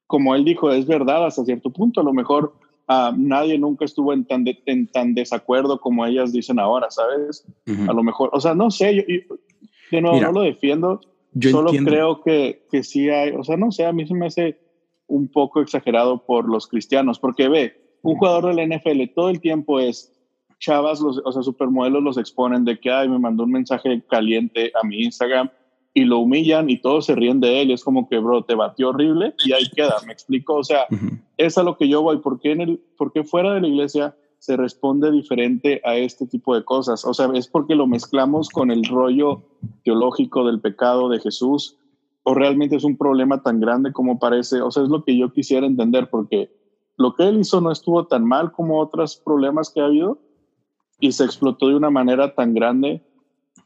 como 0.06 0.34
él 0.34 0.44
dijo, 0.44 0.70
es 0.70 0.86
verdad 0.86 1.26
hasta 1.26 1.44
cierto 1.44 1.70
punto, 1.70 2.00
a 2.00 2.04
lo 2.04 2.12
mejor 2.12 2.54
ah, 2.88 3.12
nadie 3.16 3.58
nunca 3.58 3.84
estuvo 3.84 4.12
en 4.12 4.24
tan, 4.24 4.44
de- 4.44 4.62
en 4.66 4.86
tan 4.86 5.12
desacuerdo 5.14 5.80
como 5.80 6.06
ellas 6.06 6.32
dicen 6.32 6.58
ahora, 6.60 6.88
¿sabes? 6.90 7.44
Ujú. 7.66 7.90
A 7.90 7.92
lo 7.92 8.02
mejor, 8.04 8.30
o 8.32 8.40
sea, 8.40 8.54
no 8.54 8.70
sé, 8.70 8.94
yo, 8.94 9.02
yo- 9.08 9.36
de 9.90 10.00
nuevo, 10.00 10.16
Mira, 10.16 10.28
no 10.28 10.34
lo 10.34 10.40
defiendo, 10.42 11.00
Yo 11.32 11.50
solo 11.50 11.68
entiendo. 11.70 11.90
creo 11.90 12.22
que, 12.22 12.66
que 12.70 12.82
sí 12.84 13.10
hay, 13.10 13.30
o 13.32 13.42
sea, 13.44 13.56
no 13.56 13.72
sé, 13.72 13.84
a 13.86 13.92
mí 13.92 14.06
se 14.06 14.14
me 14.14 14.26
hace 14.26 14.58
un 15.08 15.28
poco 15.28 15.60
exagerado 15.60 16.24
por 16.24 16.48
los 16.48 16.66
cristianos, 16.68 17.18
porque 17.18 17.48
ve, 17.48 17.98
un 18.02 18.16
jugador 18.16 18.54
del 18.54 18.70
NFL 18.70 19.12
todo 19.14 19.30
el 19.30 19.40
tiempo 19.40 19.80
es 19.80 20.12
chavas, 20.58 21.00
los, 21.00 21.20
o 21.24 21.32
sea, 21.32 21.42
supermodelos 21.42 22.02
los 22.02 22.18
exponen 22.18 22.64
de 22.64 22.78
que, 22.78 22.90
ay, 22.90 23.08
me 23.08 23.18
mandó 23.18 23.44
un 23.44 23.52
mensaje 23.52 24.02
caliente 24.08 24.72
a 24.80 24.86
mi 24.86 25.02
Instagram 25.02 25.50
y 25.94 26.04
lo 26.04 26.18
humillan 26.18 26.68
y 26.68 26.78
todos 26.78 27.06
se 27.06 27.14
ríen 27.14 27.40
de 27.40 27.62
él 27.62 27.70
y 27.70 27.72
es 27.72 27.82
como 27.82 28.08
que, 28.08 28.18
bro, 28.18 28.44
te 28.44 28.54
batió 28.54 28.90
horrible 28.90 29.34
y 29.44 29.52
ahí 29.52 29.64
queda, 29.74 29.94
me 30.06 30.12
explico, 30.12 30.56
o 30.56 30.64
sea, 30.64 30.86
es 31.38 31.56
a 31.56 31.62
lo 31.62 31.76
que 31.76 31.88
yo 31.88 32.02
voy, 32.02 32.18
¿por 32.18 32.38
qué, 32.38 32.52
en 32.52 32.60
el, 32.60 32.80
por 32.98 33.12
qué 33.12 33.24
fuera 33.24 33.54
de 33.54 33.62
la 33.62 33.68
iglesia 33.68 34.14
se 34.38 34.56
responde 34.56 35.10
diferente 35.10 35.80
a 35.84 35.96
este 35.96 36.26
tipo 36.26 36.54
de 36.54 36.64
cosas? 36.64 37.04
O 37.06 37.14
sea, 37.14 37.30
es 37.34 37.48
porque 37.48 37.74
lo 37.74 37.86
mezclamos 37.86 38.50
con 38.50 38.70
el 38.70 38.84
rollo 38.84 39.42
teológico 39.84 40.46
del 40.46 40.60
pecado 40.60 41.08
de 41.08 41.18
Jesús 41.18 41.78
o 42.24 42.34
realmente 42.34 42.76
es 42.76 42.84
un 42.84 42.98
problema 42.98 43.42
tan 43.42 43.60
grande 43.60 43.92
como 43.92 44.18
parece, 44.18 44.60
o 44.60 44.70
sea, 44.70 44.82
es 44.82 44.90
lo 44.90 45.02
que 45.02 45.16
yo 45.16 45.32
quisiera 45.32 45.66
entender 45.66 46.10
porque 46.10 46.50
lo 46.98 47.14
que 47.14 47.28
él 47.28 47.40
hizo 47.40 47.60
no 47.60 47.70
estuvo 47.70 48.06
tan 48.06 48.26
mal 48.26 48.52
como 48.52 48.80
otros 48.80 49.16
problemas 49.16 49.70
que 49.70 49.80
ha 49.80 49.86
habido 49.86 50.18
y 51.00 51.12
se 51.12 51.24
explotó 51.24 51.68
de 51.68 51.74
una 51.76 51.90
manera 51.90 52.34
tan 52.34 52.54
grande 52.54 53.02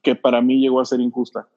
que 0.02 0.14
para 0.16 0.40
mí 0.42 0.60
llegó 0.60 0.80
a 0.80 0.84
ser 0.84 1.00
injusta. 1.00 1.48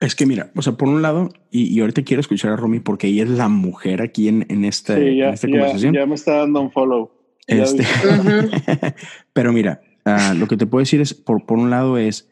Es 0.00 0.16
que 0.16 0.26
mira, 0.26 0.50
o 0.56 0.62
sea, 0.62 0.72
por 0.72 0.88
un 0.88 1.00
lado, 1.02 1.28
y, 1.50 1.64
y 1.72 1.80
ahorita 1.80 2.02
quiero 2.02 2.20
escuchar 2.20 2.50
a 2.52 2.56
Romy 2.56 2.80
porque 2.80 3.06
ella 3.06 3.22
es 3.22 3.30
la 3.30 3.48
mujer 3.48 4.02
aquí 4.02 4.26
en, 4.28 4.44
en 4.48 4.64
esta, 4.64 4.96
Sí, 4.96 5.00
en 5.02 5.16
ya, 5.16 5.30
esta 5.30 5.46
ya- 5.46 5.52
conversación. 5.52 5.94
ya 5.94 6.06
me 6.06 6.14
está 6.16 6.38
dando 6.38 6.60
un 6.60 6.72
follow. 6.72 7.12
Este, 7.46 7.84
pero 9.32 9.52
mira, 9.52 9.80
ah, 10.04 10.34
lo 10.36 10.48
que 10.48 10.56
te 10.56 10.66
puedo 10.66 10.80
decir 10.80 11.00
es, 11.00 11.14
por, 11.14 11.46
por 11.46 11.58
un 11.58 11.70
lado 11.70 11.98
es, 11.98 12.28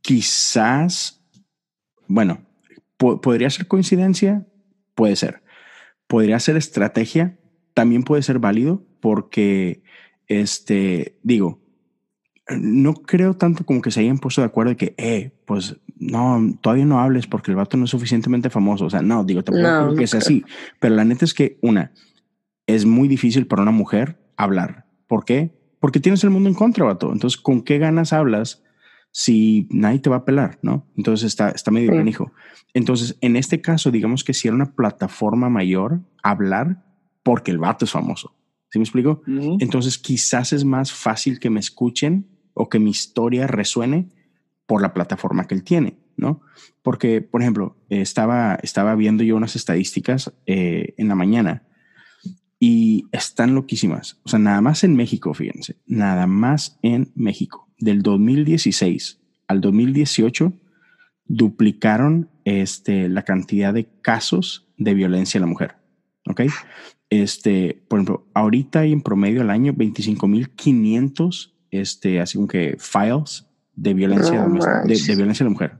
quizás, 0.00 1.22
bueno, 2.06 2.40
po- 2.96 3.20
podría 3.20 3.50
ser 3.50 3.68
coincidencia, 3.68 4.46
puede 4.94 5.14
ser. 5.16 5.42
Podría 6.06 6.40
ser 6.40 6.56
estrategia, 6.56 7.38
también 7.74 8.02
puede 8.02 8.22
ser 8.22 8.38
válido, 8.38 8.82
porque, 9.00 9.82
este, 10.26 11.18
digo, 11.22 11.60
no 12.56 12.94
creo 12.94 13.34
tanto 13.34 13.64
como 13.66 13.82
que 13.82 13.90
se 13.90 14.00
hayan 14.00 14.18
puesto 14.18 14.40
de 14.40 14.46
acuerdo 14.46 14.70
de 14.70 14.76
que, 14.76 14.94
eh, 14.96 15.32
pues 15.46 15.76
no, 15.98 16.54
todavía 16.60 16.86
no 16.86 17.00
hables 17.00 17.26
porque 17.26 17.50
el 17.50 17.56
vato 17.56 17.76
no 17.76 17.84
es 17.84 17.90
suficientemente 17.90 18.50
famoso. 18.50 18.86
O 18.86 18.90
sea, 18.90 19.02
no, 19.02 19.24
digo, 19.24 19.40
No, 19.40 19.44
creer 19.52 19.88
que 19.98 20.04
creo. 20.06 20.18
así, 20.18 20.44
pero 20.80 20.94
la 20.94 21.04
neta 21.04 21.24
es 21.24 21.34
que, 21.34 21.58
una, 21.62 21.92
es 22.66 22.84
muy 22.86 23.08
difícil 23.08 23.46
para 23.46 23.62
una 23.62 23.70
mujer 23.70 24.18
hablar. 24.36 24.86
¿Por 25.06 25.24
qué? 25.24 25.56
Porque 25.80 26.00
tienes 26.00 26.24
el 26.24 26.30
mundo 26.30 26.48
en 26.48 26.54
contra, 26.54 26.84
vato. 26.84 27.12
Entonces, 27.12 27.40
¿con 27.40 27.62
qué 27.62 27.78
ganas 27.78 28.12
hablas 28.12 28.62
si 29.10 29.66
nadie 29.70 29.98
te 30.00 30.10
va 30.10 30.16
a 30.16 30.24
pelar, 30.24 30.58
no? 30.62 30.86
Entonces 30.96 31.26
está, 31.26 31.50
está 31.50 31.70
medio 31.70 31.90
Sí. 31.92 31.96
canijo. 31.96 32.32
Entonces, 32.74 33.16
en 33.20 33.36
este 33.36 33.60
caso, 33.60 33.90
digamos 33.90 34.22
que 34.24 34.34
si 34.34 34.48
era 34.48 34.54
una 34.54 34.74
plataforma 34.74 35.48
mayor, 35.48 36.00
hablar 36.22 36.84
porque 37.22 37.50
el 37.50 37.58
vato 37.58 37.84
es 37.84 37.90
famoso. 37.90 38.34
¿Sí 38.70 38.78
me 38.78 38.82
explico? 38.84 39.22
Entonces, 39.60 39.96
quizás 39.98 40.52
es 40.52 40.64
más 40.64 40.92
fácil 40.92 41.38
que 41.40 41.48
me 41.48 41.58
escuchen 41.60 42.26
o 42.58 42.68
que 42.68 42.78
mi 42.78 42.90
historia 42.90 43.46
resuene 43.46 44.08
por 44.66 44.82
la 44.82 44.92
plataforma 44.92 45.46
que 45.46 45.54
él 45.54 45.64
tiene, 45.64 45.96
¿no? 46.16 46.42
Porque, 46.82 47.22
por 47.22 47.40
ejemplo, 47.40 47.76
estaba, 47.88 48.58
estaba 48.62 48.94
viendo 48.94 49.22
yo 49.22 49.36
unas 49.36 49.56
estadísticas 49.56 50.32
eh, 50.46 50.94
en 50.98 51.08
la 51.08 51.14
mañana 51.14 51.62
y 52.60 53.06
están 53.12 53.54
loquísimas. 53.54 54.20
O 54.24 54.28
sea, 54.28 54.38
nada 54.38 54.60
más 54.60 54.84
en 54.84 54.96
México, 54.96 55.32
fíjense, 55.32 55.76
nada 55.86 56.26
más 56.26 56.78
en 56.82 57.12
México. 57.14 57.68
Del 57.78 58.02
2016 58.02 59.20
al 59.46 59.60
2018 59.60 60.52
duplicaron 61.24 62.28
este, 62.44 63.08
la 63.08 63.22
cantidad 63.22 63.72
de 63.72 63.88
casos 64.02 64.66
de 64.76 64.94
violencia 64.94 65.38
a 65.38 65.42
la 65.42 65.46
mujer. 65.46 65.76
¿Ok? 66.26 66.42
Este, 67.10 67.82
por 67.88 67.98
ejemplo, 67.98 68.26
ahorita 68.34 68.80
hay 68.80 68.92
en 68.92 69.00
promedio 69.00 69.40
al 69.40 69.50
año 69.50 69.72
25.500, 69.72 71.52
este, 71.70 72.20
así 72.20 72.36
como 72.36 72.48
que 72.48 72.76
files 72.78 73.46
de 73.74 73.94
violencia, 73.94 74.46
No 74.46 74.58
de, 74.84 74.94
de 74.94 75.16
violencia 75.16 75.44
a 75.44 75.48
la 75.48 75.50
mujer. 75.50 75.78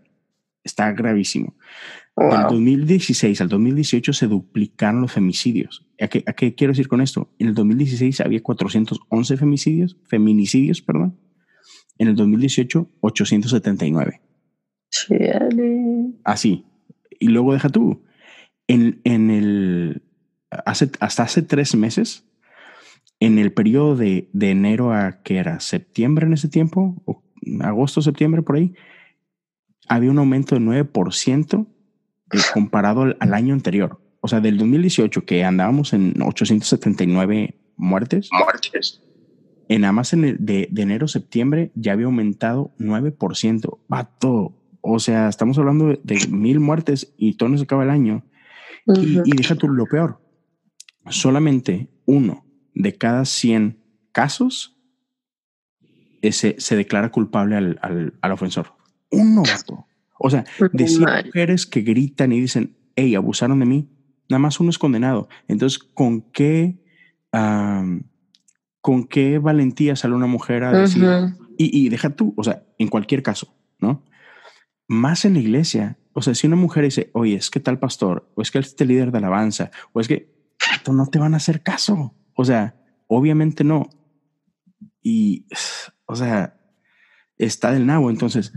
Está 0.63 0.93
gravísimo. 0.93 1.55
Del 2.17 2.29
Wow. 2.31 2.51
2016 2.51 3.41
al 3.41 3.49
2018 3.49 4.13
se 4.13 4.27
duplicaron 4.27 5.03
los 5.03 5.13
femicidios. 5.13 5.87
¿A 6.01 6.09
qué, 6.09 6.25
¿A 6.27 6.33
qué 6.33 6.55
quiero 6.55 6.73
decir 6.73 6.89
con 6.89 7.01
esto? 7.01 7.33
En 7.39 7.49
el 7.49 7.55
2016 7.55 8.21
había 8.21 8.43
411 8.43 9.37
femicidios, 9.37 9.97
feminicidios, 10.05 10.83
perdón. 10.83 11.17
En 11.97 12.09
el 12.09 12.17
2018, 12.17 12.91
879. 13.01 14.21
Chale. 14.91 16.13
Así. 16.25 16.65
Y 17.21 17.29
luego 17.29 17.53
deja 17.53 17.69
tú. 17.69 18.03
En, 18.67 19.01
en 19.05 19.31
el. 19.31 20.03
Hace, 20.51 20.91
hasta 21.01 21.25
hace 21.25 21.43
tres 21.43 21.75
meses 21.75 22.28
en 23.21 23.39
el 23.39 23.53
periodo 23.53 23.97
de, 23.97 24.29
de 24.33 24.51
enero 24.51 24.93
a 24.93 25.23
que 25.23 25.39
era 25.39 25.61
septiembre 25.61 26.27
en 26.27 26.33
ese 26.33 26.49
tiempo, 26.49 27.03
o 27.05 27.23
agosto, 27.61 28.03
septiembre, 28.03 28.43
por 28.43 28.57
ahí, 28.57 28.75
había 29.89 30.11
un 30.11 30.19
aumento 30.19 30.55
de 30.55 30.61
9% 30.61 31.67
eh, 32.33 32.39
comparado 32.53 33.03
al, 33.03 33.17
al, 33.21 33.35
año 33.35 33.55
anterior. 33.55 34.01
O 34.21 34.29
sea, 34.29 34.41
del 34.41 34.59
2018, 34.59 35.25
que 35.25 35.45
andábamos 35.45 35.93
en 35.93 36.21
879 36.21 37.57
muertes. 37.77 38.29
Muertes. 38.33 39.03
En 39.69 39.83
nada 39.83 39.93
más 39.93 40.13
en 40.13 40.25
el 40.25 40.37
de, 40.45 40.69
de 40.71 40.83
enero 40.83 41.07
a 41.07 41.09
septiembre 41.09 41.73
ya 41.75 41.93
había 41.93 42.07
aumentado 42.07 42.73
9%. 42.79 43.79
Vato. 43.89 44.55
O 44.81 44.99
sea, 44.99 45.29
estamos 45.29 45.59
hablando 45.59 45.89
de, 45.89 46.01
de 46.03 46.27
mil 46.29 46.61
muertes 46.61 47.13
y 47.17 47.35
todo 47.35 47.49
no 47.49 47.59
se 47.59 47.65
acaba 47.65 47.83
el 47.83 47.91
año. 47.91 48.25
Uh 48.87 48.95
-huh. 48.95 49.23
y, 49.27 49.31
y 49.31 49.37
deja 49.37 49.57
tú 49.57 49.69
lo 49.69 49.85
peor. 49.87 50.21
Solamente 51.11 51.89
uno 52.07 52.48
de 52.75 52.97
cada 52.97 53.25
100 53.25 53.79
casos 54.13 54.77
ese, 56.23 56.57
se 56.59 56.77
declara 56.77 57.11
culpable 57.11 57.57
al, 57.57 57.79
al, 57.83 58.15
al 58.21 58.33
ofensor. 58.33 58.75
Un 59.11 59.35
novato. 59.35 59.87
O 60.19 60.31
sea, 60.31 60.45
de 60.73 60.89
100 60.89 61.27
mujeres 61.27 61.67
que 61.67 61.83
gritan 61.83 62.33
y 62.33 62.41
dicen, 62.41 62.77
hey, 62.97 63.15
abusaron 63.15 63.61
de 63.61 63.67
mí, 63.67 63.89
nada 64.29 64.39
más 64.39 64.61
uno 64.61 64.71
es 64.71 64.79
condenado. 64.79 65.29
Entonces, 65.47 65.79
¿con 65.79 66.23
qué, 66.33 66.83
um, 67.33 68.03
con 68.81 69.07
qué 69.07 69.39
valentía 69.39 69.97
sale 69.97 70.15
una 70.15 70.27
mujer 70.27 70.65
a 70.65 70.73
decir, 70.73 71.05
uh 71.05 71.07
-huh. 71.07 71.37
y, 71.57 71.87
y 71.87 71.89
deja 71.89 72.11
tú, 72.11 72.35
o 72.37 72.45
sea, 72.45 72.65
en 72.79 72.89
cualquier 72.89 73.23
caso, 73.23 73.55
¿no? 73.79 74.05
Más 74.89 75.25
en 75.25 75.35
la 75.35 75.41
iglesia, 75.41 75.99
o 76.15 76.23
sea, 76.23 76.35
si 76.35 76.47
una 76.47 76.57
mujer 76.57 76.85
dice, 76.85 77.11
oye, 77.13 77.37
es 77.37 77.51
que 77.51 77.61
tal 77.61 77.79
pastor, 77.79 78.31
o 78.35 78.43
es 78.43 78.51
que 78.51 78.59
este 78.59 78.85
líder 78.85 79.13
de 79.13 79.19
alabanza, 79.19 79.71
o 79.93 80.01
es 80.01 80.09
que 80.09 80.39
no 80.93 81.07
te 81.07 81.19
van 81.19 81.35
a 81.35 81.39
hacer 81.39 81.63
caso. 81.63 82.15
O 82.41 82.45
sea, 82.45 82.77
obviamente 83.09 83.65
no. 83.65 83.91
Y, 85.03 85.45
o 86.07 86.15
sea, 86.15 86.57
está 87.37 87.73
del 87.73 87.85
nabo. 87.85 88.11
Entonces, 88.11 88.53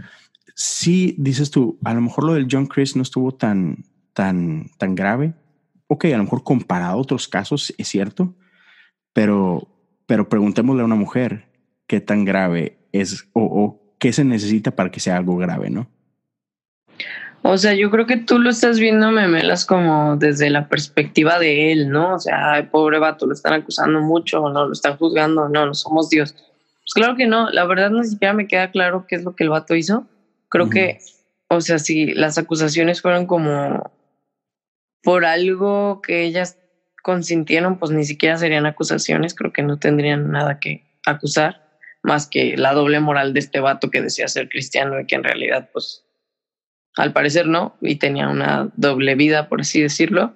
si 0.55 1.15
dices 1.17 1.49
tú, 1.49 1.79
a 1.83 1.95
lo 1.95 2.01
mejor 2.01 2.25
lo 2.25 2.33
del 2.35 2.47
John 2.49 2.67
Chris 2.67 2.95
no 2.95 3.01
estuvo 3.01 3.31
tan, 3.31 3.85
tan, 4.13 4.69
tan 4.77 4.93
grave. 4.93 5.33
Ok, 5.87 6.05
a 6.05 6.17
lo 6.17 6.25
mejor 6.25 6.43
comparado 6.43 6.93
a 6.93 7.01
otros 7.01 7.27
casos 7.27 7.73
es 7.75 7.87
cierto, 7.87 8.35
pero, 9.13 9.67
pero 10.05 10.29
preguntémosle 10.29 10.83
a 10.83 10.85
una 10.85 10.93
mujer 10.93 11.51
qué 11.87 12.01
tan 12.01 12.23
grave 12.23 12.87
es 12.91 13.29
o, 13.33 13.41
o 13.41 13.95
qué 13.97 14.13
se 14.13 14.23
necesita 14.23 14.75
para 14.75 14.91
que 14.91 14.99
sea 14.99 15.17
algo 15.17 15.37
grave, 15.37 15.71
¿no? 15.71 15.89
O 17.43 17.57
sea, 17.57 17.73
yo 17.73 17.89
creo 17.89 18.05
que 18.05 18.17
tú 18.17 18.37
lo 18.37 18.51
estás 18.51 18.79
viendo, 18.79 19.11
Memelas, 19.11 19.65
como 19.65 20.15
desde 20.15 20.49
la 20.49 20.69
perspectiva 20.69 21.39
de 21.39 21.71
él, 21.71 21.89
¿no? 21.89 22.15
O 22.15 22.19
sea, 22.19 22.53
ay, 22.53 22.63
pobre 22.63 22.99
vato, 22.99 23.25
lo 23.25 23.33
están 23.33 23.53
acusando 23.53 23.99
mucho, 23.99 24.47
no, 24.49 24.67
lo 24.67 24.71
están 24.71 24.97
juzgando, 24.97 25.49
no, 25.49 25.65
no 25.65 25.73
somos 25.73 26.09
Dios. 26.09 26.33
Pues 26.33 26.93
claro 26.93 27.15
que 27.15 27.25
no, 27.25 27.49
la 27.49 27.65
verdad 27.65 27.89
ni 27.89 28.05
siquiera 28.05 28.33
me 28.33 28.47
queda 28.47 28.69
claro 28.69 29.05
qué 29.07 29.15
es 29.15 29.23
lo 29.23 29.35
que 29.35 29.43
el 29.43 29.49
vato 29.49 29.75
hizo. 29.75 30.07
Creo 30.49 30.65
uh 30.65 30.67
-huh. 30.67 30.71
que, 30.71 30.99
o 31.47 31.61
sea, 31.61 31.79
si 31.79 32.13
las 32.13 32.37
acusaciones 32.37 33.01
fueron 33.01 33.25
como 33.25 33.91
por 35.01 35.25
algo 35.25 36.01
que 36.01 36.23
ellas 36.23 36.57
consintieron, 37.01 37.79
pues 37.79 37.91
ni 37.91 38.05
siquiera 38.05 38.37
serían 38.37 38.67
acusaciones, 38.67 39.33
creo 39.33 39.51
que 39.51 39.63
no 39.63 39.79
tendrían 39.79 40.31
nada 40.31 40.59
que 40.59 40.85
acusar, 41.07 41.63
más 42.03 42.27
que 42.27 42.55
la 42.55 42.73
doble 42.73 42.99
moral 42.99 43.33
de 43.33 43.39
este 43.39 43.59
vato 43.59 43.89
que 43.89 44.01
decía 44.01 44.27
ser 44.27 44.49
cristiano 44.49 44.99
y 44.99 45.07
que 45.07 45.15
en 45.15 45.23
realidad, 45.23 45.69
pues, 45.73 46.03
al 46.97 47.13
parecer 47.13 47.47
no, 47.47 47.77
y 47.81 47.95
tenía 47.95 48.29
una 48.29 48.69
doble 48.75 49.15
vida, 49.15 49.47
por 49.49 49.61
así 49.61 49.81
decirlo. 49.81 50.33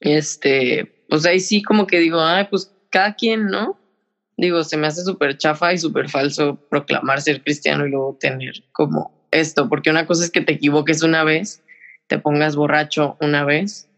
Este, 0.00 1.06
pues 1.08 1.24
ahí 1.26 1.40
sí 1.40 1.62
como 1.62 1.86
que 1.86 1.98
digo, 1.98 2.20
ay, 2.20 2.46
pues 2.50 2.72
cada 2.90 3.14
quien, 3.14 3.46
¿no? 3.46 3.78
Digo, 4.36 4.64
se 4.64 4.76
me 4.76 4.86
hace 4.86 5.02
súper 5.02 5.38
chafa 5.38 5.72
y 5.72 5.78
súper 5.78 6.08
falso 6.08 6.56
proclamar 6.68 7.20
ser 7.20 7.42
cristiano 7.42 7.86
y 7.86 7.90
luego 7.90 8.16
tener 8.20 8.52
como 8.72 9.28
esto, 9.30 9.68
porque 9.68 9.90
una 9.90 10.06
cosa 10.06 10.24
es 10.24 10.30
que 10.30 10.40
te 10.40 10.52
equivoques 10.52 11.02
una 11.02 11.24
vez, 11.24 11.62
te 12.06 12.18
pongas 12.18 12.56
borracho 12.56 13.16
una 13.20 13.44
vez 13.44 13.88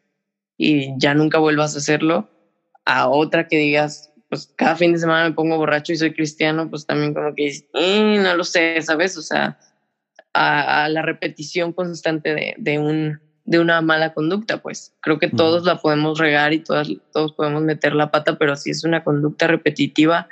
y 0.57 0.99
ya 0.99 1.15
nunca 1.15 1.39
vuelvas 1.39 1.75
a 1.75 1.79
hacerlo, 1.79 2.29
a 2.85 3.09
otra 3.09 3.49
que 3.49 3.59
digas, 3.59 4.13
pues 4.29 4.53
cada 4.57 4.77
fin 4.77 4.93
de 4.93 4.99
semana 4.99 5.29
me 5.29 5.35
pongo 5.35 5.57
borracho 5.57 5.93
y 5.93 5.97
soy 5.97 6.13
cristiano, 6.13 6.69
pues 6.71 6.87
también 6.87 7.15
como 7.15 7.35
que 7.35 7.49
eh, 7.75 8.19
no 8.19 8.37
lo 8.37 8.45
sé, 8.45 8.81
¿sabes? 8.83 9.17
O 9.17 9.23
sea, 9.23 9.59
a, 10.37 10.85
a 10.85 10.89
la 10.89 11.03
repetición 11.03 11.73
constante 11.73 12.35
de, 12.35 12.55
de, 12.59 12.79
un, 12.79 13.21
de 13.45 13.59
una 13.59 13.81
mala 13.81 14.13
conducta, 14.13 14.61
pues 14.61 14.95
creo 15.01 15.19
que 15.19 15.29
todos 15.29 15.65
la 15.65 15.81
podemos 15.81 16.19
regar 16.19 16.53
y 16.53 16.61
todas, 16.61 16.89
todos 17.13 17.33
podemos 17.33 17.63
meter 17.63 17.95
la 17.95 18.11
pata, 18.11 18.37
pero 18.39 18.55
si 18.57 18.71
es 18.71 18.85
una 18.85 19.03
conducta 19.03 19.47
repetitiva, 19.47 20.29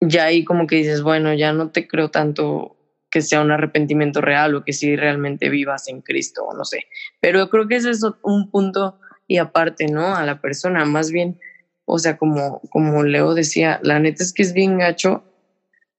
ya 0.00 0.24
ahí 0.24 0.44
como 0.44 0.66
que 0.66 0.76
dices, 0.76 1.02
bueno, 1.02 1.32
ya 1.34 1.52
no 1.52 1.70
te 1.70 1.86
creo 1.86 2.10
tanto 2.10 2.76
que 3.10 3.22
sea 3.22 3.42
un 3.42 3.52
arrepentimiento 3.52 4.20
real 4.20 4.56
o 4.56 4.64
que 4.64 4.72
si 4.72 4.86
sí 4.86 4.96
realmente 4.96 5.48
vivas 5.48 5.86
en 5.88 6.00
Cristo 6.00 6.44
o 6.44 6.54
no 6.54 6.64
sé. 6.64 6.86
Pero 7.20 7.48
creo 7.48 7.68
que 7.68 7.76
ese 7.76 7.90
es 7.90 8.02
un 8.22 8.50
punto 8.50 8.98
y 9.28 9.38
aparte, 9.38 9.86
¿no? 9.86 10.16
A 10.16 10.26
la 10.26 10.40
persona, 10.40 10.84
más 10.84 11.12
bien, 11.12 11.38
o 11.84 12.00
sea, 12.00 12.16
como, 12.16 12.60
como 12.70 13.04
Leo 13.04 13.34
decía, 13.34 13.78
la 13.84 14.00
neta 14.00 14.24
es 14.24 14.32
que 14.32 14.42
es 14.42 14.52
bien 14.52 14.78
gacho 14.78 15.22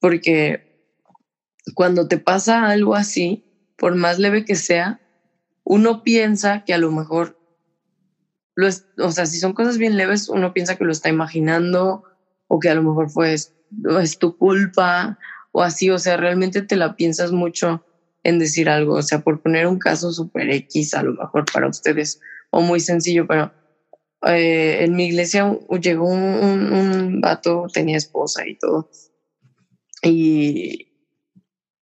porque 0.02 0.75
cuando 1.74 2.08
te 2.08 2.18
pasa 2.18 2.68
algo 2.68 2.96
así, 2.96 3.44
por 3.78 3.96
más 3.96 4.20
leve 4.20 4.46
que 4.46 4.56
sea, 4.56 5.02
uno 5.64 6.04
piensa 6.04 6.64
que 6.64 6.74
a 6.74 6.78
lo 6.78 6.92
mejor, 6.92 7.40
lo 8.54 8.68
es, 8.68 8.86
o 8.98 9.12
sea, 9.12 9.26
si 9.26 9.40
son 9.40 9.54
cosas 9.54 9.78
bien 9.78 9.98
leves, 9.98 10.30
uno 10.30 10.54
piensa 10.54 10.76
que 10.76 10.86
lo 10.86 10.92
está 10.92 11.10
imaginando 11.10 12.04
o 12.48 12.60
que 12.60 12.70
a 12.70 12.76
lo 12.76 12.84
mejor 12.84 13.10
fue, 13.10 13.34
es, 13.34 13.54
tu 14.20 14.38
culpa 14.38 15.18
o 15.52 15.64
así, 15.64 15.90
o 15.90 15.98
sea, 15.98 16.18
realmente 16.18 16.62
te 16.62 16.76
la 16.76 16.96
piensas 16.96 17.32
mucho 17.32 17.84
en 18.24 18.40
decir 18.40 18.70
algo, 18.70 18.96
o 18.96 19.02
sea, 19.02 19.22
por 19.22 19.42
poner 19.42 19.68
un 19.68 19.80
caso 19.80 20.12
super 20.12 20.50
X 20.50 20.94
a 20.94 21.04
lo 21.04 21.14
mejor 21.14 21.46
para 21.52 21.68
ustedes 21.68 22.20
o 22.52 22.62
muy 22.62 22.80
sencillo, 22.80 23.28
pero 23.28 23.52
eh, 24.28 24.84
en 24.84 24.96
mi 24.96 25.06
iglesia 25.08 25.58
llegó 25.82 26.08
un, 26.08 26.22
un, 26.22 26.74
un 26.74 27.22
vato, 27.22 27.68
tenía 27.74 27.98
esposa 27.98 28.48
y 28.48 28.58
todo, 28.58 28.90
y, 30.04 30.95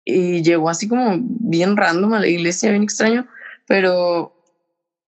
y 0.10 0.44
llegó 0.44 0.70
así 0.70 0.88
como 0.88 1.18
bien 1.22 1.78
random 1.78 2.14
a 2.14 2.20
la 2.20 2.28
iglesia, 2.28 2.72
bien 2.72 2.84
extraño, 2.84 3.28
pero 3.68 4.36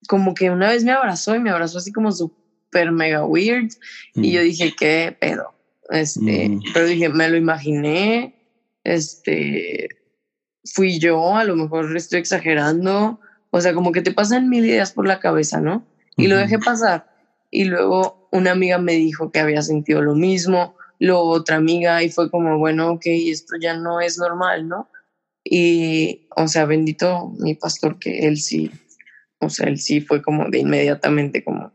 como 0.07 0.33
que 0.33 0.49
una 0.49 0.69
vez 0.69 0.83
me 0.83 0.91
abrazó 0.91 1.35
y 1.35 1.39
me 1.39 1.49
abrazó 1.49 1.77
así 1.77 1.91
como 1.91 2.11
súper 2.11 2.91
mega 2.91 3.25
weird 3.25 3.71
mm. 4.15 4.23
y 4.23 4.31
yo 4.31 4.41
dije, 4.41 4.73
¿qué 4.77 5.15
pedo? 5.19 5.53
Este, 5.89 6.49
mm. 6.49 6.61
pero 6.73 6.85
dije, 6.85 7.09
me 7.09 7.29
lo 7.29 7.37
imaginé, 7.37 8.35
este, 8.83 9.89
fui 10.65 10.99
yo, 10.99 11.35
a 11.35 11.43
lo 11.43 11.55
mejor 11.55 11.95
estoy 11.95 12.19
exagerando, 12.19 13.19
o 13.49 13.61
sea, 13.61 13.73
como 13.73 13.91
que 13.91 14.01
te 14.01 14.11
pasan 14.11 14.49
mil 14.49 14.65
ideas 14.65 14.91
por 14.91 15.07
la 15.07 15.19
cabeza, 15.19 15.59
¿no? 15.59 15.85
Y 16.17 16.27
lo 16.27 16.37
dejé 16.37 16.59
pasar. 16.59 17.09
Y 17.49 17.65
luego 17.65 18.29
una 18.31 18.51
amiga 18.51 18.77
me 18.77 18.93
dijo 18.93 19.31
que 19.31 19.39
había 19.39 19.61
sentido 19.61 20.01
lo 20.01 20.15
mismo, 20.15 20.75
luego 21.01 21.29
otra 21.29 21.55
amiga 21.55 22.03
y 22.03 22.09
fue 22.09 22.29
como, 22.29 22.59
bueno, 22.59 22.91
ok, 22.91 23.01
esto 23.05 23.55
ya 23.59 23.75
no 23.75 23.99
es 23.99 24.19
normal, 24.19 24.67
¿no? 24.67 24.87
Y, 25.43 26.27
o 26.35 26.47
sea, 26.47 26.65
bendito 26.65 27.33
mi 27.39 27.55
pastor 27.55 27.97
que 27.97 28.27
él 28.27 28.37
sí, 28.37 28.71
o 29.39 29.49
sea, 29.49 29.67
él 29.67 29.79
sí 29.79 30.01
fue 30.01 30.21
como 30.21 30.47
de 30.49 30.59
inmediatamente 30.59 31.43
como 31.43 31.71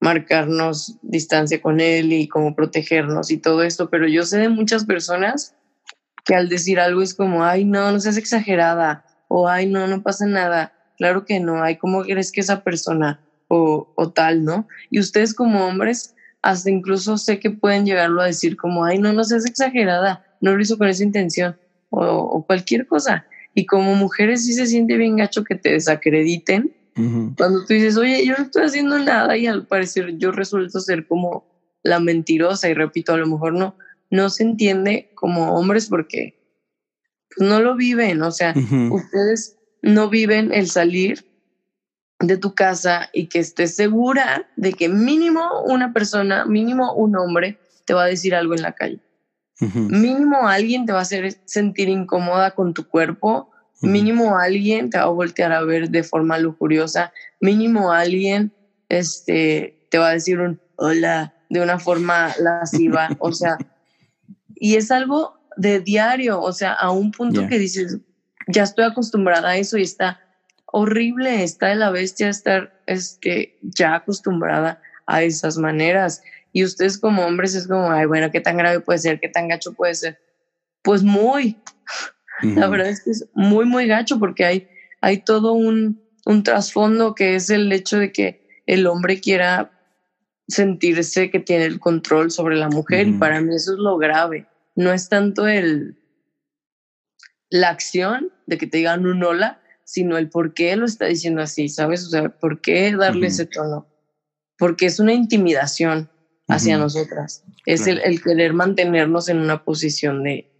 marcarnos 0.00 0.96
distancia 1.02 1.60
con 1.60 1.80
él 1.80 2.12
y 2.12 2.26
como 2.26 2.56
protegernos 2.56 3.30
y 3.30 3.36
todo 3.36 3.62
esto, 3.62 3.90
pero 3.90 4.08
yo 4.08 4.24
sé 4.24 4.38
de 4.38 4.48
muchas 4.48 4.86
personas 4.86 5.54
que 6.24 6.34
al 6.34 6.48
decir 6.48 6.80
algo 6.80 7.02
es 7.02 7.14
como, 7.14 7.44
ay, 7.44 7.66
no, 7.66 7.92
no 7.92 8.00
seas 8.00 8.16
exagerada, 8.16 9.04
o 9.28 9.46
ay, 9.46 9.66
no, 9.66 9.86
no 9.86 10.02
pasa 10.02 10.24
nada. 10.24 10.72
Claro 10.96 11.26
que 11.26 11.38
no, 11.38 11.62
hay 11.62 11.76
cómo 11.76 12.02
crees 12.02 12.32
que 12.32 12.40
esa 12.40 12.64
persona 12.64 13.20
o, 13.48 13.92
o 13.94 14.10
tal, 14.10 14.44
¿no? 14.44 14.66
Y 14.90 15.00
ustedes 15.00 15.34
como 15.34 15.66
hombres, 15.66 16.14
hasta 16.42 16.70
incluso 16.70 17.16
sé 17.16 17.38
que 17.38 17.50
pueden 17.50 17.86
llegarlo 17.86 18.20
a 18.20 18.26
decir 18.26 18.56
como, 18.56 18.84
ay, 18.84 18.98
no, 18.98 19.12
no 19.12 19.24
seas 19.24 19.46
exagerada, 19.46 20.26
no 20.40 20.54
lo 20.54 20.60
hizo 20.60 20.76
con 20.76 20.88
esa 20.88 21.04
intención, 21.04 21.56
o, 21.90 22.04
o 22.04 22.46
cualquier 22.46 22.86
cosa. 22.86 23.24
Y 23.54 23.66
como 23.66 23.94
mujeres 23.94 24.44
sí 24.44 24.52
se 24.54 24.66
siente 24.66 24.96
bien 24.96 25.16
gacho 25.16 25.44
que 25.44 25.54
te 25.54 25.70
desacrediten, 25.70 26.74
uh 26.96 27.00
-huh. 27.00 27.36
cuando 27.36 27.64
tú 27.64 27.74
dices, 27.74 27.96
oye, 27.96 28.26
yo 28.26 28.34
no 28.36 28.44
estoy 28.44 28.64
haciendo 28.64 28.98
nada 28.98 29.36
y 29.36 29.46
al 29.46 29.66
parecer 29.66 30.18
yo 30.18 30.32
resulto 30.32 30.80
ser 30.80 31.06
como 31.06 31.44
la 31.82 32.00
mentirosa 32.00 32.68
y 32.68 32.74
repito, 32.74 33.12
a 33.12 33.18
lo 33.18 33.26
mejor 33.26 33.52
no, 33.52 33.76
no 34.10 34.30
se 34.30 34.42
entiende 34.42 35.10
como 35.14 35.54
hombres 35.54 35.86
porque 35.86 36.34
pues, 37.34 37.48
no 37.48 37.60
lo 37.60 37.76
viven, 37.76 38.22
o 38.22 38.30
sea, 38.30 38.52
uh 38.56 38.60
-huh. 38.60 38.92
ustedes 38.92 39.56
no 39.82 40.08
viven 40.08 40.52
el 40.52 40.68
salir 40.68 41.24
de 42.22 42.36
tu 42.38 42.54
casa 42.54 43.10
y 43.12 43.26
que 43.26 43.40
estés 43.40 43.74
segura 43.74 44.48
de 44.56 44.72
que 44.72 44.88
mínimo 44.88 45.62
una 45.66 45.92
persona, 45.92 46.46
mínimo 46.46 46.94
un 46.94 47.16
hombre 47.16 47.58
te 47.84 47.94
va 47.94 48.04
a 48.04 48.06
decir 48.06 48.34
algo 48.34 48.54
en 48.54 48.62
la 48.62 48.72
calle. 48.72 49.00
Uh 49.60 49.66
-huh. 49.66 49.88
Mínimo 49.90 50.48
alguien 50.48 50.86
te 50.86 50.92
va 50.92 51.00
a 51.00 51.02
hacer 51.02 51.36
sentir 51.44 51.88
incómoda 51.88 52.52
con 52.52 52.74
tu 52.74 52.88
cuerpo, 52.88 53.50
uh 53.50 53.86
-huh. 53.86 53.90
mínimo 53.90 54.38
alguien 54.38 54.88
te 54.88 54.98
va 54.98 55.04
a 55.04 55.08
voltear 55.08 55.52
a 55.52 55.62
ver 55.62 55.90
de 55.90 56.02
forma 56.02 56.38
lujuriosa, 56.38 57.12
mínimo 57.40 57.92
alguien 57.92 58.52
este, 58.88 59.86
te 59.90 59.98
va 59.98 60.10
a 60.10 60.12
decir 60.12 60.38
un 60.40 60.60
hola, 60.76 61.34
de 61.50 61.60
una 61.60 61.78
forma 61.78 62.32
lasciva, 62.40 63.10
o 63.18 63.32
sea, 63.32 63.58
y 64.54 64.76
es 64.76 64.90
algo 64.90 65.38
de 65.56 65.80
diario, 65.80 66.40
o 66.40 66.52
sea, 66.52 66.72
a 66.72 66.90
un 66.90 67.10
punto 67.10 67.46
que 67.46 67.58
dices, 67.58 67.98
ya 68.48 68.62
estoy 68.62 68.84
acostumbrada 68.84 69.50
a 69.50 69.56
eso 69.56 69.76
y 69.76 69.82
está 69.82 70.21
horrible, 70.72 71.44
está 71.44 71.68
de 71.68 71.76
la 71.76 71.90
bestia 71.90 72.28
estar 72.28 72.82
este, 72.86 73.58
ya 73.62 73.94
acostumbrada 73.94 74.80
a 75.06 75.22
esas 75.22 75.58
maneras. 75.58 76.22
Y 76.52 76.64
ustedes 76.64 76.98
como 76.98 77.24
hombres 77.24 77.54
es 77.54 77.68
como, 77.68 77.90
ay, 77.90 78.06
bueno, 78.06 78.30
¿qué 78.30 78.40
tan 78.40 78.56
grave 78.56 78.80
puede 78.80 78.98
ser? 78.98 79.20
¿Qué 79.20 79.28
tan 79.28 79.48
gacho 79.48 79.74
puede 79.74 79.94
ser? 79.94 80.18
Pues 80.82 81.02
muy. 81.02 81.62
La 82.42 82.66
verdad 82.66 82.88
es 82.88 83.04
que 83.04 83.10
es 83.10 83.28
muy, 83.34 83.66
muy 83.66 83.86
gacho 83.86 84.18
porque 84.18 84.44
hay, 84.44 84.68
hay 85.00 85.18
todo 85.18 85.52
un, 85.52 86.02
un 86.26 86.42
trasfondo 86.42 87.14
que 87.14 87.36
es 87.36 87.50
el 87.50 87.70
hecho 87.70 87.98
de 87.98 88.10
que 88.10 88.62
el 88.66 88.86
hombre 88.86 89.20
quiera 89.20 89.70
sentirse 90.48 91.30
que 91.30 91.38
tiene 91.38 91.66
el 91.66 91.78
control 91.78 92.30
sobre 92.30 92.56
la 92.56 92.68
mujer 92.68 93.06
y 93.06 93.12
para 93.12 93.40
mí 93.40 93.54
eso 93.54 93.72
es 93.72 93.78
lo 93.78 93.96
grave. 93.96 94.48
No 94.74 94.92
es 94.92 95.08
tanto 95.08 95.46
el 95.46 95.98
la 97.50 97.68
acción 97.68 98.32
de 98.46 98.56
que 98.56 98.66
te 98.66 98.78
digan 98.78 99.06
un 99.06 99.22
hola, 99.22 99.61
sino 99.84 100.18
el 100.18 100.28
por 100.28 100.54
qué 100.54 100.76
lo 100.76 100.86
está 100.86 101.06
diciendo 101.06 101.42
así, 101.42 101.68
¿sabes? 101.68 102.06
O 102.06 102.10
sea, 102.10 102.28
¿por 102.28 102.60
qué 102.60 102.92
darle 102.92 103.26
ese 103.28 103.46
tono? 103.46 103.86
Porque 104.58 104.86
es 104.86 104.98
una 105.00 105.12
intimidación 105.12 106.10
hacia 106.48 106.78
nosotras. 106.78 107.44
Es 107.66 107.86
el, 107.86 108.00
el, 108.00 108.22
querer 108.22 108.52
mantenernos 108.52 109.28
en 109.28 109.38
una 109.38 109.64
posición 109.64 110.22
de, 110.22 110.50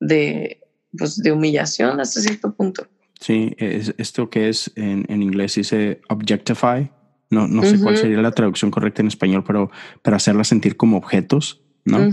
de, 0.00 0.60
pues, 0.96 1.16
de 1.16 1.32
humillación 1.32 2.00
hasta 2.00 2.20
cierto 2.20 2.54
punto. 2.54 2.86
Sí, 3.20 3.54
es 3.58 3.94
esto 3.98 4.30
que 4.30 4.48
es 4.48 4.72
en, 4.74 5.06
en 5.08 5.22
inglés 5.22 5.54
dice 5.54 6.00
objectify. 6.08 6.90
No, 7.30 7.48
no 7.48 7.62
sé 7.62 7.80
cuál 7.80 7.96
sería 7.96 8.20
la 8.20 8.32
traducción 8.32 8.70
correcta 8.70 9.00
en 9.00 9.08
español, 9.08 9.42
pero 9.46 9.70
para 10.02 10.18
hacerla 10.18 10.44
sentir 10.44 10.76
como 10.76 10.98
objetos, 10.98 11.61
¿no? 11.84 12.10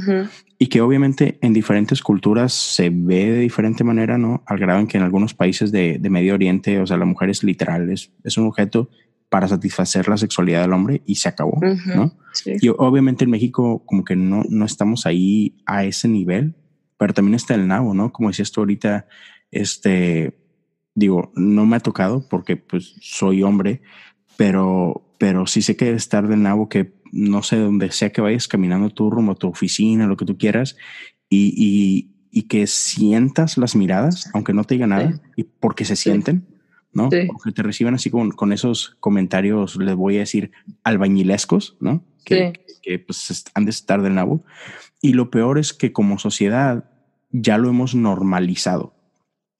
Y 0.58 0.68
que 0.68 0.82
obviamente 0.82 1.38
en 1.42 1.54
diferentes 1.54 2.02
culturas 2.02 2.54
se 2.54 2.90
ve 2.90 3.32
de 3.32 3.40
diferente 3.40 3.84
manera, 3.84 4.18
¿no? 4.18 4.44
Al 4.46 4.58
grado 4.58 4.80
en 4.80 4.88
que 4.88 4.98
en 4.98 5.04
algunos 5.04 5.34
países 5.34 5.72
de, 5.72 5.98
de 6.00 6.10
Medio 6.10 6.34
Oriente, 6.34 6.80
o 6.80 6.88
sea, 6.88 6.98
la 6.98 7.06
mujer 7.06 7.30
es 7.30 7.44
literal, 7.44 7.90
es, 7.90 8.12
es, 8.24 8.38
un 8.38 8.48
objeto 8.48 8.90
para 9.30 9.48
satisfacer 9.48 10.08
la 10.08 10.18
sexualidad 10.18 10.62
del 10.62 10.74
hombre 10.74 11.02
y 11.06 11.16
se 11.16 11.30
acabó, 11.30 11.60
¿no? 11.96 12.18
Sí. 12.34 12.54
Y 12.62 12.70
obviamente 12.70 13.26
en 13.26 13.32
México 13.32 13.84
como 13.86 14.04
que 14.04 14.16
no, 14.16 14.44
no 14.50 14.66
estamos 14.66 15.06
ahí 15.06 15.56
a 15.66 15.86
ese 15.86 16.08
nivel, 16.08 16.56
pero 16.98 17.14
también 17.14 17.36
está 17.36 17.54
el 17.56 17.68
nabo, 17.68 17.94
¿no? 17.94 18.12
Como 18.12 18.30
decías 18.30 18.52
tú 18.52 18.62
ahorita, 18.62 19.08
este, 19.52 20.36
digo, 20.96 21.32
no 21.36 21.66
me 21.66 21.78
ha 21.78 21.80
tocado 21.80 22.28
porque 22.28 22.58
pues 22.58 22.96
soy 23.02 23.44
hombre, 23.44 23.82
pero, 24.36 25.14
pero 25.20 25.48
sí 25.48 25.62
sé 25.62 25.76
que 25.76 25.92
estar 25.92 26.28
del 26.28 26.42
nabo 26.42 26.70
que 26.70 26.92
no 27.12 27.44
sé, 27.44 27.58
donde 27.58 27.92
sea 27.92 28.12
que 28.12 28.22
vayas 28.22 28.48
caminando 28.48 28.90
tu 28.90 29.10
rumbo 29.10 29.34
a 29.34 29.36
tu 29.36 29.48
oficina, 29.48 30.08
lo 30.08 30.18
que 30.18 30.26
tú 30.26 30.38
quieras, 30.38 30.76
y, 31.30 31.54
y, 31.56 32.12
y 32.32 32.44
que 32.44 32.68
sientas 32.68 33.58
las 33.58 33.76
miradas, 33.76 34.30
aunque 34.34 34.54
no 34.54 34.64
te 34.64 34.76
diga 34.76 34.88
nada, 34.88 35.14
sí. 35.14 35.20
y 35.38 35.44
porque 35.44 35.86
se 35.86 35.96
sienten, 35.96 36.48
¿no? 36.94 37.10
Sí. 37.12 37.28
Porque 37.28 37.52
te 37.52 37.64
reciben 37.64 37.94
así 37.94 38.10
con, 38.10 38.32
con 38.32 38.54
esos 38.54 38.98
comentarios, 39.00 39.76
les 39.78 39.96
voy 39.96 40.18
a 40.18 40.20
decir, 40.20 40.52
albañilescos, 40.84 41.78
¿no? 41.80 42.04
Que, 42.24 42.54
que 42.82 43.00
pues 43.00 43.44
han 43.54 43.66
de 43.66 43.72
estar 43.72 44.02
del 44.02 44.16
nabo. 44.16 44.44
Y 45.02 45.14
lo 45.14 45.32
peor 45.32 45.58
es 45.58 45.74
que 45.74 45.92
como 45.94 46.20
sociedad 46.20 46.90
ya 47.32 47.58
lo 47.58 47.70
hemos 47.70 47.96
normalizado. 47.96 48.96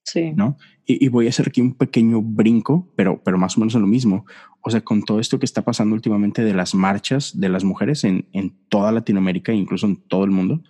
Sí. 0.04 0.32
¿No? 0.34 0.56
Y, 0.98 1.08
voy 1.08 1.26
a 1.26 1.30
hacer 1.30 1.48
aquí 1.48 1.60
un 1.60 1.74
pequeño 1.74 2.20
brinco, 2.22 2.92
pero, 2.96 3.22
pero 3.22 3.38
más 3.38 3.56
o 3.56 3.60
menos 3.60 3.74
en 3.74 3.82
lo 3.82 3.86
mismo. 3.86 4.26
O 4.60 4.70
sea, 4.70 4.80
con 4.80 5.02
todo 5.02 5.20
esto 5.20 5.38
que 5.38 5.46
está 5.46 5.62
pasando 5.62 5.94
últimamente 5.94 6.42
de 6.42 6.54
las 6.54 6.74
marchas 6.74 7.38
de 7.38 7.48
las 7.48 7.64
mujeres 7.64 8.04
en, 8.04 8.28
en 8.32 8.56
toda 8.68 8.92
Latinoamérica, 8.92 9.52
incluso 9.52 9.86
en 9.86 9.96
todo 9.96 10.24
el 10.24 10.30
mundo, 10.30 10.62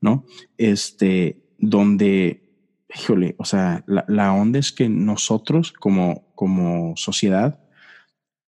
¿no? 0.00 0.24
Este, 0.56 1.42
donde, 1.58 2.50
híjole, 2.94 3.34
o 3.38 3.44
sea, 3.44 3.84
la, 3.86 4.04
la 4.08 4.32
onda 4.32 4.58
es 4.58 4.72
que 4.72 4.88
nosotros 4.88 5.72
como, 5.72 6.32
como 6.34 6.96
sociedad, 6.96 7.60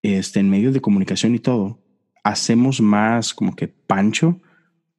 este, 0.02 0.40
en 0.40 0.50
medios 0.50 0.74
de 0.74 0.80
comunicación 0.80 1.34
y 1.34 1.38
todo, 1.38 1.82
hacemos 2.24 2.80
más 2.80 3.34
como 3.34 3.54
que 3.54 3.68
pancho 3.68 4.40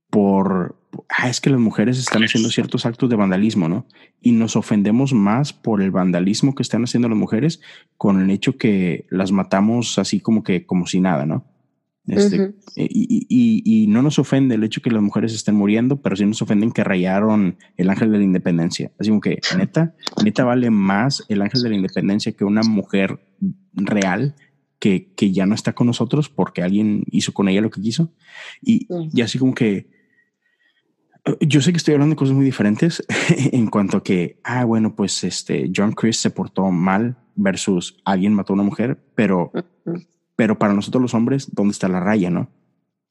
por, 0.10 0.79
ah, 1.10 1.30
es 1.30 1.42
que 1.42 1.50
las 1.50 1.60
mujeres 1.60 1.98
están 1.98 2.24
haciendo 2.24 2.50
ciertos 2.50 2.86
actos 2.86 3.10
de 3.10 3.16
vandalismo, 3.16 3.70
¿no? 3.70 3.86
Y 4.22 4.32
nos 4.32 4.56
ofendemos 4.56 5.14
más 5.14 5.54
por 5.54 5.82
el 5.82 5.92
vandalismo 5.92 6.56
que 6.56 6.64
están 6.64 6.84
haciendo 6.84 7.10
las 7.10 7.18
mujeres 7.18 7.62
con 7.98 8.22
el 8.22 8.30
hecho 8.32 8.58
que 8.58 9.06
las 9.10 9.32
matamos 9.32 10.00
así 10.00 10.20
como 10.20 10.44
que, 10.44 10.66
como 10.66 10.88
si 10.88 11.00
nada, 11.00 11.26
¿no? 11.26 11.46
Este, 12.08 12.40
uh 12.40 12.44
-huh. 12.44 12.54
y, 12.76 13.28
y, 13.30 13.84
y, 13.84 13.88
no 13.88 14.02
nos 14.02 14.18
ofende 14.18 14.56
el 14.56 14.64
hecho 14.64 14.82
que 14.82 14.90
las 14.90 15.02
mujeres 15.02 15.34
estén 15.34 15.56
muriendo, 15.56 16.02
pero 16.02 16.16
sí 16.16 16.26
nos 16.26 16.42
ofenden 16.42 16.72
que 16.72 16.84
rayaron 16.84 17.58
el 17.78 17.90
ángel 17.90 18.12
de 18.12 18.18
la 18.18 18.24
independencia. 18.24 18.92
Así 19.00 19.10
como 19.10 19.22
que, 19.22 19.40
neta, 19.58 19.94
neta 20.24 20.44
vale 20.44 20.72
más 20.72 21.24
el 21.30 21.42
ángel 21.42 21.62
de 21.62 21.70
la 21.70 21.76
independencia 21.76 22.32
que 22.32 22.46
una 22.46 22.64
mujer 22.64 23.20
real 23.74 24.36
que, 24.80 25.14
que 25.16 25.32
ya 25.32 25.46
no 25.46 25.54
está 25.54 25.74
con 25.74 25.88
nosotros 25.88 26.30
porque 26.30 26.64
alguien 26.64 27.04
hizo 27.12 27.34
con 27.34 27.48
ella 27.48 27.62
lo 27.62 27.70
que 27.70 27.82
quiso. 27.82 28.12
Y, 28.62 28.88
uh 28.90 29.02
-huh. 29.02 29.10
y 29.14 29.22
así 29.22 29.38
como 29.38 29.54
que, 29.54 29.99
yo 31.42 31.62
sé 31.62 31.72
que 31.72 31.78
estoy 31.78 31.94
hablando 31.94 32.14
de 32.14 32.20
cosas 32.20 32.36
muy 32.36 32.46
diferentes 32.46 33.06
en 33.52 33.68
cuanto 33.68 33.98
a 33.98 34.04
que, 34.04 34.40
ah, 34.44 34.66
bueno, 34.66 34.96
pues 34.96 35.24
este 35.24 35.72
John 35.76 35.92
Chris 35.92 36.18
se 36.18 36.30
portó 36.30 36.70
mal 36.72 37.18
versus 37.36 38.02
alguien 38.06 38.34
mató 38.34 38.54
a 38.54 38.56
una 38.56 38.64
mujer, 38.64 39.00
pero, 39.16 39.52
pero 40.36 40.60
para 40.60 40.74
nosotros 40.74 41.02
los 41.02 41.14
hombres, 41.14 41.54
¿dónde 41.54 41.72
está 41.72 41.88
la 41.88 42.00
raya, 42.00 42.30
no? 42.30 42.50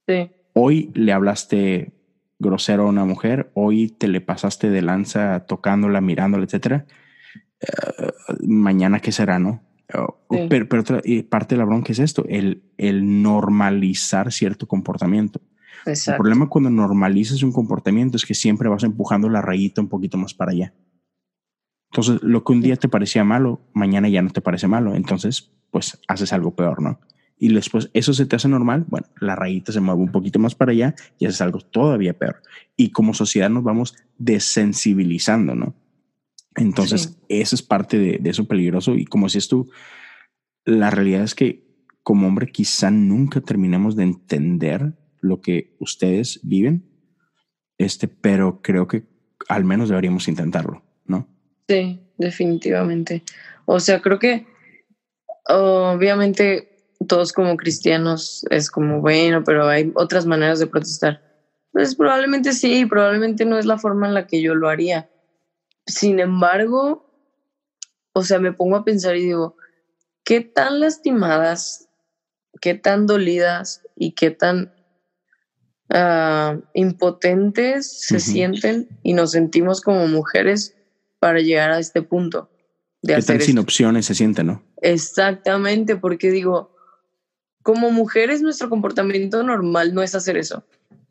Sí. 0.06 0.30
Hoy 0.54 0.90
le 0.94 1.12
hablaste 1.12 1.92
grosero 2.38 2.84
a 2.84 2.90
una 2.90 3.04
mujer, 3.04 3.50
hoy 3.54 3.88
te 3.88 4.08
le 4.08 4.20
pasaste 4.20 4.70
de 4.70 4.82
lanza 4.82 5.46
tocándola, 5.46 6.00
mirándola, 6.00 6.44
etcétera. 6.44 6.86
Uh, 7.60 8.46
mañana, 8.46 9.00
¿qué 9.00 9.12
será, 9.12 9.38
no? 9.38 9.62
Uh, 9.92 10.36
sí. 10.36 10.46
Pero, 10.48 10.68
pero 10.68 10.82
otra 10.82 11.02
parte 11.28 11.54
de 11.54 11.58
la 11.58 11.64
bronca 11.64 11.92
es 11.92 11.98
esto, 11.98 12.24
el, 12.28 12.62
el 12.76 13.22
normalizar 13.22 14.32
cierto 14.32 14.66
comportamiento. 14.66 15.40
Exacto. 15.86 16.12
El 16.12 16.16
problema 16.18 16.48
cuando 16.48 16.70
normalizas 16.70 17.42
un 17.42 17.52
comportamiento 17.52 18.16
es 18.16 18.26
que 18.26 18.34
siempre 18.34 18.68
vas 18.68 18.84
empujando 18.84 19.28
la 19.28 19.42
rayita 19.42 19.80
un 19.80 19.88
poquito 19.88 20.18
más 20.18 20.34
para 20.34 20.52
allá. 20.52 20.74
Entonces, 21.90 22.22
lo 22.22 22.44
que 22.44 22.52
un 22.52 22.60
día 22.60 22.76
te 22.76 22.88
parecía 22.88 23.24
malo, 23.24 23.60
mañana 23.72 24.08
ya 24.08 24.22
no 24.22 24.30
te 24.30 24.40
parece 24.40 24.68
malo. 24.68 24.94
Entonces, 24.94 25.52
pues 25.70 26.00
haces 26.06 26.32
algo 26.32 26.54
peor, 26.54 26.82
¿no? 26.82 27.00
Y 27.38 27.52
después 27.52 27.90
eso 27.94 28.12
se 28.12 28.26
te 28.26 28.36
hace 28.36 28.48
normal, 28.48 28.84
bueno, 28.88 29.06
la 29.20 29.36
rayita 29.36 29.70
se 29.70 29.80
mueve 29.80 30.02
un 30.02 30.10
poquito 30.10 30.40
más 30.40 30.56
para 30.56 30.72
allá 30.72 30.94
y 31.18 31.26
haces 31.26 31.40
algo 31.40 31.60
todavía 31.60 32.18
peor. 32.18 32.42
Y 32.76 32.90
como 32.90 33.14
sociedad 33.14 33.48
nos 33.48 33.62
vamos 33.62 33.96
desensibilizando, 34.18 35.54
¿no? 35.54 35.74
Entonces, 36.56 37.02
sí. 37.02 37.16
eso 37.28 37.54
es 37.54 37.62
parte 37.62 37.98
de, 37.98 38.18
de 38.18 38.30
eso 38.30 38.46
peligroso. 38.46 38.96
Y 38.96 39.04
como 39.04 39.26
decías 39.26 39.46
tú, 39.46 39.70
la 40.64 40.90
realidad 40.90 41.22
es 41.22 41.34
que 41.36 41.68
como 42.02 42.26
hombre 42.26 42.50
quizá 42.50 42.90
nunca 42.90 43.40
terminemos 43.40 43.94
de 43.94 44.02
entender 44.02 44.94
lo 45.20 45.40
que 45.40 45.76
ustedes 45.78 46.40
viven, 46.42 46.88
este, 47.78 48.08
pero 48.08 48.60
creo 48.62 48.88
que 48.88 49.04
al 49.48 49.64
menos 49.64 49.88
deberíamos 49.88 50.28
intentarlo, 50.28 50.82
¿no? 51.06 51.28
Sí, 51.68 52.00
definitivamente. 52.16 53.22
O 53.66 53.80
sea, 53.80 54.00
creo 54.00 54.18
que 54.18 54.46
obviamente 55.46 56.68
todos 57.06 57.32
como 57.32 57.56
cristianos 57.56 58.44
es 58.50 58.70
como, 58.70 59.00
bueno, 59.00 59.44
pero 59.44 59.68
hay 59.68 59.92
otras 59.94 60.26
maneras 60.26 60.58
de 60.58 60.66
protestar. 60.66 61.22
Pues 61.72 61.94
probablemente 61.94 62.52
sí, 62.52 62.86
probablemente 62.86 63.44
no 63.44 63.58
es 63.58 63.66
la 63.66 63.78
forma 63.78 64.08
en 64.08 64.14
la 64.14 64.26
que 64.26 64.42
yo 64.42 64.54
lo 64.54 64.68
haría. 64.68 65.08
Sin 65.86 66.18
embargo, 66.18 67.08
o 68.12 68.22
sea, 68.22 68.38
me 68.38 68.52
pongo 68.52 68.76
a 68.76 68.84
pensar 68.84 69.16
y 69.16 69.24
digo, 69.24 69.56
¿qué 70.24 70.40
tan 70.40 70.80
lastimadas, 70.80 71.88
qué 72.60 72.74
tan 72.74 73.06
dolidas 73.06 73.82
y 73.94 74.12
qué 74.12 74.30
tan 74.30 74.74
uh, 75.90 76.60
impotentes 76.74 78.00
se 78.00 78.16
uh 78.16 78.18
-huh. 78.18 78.20
sienten 78.20 78.88
y 79.02 79.12
nos 79.12 79.32
sentimos 79.32 79.80
como 79.80 80.06
mujeres 80.06 80.74
para 81.18 81.40
llegar 81.40 81.70
a 81.70 81.78
este 81.78 82.02
punto. 82.02 82.50
De 83.02 83.14
¿Qué 83.14 83.22
tan 83.22 83.40
sin 83.40 83.58
opciones 83.58 84.06
se 84.06 84.14
sienten, 84.14 84.48
no? 84.48 84.62
Exactamente, 84.82 85.96
porque 85.96 86.30
digo, 86.30 86.74
como 87.62 87.90
mujeres 87.90 88.42
nuestro 88.42 88.68
comportamiento 88.68 89.42
normal 89.42 89.94
no 89.94 90.02
es 90.02 90.14
hacer 90.14 90.36
eso. 90.36 90.64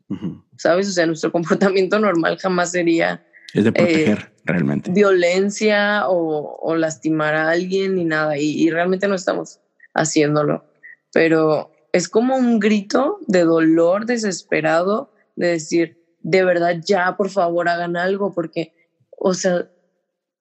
Uh 0.08 0.16
-huh. 0.16 0.44
¿Sabes? 0.56 0.88
O 0.88 0.92
sea, 0.92 1.06
nuestro 1.06 1.32
comportamiento 1.38 1.98
normal 1.98 2.38
jamás 2.38 2.72
sería... 2.72 3.24
Es 3.54 3.64
de 3.64 3.72
proteger, 3.72 4.18
eh, 4.18 4.42
realmente. 4.44 4.90
Violencia 4.90 6.06
o, 6.06 6.58
o, 6.60 6.76
lastimar 6.76 7.34
a 7.34 7.48
alguien 7.48 7.94
ni 7.94 8.04
nada. 8.04 8.36
Y, 8.36 8.62
y 8.62 8.70
realmente 8.70 9.08
no 9.08 9.14
estamos 9.14 9.60
haciéndolo. 9.94 10.66
Pero 11.14 11.70
es 11.92 12.08
como 12.08 12.36
un 12.36 12.58
grito 12.58 13.18
de 13.26 13.44
dolor 13.44 14.06
desesperado 14.06 15.12
de 15.36 15.48
decir, 15.48 15.98
de 16.20 16.44
verdad 16.44 16.76
ya, 16.84 17.16
por 17.16 17.30
favor, 17.30 17.68
hagan 17.68 17.96
algo, 17.96 18.32
porque, 18.32 18.74
o 19.16 19.34
sea, 19.34 19.70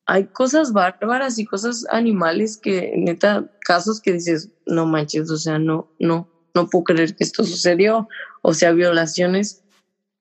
hay 0.05 0.25
cosas 0.27 0.73
bárbaras 0.73 1.37
y 1.37 1.45
cosas 1.45 1.85
animales 1.89 2.57
que, 2.57 2.93
neta, 2.97 3.49
casos 3.61 4.01
que 4.01 4.13
dices, 4.13 4.49
no 4.65 4.85
manches, 4.85 5.29
o 5.29 5.37
sea, 5.37 5.59
no, 5.59 5.91
no, 5.99 6.29
no 6.53 6.69
puedo 6.69 6.85
creer 6.85 7.15
que 7.15 7.23
esto 7.23 7.43
sucedió, 7.43 8.07
o 8.41 8.53
sea, 8.53 8.71
violaciones 8.71 9.63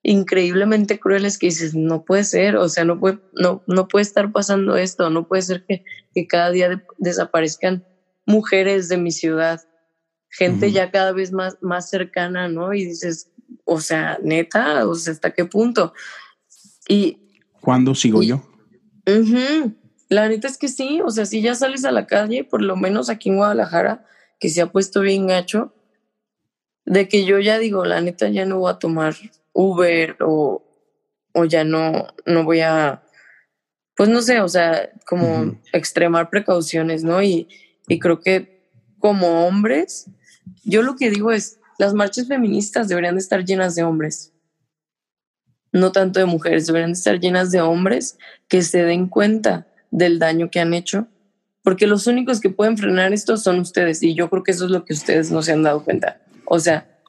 increíblemente 0.03 1.01
crueles 1.01 1.37
que 1.37 1.47
dices, 1.47 1.75
no 1.75 2.05
puede 2.05 2.23
ser, 2.23 2.57
o 2.57 2.69
sea, 2.69 2.85
no 2.85 3.01
puede, 3.01 3.19
no, 3.33 3.65
no 3.67 3.89
puede 3.89 4.05
estar 4.05 4.31
pasando 4.31 4.77
esto, 4.77 5.11
no 5.11 5.27
puede 5.27 5.43
ser 5.43 5.65
que, 5.67 5.85
que 6.15 6.29
cada 6.29 6.51
día 6.51 6.85
desaparezcan 6.99 7.85
mujeres 8.25 8.89
de 8.89 8.99
mi 8.99 9.11
ciudad, 9.11 9.61
gente 10.29 10.73
ya 10.73 10.91
cada 10.91 11.13
vez 11.13 11.33
más, 11.33 11.59
más 11.61 11.89
cercana, 11.89 12.49
¿no? 12.49 12.73
Y 12.75 12.85
dices, 12.85 13.31
o 13.65 13.81
sea, 13.81 14.19
neta, 14.23 14.87
o 14.87 14.95
sea, 14.95 15.13
¿hasta 15.13 15.33
qué 15.33 15.45
punto? 15.45 15.93
Y... 16.89 17.19
¿Cuándo 17.61 17.95
sigo 17.95 18.23
yo? 18.23 18.43
La 20.09 20.29
neta 20.29 20.47
es 20.49 20.59
que 20.59 20.69
sí, 20.69 21.01
o 21.05 21.11
sea, 21.11 21.27
si 21.27 21.43
ya 21.43 21.55
sales 21.55 21.85
a 21.85 21.93
la 21.93 22.07
calle, 22.07 22.45
por 22.45 22.63
lo 22.63 22.77
menos 22.77 23.11
aquí 23.11 23.29
en 23.29 23.37
Guadalajara, 23.37 24.05
que 24.39 24.49
se 24.49 24.63
ha 24.63 24.71
puesto 24.71 25.01
bien 25.01 25.27
gacho, 25.27 25.75
de 26.85 27.09
que 27.09 27.25
yo 27.25 27.41
ya 27.41 27.59
digo, 27.59 27.85
la 27.85 28.01
neta 28.01 28.29
ya 28.29 28.45
no 28.45 28.59
voy 28.59 28.71
a 28.71 28.79
tomar 28.79 29.15
Uber 29.53 30.17
o, 30.21 30.65
o 31.33 31.45
ya 31.45 31.65
no, 31.65 32.07
no 32.25 32.45
voy 32.45 32.61
a, 32.61 33.03
pues 33.97 34.09
no 34.09 34.23
sé, 34.23 34.41
o 34.41 34.49
sea, 34.49 34.91
como 35.07 35.59
extremar 35.73 36.31
precauciones, 36.31 37.03
¿no? 37.03 37.23
Y, 37.23 37.49
y 37.89 37.99
creo 37.99 38.21
que 38.21 38.56
como 38.99 39.47
hombres, 39.47 40.07
yo 40.65 40.83
lo 40.83 40.97
que 40.97 41.11
digo 41.11 41.33
es, 41.33 41.59
las 41.79 41.95
marchas 41.95 42.29
feministas 42.29 42.89
deberían 42.89 43.17
de 43.17 43.21
estar 43.21 43.45
llenas 43.45 43.75
de 43.75 43.85
hombres, 43.85 44.33
no 45.73 45.93
tanto 45.93 46.21
de 46.21 46.27
mujeres, 46.27 46.67
deberían 46.67 46.93
de 46.93 46.99
estar 46.99 47.21
llenas 47.21 47.51
de 47.51 47.61
hombres 47.61 48.19
que 48.49 48.63
se 48.63 48.83
den 48.83 49.09
cuenta 49.09 49.67
del 49.91 50.19
daño 50.19 50.51
que 50.51 50.61
han 50.61 50.75
hecho, 50.75 51.09
porque 51.63 51.87
los 51.87 52.07
únicos 52.07 52.41
que 52.41 52.51
pueden 52.51 52.79
frenar 52.79 53.13
esto 53.13 53.37
son 53.37 53.61
ustedes 53.61 54.03
y 54.03 54.15
yo 54.15 54.31
creo 54.31 54.43
que 54.43 54.53
eso 54.53 54.67
es 54.67 54.71
lo 54.71 54.85
que 54.85 54.95
ustedes 54.95 55.31
no 55.31 55.43
se 55.43 55.53
han 55.53 55.63
dado 55.63 55.85
cuenta. 55.85 56.21
O 56.45 56.59
sea, 56.61 57.01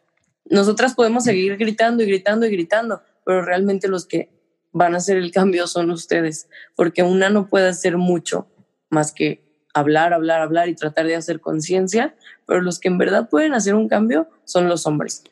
nosotras 0.45 0.95
podemos 0.95 1.23
seguir 1.23 1.57
gritando 1.57 2.03
y 2.03 2.07
gritando 2.07 2.45
y 2.45 2.51
gritando, 2.51 3.01
pero 3.25 3.43
realmente 3.43 3.88
los 3.88 4.05
que 4.05 4.29
van 4.71 4.93
a 4.93 4.97
hacer 4.97 5.17
el 5.17 5.31
cambio 5.31 5.67
son 5.67 5.91
ustedes, 5.91 6.49
porque 6.75 7.03
una 7.03 7.29
no 7.29 7.47
puede 7.47 7.69
hacer 7.69 7.97
mucho 7.97 8.47
más 8.89 9.11
que 9.11 9.46
hablar, 9.80 10.13
hablar, 10.13 10.41
hablar 10.41 10.69
y 10.69 10.75
tratar 10.75 11.05
de 11.05 11.15
hacer 11.15 11.39
conciencia, 11.39 12.15
pero 12.45 12.61
los 12.61 12.80
que 12.80 12.88
en 12.88 12.97
verdad 12.97 13.30
pueden 13.30 13.53
hacer 13.53 13.75
un 13.75 13.88
cambio 13.88 14.30
son 14.45 14.67
los 14.67 14.86
hombres. 14.88 15.23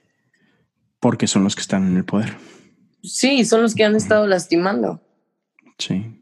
Porque 0.99 1.27
son 1.27 1.43
los 1.43 1.55
que 1.55 1.61
están 1.61 1.87
en 1.87 1.97
el 1.97 2.05
poder. 2.05 2.35
Sí, 3.03 3.45
son 3.45 3.61
los 3.61 3.75
que 3.75 3.83
han 3.83 3.95
estado 3.95 4.27
lastimando. 4.27 5.01
Sí. 5.77 6.21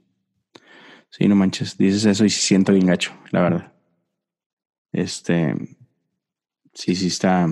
Sí, 1.10 1.28
no 1.28 1.36
manches, 1.36 1.78
dices 1.78 2.06
eso 2.06 2.26
y 2.26 2.30
siento 2.30 2.74
bien 2.74 2.88
gacho, 2.88 3.14
la 3.32 3.42
verdad. 3.42 3.74
Este, 4.92 5.56
sí, 6.74 6.96
sí 6.96 7.08
está, 7.08 7.48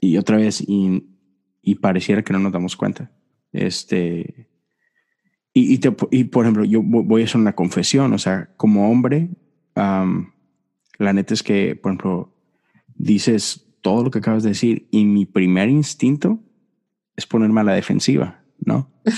y 0.00 0.16
otra 0.18 0.36
vez, 0.36 0.60
y, 0.60 1.08
y, 1.62 1.76
pareciera 1.76 2.22
que 2.22 2.32
no 2.32 2.38
nos 2.38 2.52
damos 2.52 2.76
cuenta. 2.76 3.10
Este, 3.52 4.48
y, 5.54 5.74
y, 5.74 5.78
te, 5.78 5.94
y, 6.10 6.24
por 6.24 6.44
ejemplo, 6.44 6.64
yo 6.64 6.82
voy 6.82 7.22
a 7.22 7.24
hacer 7.24 7.40
una 7.40 7.54
confesión, 7.54 8.12
o 8.12 8.18
sea, 8.18 8.50
como 8.56 8.90
hombre, 8.90 9.30
la 9.78 11.12
neta 11.12 11.34
es 11.34 11.42
que, 11.42 11.76
por 11.76 11.92
ejemplo, 11.92 12.34
dices 12.96 13.66
todo 13.80 14.04
lo 14.04 14.10
que 14.10 14.18
acabas 14.18 14.42
de 14.42 14.50
decir 14.50 14.88
y 14.90 15.04
mi 15.04 15.24
primer 15.24 15.68
instinto 15.68 16.40
es 17.16 17.26
ponerme 17.26 17.60
a 17.60 17.64
la 17.64 17.74
defensiva, 17.74 18.42
¿no? 18.58 18.90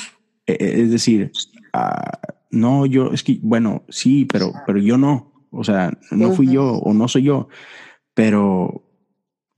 E, 0.46 0.52
e, 0.58 0.82
es 0.82 0.90
decir, 0.90 1.30
uh, 1.74 2.32
no, 2.50 2.84
yo, 2.84 3.12
es 3.12 3.22
que, 3.22 3.38
bueno, 3.40 3.84
sí, 3.88 4.24
pero, 4.24 4.52
pero 4.66 4.80
yo 4.80 4.98
no, 4.98 5.32
o 5.50 5.62
sea, 5.62 5.96
no 6.10 6.32
fui 6.32 6.50
yo 6.50 6.72
o 6.72 6.92
no 6.92 7.06
soy 7.06 7.24
yo, 7.24 7.48
pero 8.14 8.84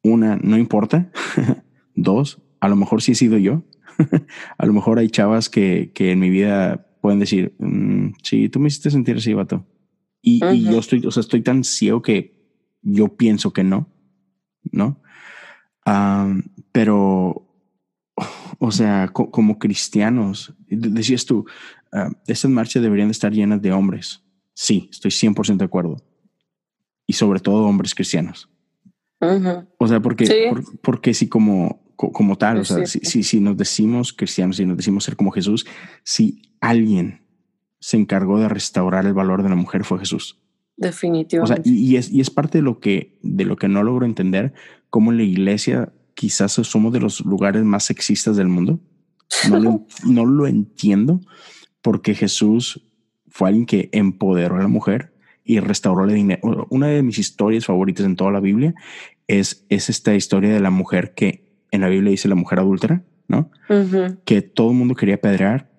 una, 0.03 0.37
no 0.37 0.59
importa. 0.59 1.11
Dos, 1.95 2.43
a 2.61 2.69
lo 2.69 2.77
mejor 2.77 3.01
sí 3.01 3.13
he 3.13 3.15
sido 3.15 3.39
yo. 3.39 3.63
a 4.59 4.67
lo 4.67 4.73
mejor 4.73 4.99
hay 4.99 5.09
chavas 5.09 5.49
que, 5.49 5.93
que 5.95 6.13
en 6.13 6.19
mi 6.19 6.29
vida 6.29 6.87
pueden 7.01 7.21
decir, 7.21 7.55
mm, 7.59 8.15
sí, 8.23 8.49
tú 8.49 8.61
me 8.61 8.69
hiciste 8.69 8.91
sentir 8.91 9.17
así, 9.17 9.33
vato. 9.33 9.65
Y, 10.23 10.45
y, 10.45 10.63
yo 10.65 10.79
estoy, 10.79 11.05
o 11.05 11.11
sea, 11.11 11.21
estoy 11.21 11.43
tan 11.43 11.65
ciego 11.65 12.01
que 12.01 12.41
yo 12.81 13.17
pienso 13.17 13.53
que 13.53 13.65
no, 13.65 13.89
¿no? 14.71 15.03
pero, 16.73 17.49
o 18.59 18.71
sea, 18.71 19.09
como 19.09 19.59
cristianos, 19.59 20.55
decías 20.69 21.27
tú, 21.27 21.45
uh, 21.93 22.13
estas 22.27 22.51
marchas 22.51 22.83
deberían 22.83 23.11
estar 23.11 23.33
llenas 23.33 23.61
de 23.61 23.73
hombres. 23.73 24.23
Sí, 24.55 24.89
estoy 24.91 25.11
100% 25.11 25.57
de 25.57 25.65
acuerdo. 25.65 25.97
Y 27.07 27.15
sobre 27.15 27.41
todo 27.41 27.65
hombres 27.65 27.95
cristianos. 27.95 28.49
O 29.79 29.89
sea, 29.89 30.01
porque, 30.01 30.53
porque 30.83 31.15
si 31.15 31.29
como, 31.29 31.83
como 31.97 32.37
tal, 32.37 32.59
o 32.59 32.65
sea, 32.65 32.87
si, 32.87 33.23
si, 33.23 33.41
nos 33.41 33.57
decimos 33.57 34.13
cristianos, 34.13 34.57
si 34.57 34.67
nos 34.67 34.77
decimos 34.77 35.05
ser 35.05 35.17
como 35.17 35.31
Jesús, 35.31 35.65
si 36.03 36.43
alguien 36.61 37.22
se 37.83 37.97
encargó 37.97 38.39
de 38.39 38.49
restaurar 38.49 39.07
el 39.07 39.13
valor 39.13 39.43
de 39.43 39.49
la 39.49 39.57
mujer 39.57 39.83
fue 39.83 39.99
Jesús. 39.99 40.41
Definitivamente. 40.77 41.53
O 41.53 41.63
sea, 41.63 41.63
y, 41.65 41.97
es, 41.97 42.13
y 42.13 42.21
es 42.21 42.31
parte 42.31 42.59
de 42.59 42.63
lo 42.63 42.79
que, 42.79 43.19
de 43.23 43.45
lo 43.45 43.57
que 43.57 43.67
no 43.67 43.83
logro 43.83 44.07
entender, 44.07 44.55
cómo 44.89 45.11
la 45.11 45.25
iglesia 45.25 45.93
quizás 46.15 46.53
somos 46.53 46.93
de 46.93 47.01
los 47.01 47.23
lugares 47.23 47.65
más 47.65 47.83
sexistas 47.83 48.37
del 48.37 48.47
mundo. 48.47 48.79
No 49.51 49.59
lo, 49.59 49.87
no 50.07 50.25
lo 50.25 50.47
entiendo 50.47 51.21
porque 51.81 52.15
Jesús 52.15 52.89
fue 53.27 53.49
alguien 53.49 53.67
que 53.67 53.89
empoderó 53.91 54.55
a 54.57 54.63
la 54.63 54.69
mujer 54.69 55.13
y 55.43 55.59
restauró 55.59 56.05
el 56.05 56.15
dinero. 56.15 56.69
Una 56.71 56.87
de 56.87 57.03
mis 57.03 57.19
historias 57.19 57.67
favoritas 57.67 58.07
en 58.07 58.15
toda 58.15 58.31
la 58.31 58.39
Biblia 58.39 58.75
es, 59.27 59.67
es 59.69 59.91
esta 59.91 60.15
historia 60.15 60.53
de 60.53 60.61
la 60.61 60.71
mujer 60.71 61.15
que 61.15 61.51
en 61.73 61.81
la 61.81 61.89
Biblia 61.89 62.13
dice 62.13 62.29
la 62.29 62.37
mujer 62.37 62.61
adúltera, 62.61 63.03
¿no? 63.27 63.51
Que 64.25 64.41
todo 64.41 64.71
el 64.71 64.77
mundo 64.77 64.95
quería 64.95 65.21
pedrear 65.21 65.72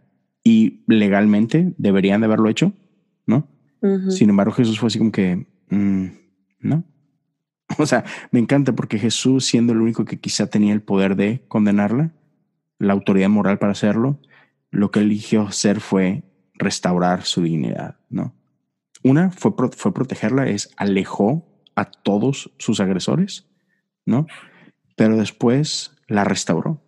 y 0.44 0.84
legalmente 0.88 1.74
deberían 1.78 2.22
de 2.22 2.26
haberlo 2.26 2.50
hecho, 2.50 2.74
¿no? 3.26 3.48
Sin 4.10 4.30
embargo, 4.30 4.54
Jesús 4.54 4.80
fue 4.80 4.88
así 4.88 4.98
como 4.98 5.12
que, 5.12 5.46
mm, 5.70 6.08
¿no? 6.62 6.84
O 7.80 7.86
sea, 7.86 8.06
me 8.32 8.40
encanta 8.40 8.74
porque 8.74 9.00
Jesús, 9.00 9.46
siendo 9.46 9.74
el 9.74 9.82
único 9.82 10.06
que 10.06 10.20
quizá 10.20 10.48
tenía 10.48 10.74
el 10.74 10.82
poder 10.82 11.16
de 11.16 11.44
condenarla, 11.48 12.14
la 12.80 12.94
autoridad 12.94 13.30
moral 13.30 13.58
para 13.60 13.72
hacerlo, 13.72 14.20
lo 14.72 14.92
que 14.92 15.00
eligió 15.00 15.42
hacer 15.44 15.80
fue 15.80 16.24
restaurar 16.54 17.24
su 17.24 17.42
dignidad, 17.42 17.98
¿no? 18.10 18.36
Una 19.04 19.32
fue, 19.32 19.52
fue 19.76 19.94
protegerla, 19.94 20.48
es 20.48 20.72
alejó 20.78 21.46
a 21.76 21.86
todos 21.86 22.54
sus 22.58 22.80
agresores, 22.80 23.48
¿no? 24.06 24.28
Pero 24.96 25.18
después 25.18 25.96
la 26.08 26.24
restauró. 26.24 26.82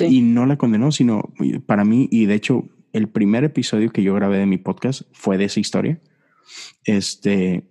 Y 0.00 0.22
no 0.22 0.46
la 0.46 0.56
condenó, 0.56 0.90
sino 0.90 1.32
para 1.66 1.84
mí, 1.84 2.08
y 2.10 2.26
de 2.26 2.34
hecho, 2.34 2.68
el 2.92 3.08
primer 3.08 3.44
episodio 3.44 3.90
que 3.90 4.02
yo 4.02 4.14
grabé 4.14 4.38
de 4.38 4.46
mi 4.46 4.58
podcast 4.58 5.02
fue 5.12 5.38
de 5.38 5.44
esa 5.44 5.60
historia. 5.60 6.00
Este, 6.84 7.70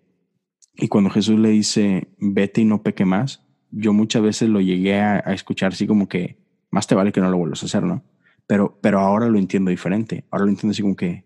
y 0.75 0.87
cuando 0.87 1.09
Jesús 1.09 1.39
le 1.39 1.49
dice, 1.49 2.09
vete 2.19 2.61
y 2.61 2.65
no 2.65 2.83
peque 2.83 3.05
más, 3.05 3.45
yo 3.71 3.93
muchas 3.93 4.21
veces 4.21 4.49
lo 4.49 4.61
llegué 4.61 4.99
a, 4.99 5.19
escuchar 5.19 5.73
así 5.73 5.87
como 5.87 6.07
que 6.07 6.37
más 6.69 6.87
te 6.87 6.95
vale 6.95 7.11
que 7.11 7.21
no 7.21 7.29
lo 7.29 7.37
vuelvas 7.37 7.63
a 7.63 7.65
hacer, 7.65 7.83
¿no? 7.83 8.03
Pero, 8.47 8.79
pero 8.81 8.99
ahora 8.99 9.27
lo 9.27 9.39
entiendo 9.39 9.71
diferente. 9.71 10.25
Ahora 10.29 10.45
lo 10.45 10.51
entiendo 10.51 10.71
así 10.71 10.81
como 10.81 10.95
que 10.95 11.25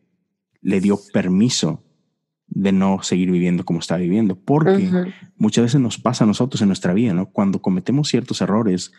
le 0.61 0.79
dio 0.79 0.99
permiso 1.13 1.83
de 2.47 2.71
no 2.71 3.01
seguir 3.01 3.31
viviendo 3.31 3.65
como 3.65 3.79
está 3.79 3.97
viviendo, 3.97 4.35
porque 4.35 4.89
muchas 5.37 5.65
veces 5.65 5.81
nos 5.81 5.97
pasa 5.97 6.23
a 6.23 6.27
nosotros 6.27 6.61
en 6.61 6.67
nuestra 6.67 6.93
vida, 6.93 7.13
¿no? 7.13 7.31
Cuando 7.31 7.61
cometemos 7.61 8.07
ciertos 8.09 8.41
errores, 8.41 8.91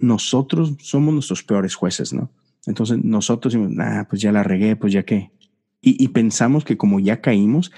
nosotros 0.00 0.74
somos 0.80 1.14
nuestros 1.14 1.42
peores 1.42 1.74
jueces, 1.74 2.12
¿no? 2.12 2.30
Entonces 2.66 3.02
nosotros 3.02 3.52
decimos, 3.52 3.76
ah, 3.78 4.06
pues 4.08 4.20
ya 4.20 4.32
la 4.32 4.42
regué, 4.42 4.76
pues 4.76 4.92
ya 4.92 5.04
qué. 5.04 5.30
Y, 5.82 6.08
pensamos 6.08 6.62
que 6.64 6.76
como 6.76 7.00
ya 7.00 7.22
caímos, 7.22 7.72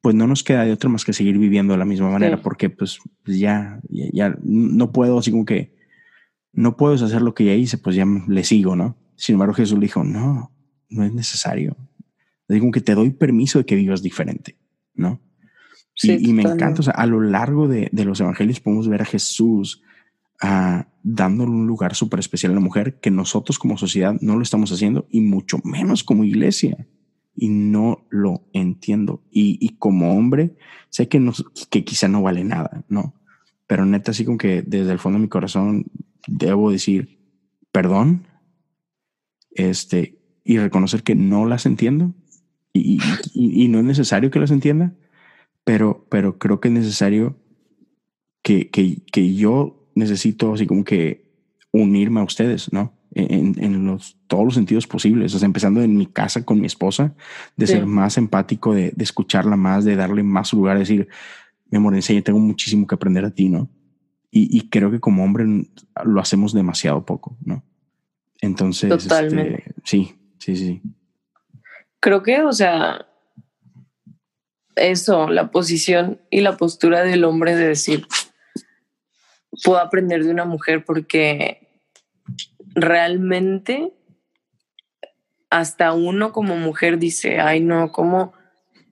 pues 0.00 0.14
no 0.14 0.26
nos 0.26 0.42
queda 0.42 0.64
de 0.64 0.72
otra 0.72 0.88
más 0.88 1.04
que 1.04 1.12
seguir 1.12 1.36
viviendo 1.36 1.74
de 1.74 1.78
la 1.78 1.84
misma 1.84 2.08
manera, 2.08 2.40
porque 2.40 2.70
pues, 2.70 2.98
pues 3.24 3.38
ya, 3.38 3.78
ya, 3.90 4.34
no 4.42 4.90
puedo, 4.90 5.18
así 5.18 5.32
como 5.32 5.44
que 5.44 5.76
no 6.54 6.78
puedes 6.78 7.02
hacer 7.02 7.20
lo 7.20 7.34
que 7.34 7.44
ya 7.44 7.52
hice, 7.52 7.76
pues 7.76 7.94
ya 7.94 8.06
le 8.26 8.42
sigo, 8.42 8.74
¿no? 8.74 8.96
Sin 9.16 9.34
embargo, 9.34 9.52
Jesús 9.52 9.78
le 9.78 9.84
dijo, 9.84 10.02
no, 10.02 10.50
no 10.88 11.04
es 11.04 11.12
necesario 11.12 11.76
digo 12.54 12.70
que 12.70 12.80
te 12.80 12.94
doy 12.94 13.10
permiso 13.10 13.58
de 13.58 13.66
que 13.66 13.76
vivas 13.76 14.02
diferente, 14.02 14.56
¿no? 14.94 15.20
Sí, 15.94 16.16
y, 16.20 16.32
me 16.34 16.42
encanta, 16.42 16.80
o 16.80 16.82
sea, 16.82 16.92
a 16.92 17.06
lo 17.06 17.22
largo 17.22 17.68
de, 17.68 17.88
de 17.90 18.04
los 18.04 18.20
evangelios 18.20 18.60
podemos 18.60 18.86
ver 18.86 19.00
a 19.00 19.06
Jesús 19.06 19.82
uh, 20.42 20.82
dándole 21.02 21.50
un 21.50 21.66
lugar 21.66 21.94
súper 21.94 22.20
especial 22.20 22.52
a 22.52 22.56
la 22.56 22.60
mujer 22.60 23.00
que 23.00 23.10
nosotros 23.10 23.58
como 23.58 23.78
sociedad 23.78 24.16
no 24.20 24.36
lo 24.36 24.42
estamos 24.42 24.72
haciendo 24.72 25.06
y 25.10 25.20
mucho 25.20 25.58
menos 25.64 26.04
como 26.04 26.24
iglesia. 26.24 26.86
Y 27.38 27.48
no 27.48 28.06
lo 28.08 28.48
entiendo. 28.54 29.22
Y, 29.30 29.58
y 29.60 29.76
como 29.76 30.16
hombre, 30.16 30.56
sé 30.88 31.06
que, 31.08 31.20
no, 31.20 31.32
que 31.68 31.84
quizá 31.84 32.08
no 32.08 32.22
vale 32.22 32.44
nada, 32.44 32.84
¿no? 32.88 33.14
Pero 33.66 33.84
neta, 33.84 34.12
así 34.12 34.24
como 34.24 34.38
que 34.38 34.62
desde 34.62 34.92
el 34.92 34.98
fondo 34.98 35.18
de 35.18 35.24
mi 35.24 35.28
corazón 35.28 35.84
debo 36.26 36.70
decir 36.70 37.18
perdón 37.72 38.26
este, 39.50 40.18
y 40.44 40.58
reconocer 40.58 41.02
que 41.02 41.14
no 41.14 41.44
las 41.44 41.66
entiendo 41.66 42.14
y, 42.72 43.68
no 43.68 43.78
es 43.78 43.84
necesario 43.84 44.30
que 44.30 44.38
las 44.38 44.50
entienda, 44.50 44.94
pero, 45.64 46.06
pero 46.10 46.38
creo 46.38 46.60
que 46.60 46.68
es 46.68 46.74
necesario 46.74 47.36
que, 48.42 48.70
que, 48.70 49.02
que 49.12 49.34
yo 49.34 49.85
necesito 49.96 50.52
así 50.52 50.66
como 50.66 50.84
que 50.84 51.26
unirme 51.72 52.20
a 52.20 52.24
ustedes, 52.24 52.72
¿no? 52.72 52.92
En, 53.12 53.86
los, 53.86 54.18
todos 54.26 54.44
los 54.44 54.54
sentidos 54.54 54.86
posibles, 54.86 55.34
o 55.34 55.38
sea, 55.38 55.46
empezando 55.46 55.80
en 55.80 55.96
mi 55.96 56.04
casa 56.04 56.44
con 56.44 56.60
mi 56.60 56.66
esposa, 56.66 57.14
de 57.56 57.66
ser 57.66 57.86
más 57.86 58.18
empático, 58.18 58.74
de, 58.74 58.92
escucharla 58.98 59.56
más, 59.56 59.86
de 59.86 59.96
darle 59.96 60.22
más 60.22 60.52
lugar, 60.52 60.74
de 60.74 60.80
decir, 60.80 61.08
mi 61.70 61.78
amor, 61.78 61.94
enseña, 61.94 62.20
tengo 62.20 62.38
muchísimo 62.38 62.86
que 62.86 62.94
aprender 62.94 63.24
a 63.24 63.30
ti, 63.30 63.48
¿no? 63.48 63.70
Y, 64.30 64.68
creo 64.68 64.90
que 64.90 65.00
como 65.00 65.24
hombre 65.24 65.46
lo 66.04 66.20
hacemos 66.20 66.52
demasiado 66.52 67.06
poco, 67.06 67.38
¿no? 67.42 67.64
Entonces, 68.42 68.92
este, 68.92 69.64
sí, 69.82 70.14
sí, 70.38 70.56
sí. 70.56 70.82
Creo 72.00 72.22
que, 72.22 72.42
o 72.42 72.52
sea, 72.52 73.06
eso, 74.74 75.30
la 75.30 75.50
posición 75.50 76.20
y 76.30 76.42
la 76.42 76.58
postura 76.58 77.02
del 77.02 77.24
hombre 77.24 77.56
de 77.56 77.68
decir, 77.68 78.06
puedo 79.64 79.78
aprender 79.78 80.24
de 80.24 80.30
una 80.30 80.44
mujer 80.44 80.84
porque 80.84 81.82
realmente 82.74 83.92
hasta 85.50 85.92
uno 85.92 86.32
como 86.32 86.56
mujer 86.56 86.98
dice, 86.98 87.40
ay 87.40 87.60
no, 87.60 87.92
¿cómo, 87.92 88.32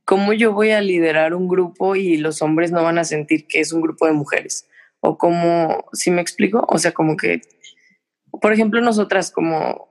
¿cómo 0.05 0.33
yo 0.33 0.53
voy 0.53 0.71
a 0.71 0.81
liderar 0.81 1.35
un 1.35 1.49
grupo 1.49 1.97
y 1.97 2.17
los 2.17 2.43
hombres 2.43 2.73
no 2.73 2.83
van 2.83 2.99
a 2.99 3.05
sentir 3.05 3.47
que 3.47 3.61
es 3.61 3.73
un 3.73 3.83
grupo 3.83 4.07
de 4.07 4.13
mujeres? 4.13 4.69
O 5.01 5.19
como, 5.19 5.85
si 5.93 6.11
me 6.11 6.23
explico? 6.23 6.65
O 6.69 6.79
sea, 6.79 6.93
como 6.93 7.17
que, 7.17 7.43
por 8.41 8.53
ejemplo, 8.53 8.81
nosotras 8.81 9.31
como 9.31 9.91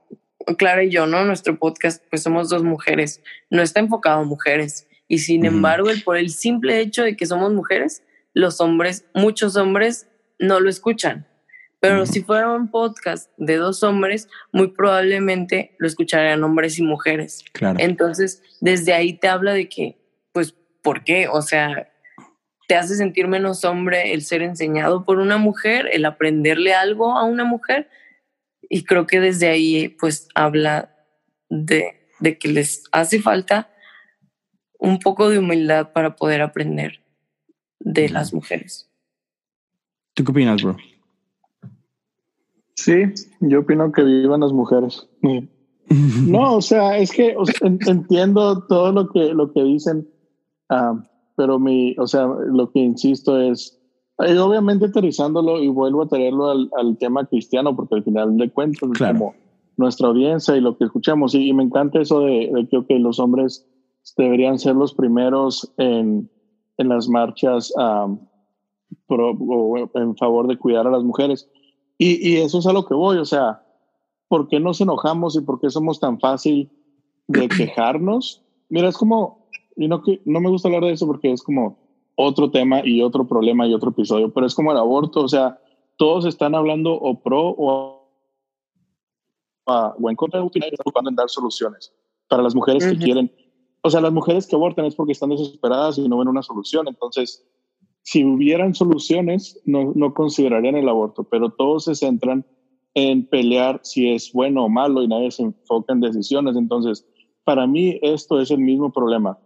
Clara 0.58 0.82
y 0.82 0.90
yo, 0.90 1.06
¿no? 1.06 1.24
Nuestro 1.24 1.58
podcast, 1.58 2.04
pues 2.10 2.22
somos 2.22 2.48
dos 2.48 2.64
mujeres, 2.64 3.22
no 3.50 3.62
está 3.62 3.80
enfocado 3.80 4.20
a 4.20 4.24
mujeres. 4.24 4.88
Y 5.06 5.18
sin 5.18 5.44
embargo, 5.44 5.90
el, 5.90 6.02
por 6.02 6.16
el 6.16 6.30
simple 6.30 6.80
hecho 6.80 7.04
de 7.04 7.16
que 7.16 7.26
somos 7.26 7.52
mujeres, 7.52 8.02
los 8.32 8.60
hombres, 8.60 9.04
muchos 9.14 9.56
hombres 9.56 10.08
no 10.38 10.60
lo 10.60 10.68
escuchan. 10.68 11.26
Pero 11.84 12.06
si 12.06 12.22
fuera 12.22 12.50
un 12.50 12.70
podcast 12.70 13.30
de 13.36 13.56
dos 13.56 13.82
hombres, 13.82 14.30
muy 14.52 14.68
probablemente 14.68 15.76
lo 15.78 15.86
escucharían 15.86 16.42
hombres 16.42 16.78
y 16.78 16.82
mujeres. 16.82 17.44
Claro. 17.52 17.78
Entonces, 17.78 18.42
desde 18.62 18.94
ahí 18.94 19.12
te 19.12 19.28
habla 19.28 19.52
de 19.52 19.68
que, 19.68 19.98
pues, 20.32 20.54
¿por 20.80 21.04
qué? 21.04 21.28
O 21.28 21.42
sea, 21.42 21.92
te 22.68 22.76
hace 22.76 22.96
sentir 22.96 23.28
menos 23.28 23.66
hombre 23.66 24.14
el 24.14 24.22
ser 24.22 24.40
enseñado 24.40 25.04
por 25.04 25.18
una 25.18 25.36
mujer, 25.36 25.90
el 25.92 26.06
aprenderle 26.06 26.72
algo 26.72 27.18
a 27.18 27.24
una 27.24 27.44
mujer. 27.44 27.90
Y 28.70 28.84
creo 28.84 29.06
que 29.06 29.20
desde 29.20 29.48
ahí, 29.48 29.88
pues, 29.88 30.28
habla 30.34 30.96
de, 31.50 32.08
de 32.20 32.38
que 32.38 32.48
les 32.48 32.84
hace 32.92 33.20
falta 33.20 33.70
un 34.78 35.00
poco 35.00 35.28
de 35.28 35.38
humildad 35.38 35.92
para 35.92 36.16
poder 36.16 36.40
aprender 36.40 37.02
de 37.78 38.08
las 38.08 38.32
mujeres. 38.32 38.90
¿Tú 40.14 40.24
qué 40.24 40.30
opinas, 40.30 40.62
bro? 40.62 40.76
Sí, 42.76 42.92
yo 43.40 43.60
opino 43.60 43.92
que 43.92 44.02
vivan 44.02 44.40
las 44.40 44.52
mujeres. 44.52 45.08
No, 46.26 46.56
o 46.56 46.62
sea, 46.62 46.96
es 46.96 47.12
que 47.12 47.36
entiendo 47.86 48.64
todo 48.66 48.90
lo 48.90 49.10
que, 49.10 49.34
lo 49.34 49.52
que 49.52 49.62
dicen, 49.62 50.08
ah, 50.70 50.94
pero 51.36 51.58
mi, 51.58 51.94
o 51.98 52.06
sea, 52.06 52.26
lo 52.26 52.72
que 52.72 52.80
insisto 52.80 53.38
es, 53.38 53.78
eh, 54.26 54.38
obviamente 54.38 54.86
aterrizándolo 54.86 55.62
y 55.62 55.68
vuelvo 55.68 56.02
a 56.02 56.08
traerlo 56.08 56.48
al, 56.50 56.96
tema 56.98 57.26
cristiano, 57.26 57.76
porque 57.76 57.96
al 57.96 58.02
final 58.02 58.36
de 58.38 58.50
cuentas 58.50 58.88
como 58.98 59.34
nuestra 59.76 60.08
audiencia 60.08 60.56
y 60.56 60.62
lo 60.62 60.76
que 60.78 60.84
escuchamos. 60.84 61.34
Y, 61.34 61.52
me 61.52 61.64
encanta 61.64 62.00
eso 62.00 62.20
de, 62.20 62.50
de 62.50 62.86
que 62.86 62.98
los 62.98 63.18
hombres 63.20 63.66
deberían 64.16 64.58
ser 64.58 64.76
los 64.76 64.94
primeros 64.94 65.70
en, 65.76 66.30
en 66.78 66.88
las 66.88 67.08
marchas 67.08 67.72
ah, 69.08 69.88
en 69.94 70.16
favor 70.16 70.46
de 70.46 70.58
cuidar 70.58 70.86
a 70.86 70.90
las 70.90 71.02
mujeres. 71.02 71.48
Y, 71.98 72.28
y, 72.28 72.36
eso 72.38 72.58
es 72.58 72.66
a 72.66 72.72
lo 72.72 72.84
que 72.84 72.94
voy, 72.94 73.18
o 73.18 73.24
sea, 73.24 73.64
¿por 74.28 74.48
qué 74.48 74.58
nos 74.58 74.80
enojamos 74.80 75.36
y 75.36 75.42
por 75.42 75.60
qué 75.60 75.70
somos 75.70 76.00
tan 76.00 76.18
fácil 76.18 76.70
de 77.28 77.48
quejarnos? 77.56 78.42
Mira, 78.68 78.88
es 78.88 78.96
como, 78.96 79.48
y 79.76 79.86
no, 79.88 80.02
no 80.24 80.40
me 80.40 80.50
gusta 80.50 80.68
hablar 80.68 80.84
de 80.84 80.92
eso 80.92 81.06
porque 81.06 81.30
es 81.30 81.42
como 81.42 81.78
otro 82.16 82.50
tema 82.50 82.80
y 82.84 83.02
otro 83.02 83.26
problema 83.26 83.66
y 83.66 83.74
otro 83.74 83.90
episodio, 83.90 84.32
pero 84.32 84.46
es 84.46 84.54
como 84.54 84.72
el 84.72 84.78
aborto, 84.78 85.20
o 85.20 85.28
sea, 85.28 85.58
todos 85.96 86.24
están 86.24 86.54
hablando 86.54 86.92
o 86.92 87.20
pro 87.20 87.54
o, 87.56 88.08
o 89.66 90.10
en 90.10 90.16
contra 90.16 90.40
de 90.40 90.46
y 90.52 90.58
están 90.58 90.84
buscando 90.84 91.10
en 91.10 91.16
dar 91.16 91.28
soluciones 91.28 91.92
para 92.28 92.42
las 92.42 92.54
mujeres 92.54 92.86
que 92.86 92.98
quieren. 92.98 93.32
O 93.82 93.90
sea, 93.90 94.00
las 94.00 94.12
mujeres 94.12 94.46
que 94.46 94.56
abortan 94.56 94.86
es 94.86 94.94
porque 94.94 95.12
están 95.12 95.30
desesperadas 95.30 95.98
y 95.98 96.08
no 96.08 96.18
ven 96.18 96.28
una 96.28 96.42
solución. 96.42 96.88
Entonces, 96.88 97.46
si 98.04 98.22
hubieran 98.22 98.74
soluciones, 98.74 99.60
no, 99.64 99.92
no 99.94 100.12
considerarían 100.12 100.76
el 100.76 100.88
aborto, 100.90 101.24
pero 101.24 101.50
todos 101.50 101.84
se 101.84 101.94
centran 101.94 102.44
en 102.92 103.26
pelear 103.26 103.80
si 103.82 104.10
es 104.10 104.30
bueno 104.32 104.64
o 104.64 104.68
malo 104.68 105.02
y 105.02 105.08
nadie 105.08 105.30
se 105.30 105.42
enfoca 105.42 105.94
en 105.94 106.00
decisiones. 106.00 106.54
Entonces, 106.54 107.06
para 107.44 107.66
mí 107.66 107.98
esto 108.02 108.40
es 108.40 108.50
el 108.50 108.58
mismo 108.58 108.92
problema. 108.92 109.38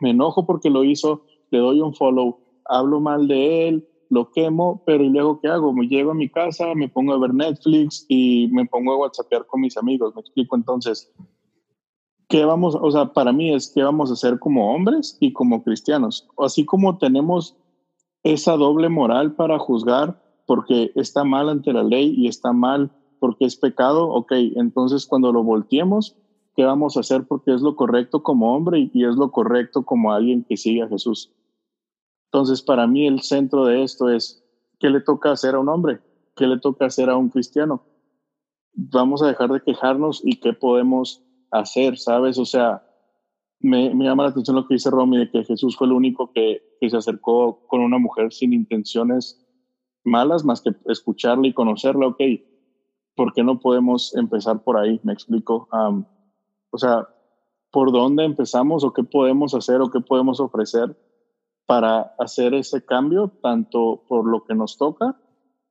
Me 0.00 0.10
enojo 0.10 0.46
porque 0.46 0.70
lo 0.70 0.82
hizo, 0.82 1.26
le 1.50 1.58
doy 1.58 1.82
un 1.82 1.94
follow, 1.94 2.38
hablo 2.64 3.00
mal 3.00 3.28
de 3.28 3.68
él, 3.68 3.88
lo 4.08 4.30
quemo, 4.30 4.82
pero 4.86 5.04
¿y 5.04 5.10
luego 5.10 5.40
qué 5.40 5.48
hago? 5.48 5.74
Me 5.74 5.86
llego 5.86 6.12
a 6.12 6.14
mi 6.14 6.30
casa, 6.30 6.74
me 6.74 6.88
pongo 6.88 7.12
a 7.12 7.18
ver 7.18 7.34
Netflix 7.34 8.06
y 8.08 8.48
me 8.50 8.64
pongo 8.64 8.94
a 8.94 8.98
whatsappear 8.98 9.46
con 9.46 9.60
mis 9.60 9.76
amigos. 9.76 10.14
Me 10.14 10.22
explico 10.22 10.56
entonces, 10.56 11.12
¿qué 12.28 12.46
vamos, 12.46 12.74
o 12.80 12.90
sea, 12.90 13.12
para 13.12 13.30
mí 13.30 13.52
es 13.52 13.70
qué 13.74 13.82
vamos 13.82 14.08
a 14.08 14.14
hacer 14.14 14.38
como 14.38 14.74
hombres 14.74 15.18
y 15.20 15.34
como 15.34 15.62
cristianos? 15.62 16.26
Así 16.38 16.64
como 16.64 16.96
tenemos 16.96 17.58
esa 18.24 18.56
doble 18.56 18.88
moral 18.88 19.34
para 19.34 19.58
juzgar 19.58 20.20
porque 20.46 20.90
está 20.94 21.24
mal 21.24 21.48
ante 21.48 21.72
la 21.72 21.84
ley 21.84 22.14
y 22.16 22.26
está 22.26 22.52
mal 22.52 22.90
porque 23.20 23.44
es 23.44 23.56
pecado, 23.56 24.08
ok, 24.08 24.32
entonces 24.56 25.06
cuando 25.06 25.32
lo 25.32 25.42
volteemos, 25.42 26.16
¿qué 26.56 26.64
vamos 26.64 26.96
a 26.96 27.00
hacer? 27.00 27.26
Porque 27.26 27.54
es 27.54 27.62
lo 27.62 27.76
correcto 27.76 28.22
como 28.22 28.54
hombre 28.54 28.90
y 28.92 29.04
es 29.04 29.16
lo 29.16 29.30
correcto 29.30 29.84
como 29.84 30.12
alguien 30.12 30.44
que 30.44 30.56
sigue 30.56 30.82
a 30.82 30.88
Jesús. 30.88 31.32
Entonces, 32.30 32.62
para 32.62 32.86
mí 32.86 33.06
el 33.06 33.20
centro 33.22 33.64
de 33.66 33.82
esto 33.82 34.10
es, 34.10 34.44
¿qué 34.80 34.90
le 34.90 35.00
toca 35.00 35.30
hacer 35.30 35.54
a 35.54 35.60
un 35.60 35.68
hombre? 35.68 36.00
¿Qué 36.34 36.46
le 36.46 36.58
toca 36.58 36.86
hacer 36.86 37.08
a 37.08 37.16
un 37.16 37.28
cristiano? 37.30 37.84
Vamos 38.72 39.22
a 39.22 39.28
dejar 39.28 39.52
de 39.52 39.62
quejarnos 39.62 40.20
y 40.24 40.40
qué 40.40 40.52
podemos 40.52 41.22
hacer, 41.50 41.96
¿sabes? 41.96 42.38
O 42.38 42.44
sea, 42.44 42.84
me, 43.64 43.94
llama 43.94 44.24
la 44.24 44.28
atención 44.28 44.56
lo 44.56 44.68
que 44.68 44.74
dice 44.74 44.90
Romy, 44.90 45.16
de 45.16 45.30
que 45.30 45.42
Jesús 45.42 45.76
fue 45.76 45.86
el 45.86 45.94
único 45.94 46.30
que, 46.32 46.62
se 46.86 46.96
acercó 46.98 47.66
con 47.66 47.80
una 47.80 47.96
mujer 47.96 48.30
sin 48.30 48.52
intenciones 48.52 49.42
malas, 50.04 50.44
más 50.44 50.60
que 50.60 50.72
escucharla 50.84 51.46
y 51.46 51.54
conocerla, 51.54 52.08
ok, 52.08 52.20
¿por 53.16 53.32
qué 53.32 53.42
no 53.42 53.58
podemos 53.58 54.14
empezar 54.16 54.62
por 54.62 54.76
ahí? 54.76 55.00
Me 55.02 55.14
explico. 55.14 55.66
o 55.72 56.78
sea, 56.78 57.08
¿por 57.70 57.90
dónde 57.90 58.24
empezamos 58.24 58.84
o 58.84 58.92
qué 58.92 59.02
podemos 59.02 59.54
hacer 59.54 59.80
o 59.80 59.90
qué 59.90 60.00
podemos 60.00 60.40
ofrecer 60.40 60.94
para 61.64 62.14
hacer 62.18 62.52
ese 62.52 62.84
cambio, 62.84 63.32
tanto 63.42 64.04
por 64.06 64.30
lo 64.30 64.44
que 64.44 64.54
nos 64.54 64.76
toca 64.76 65.18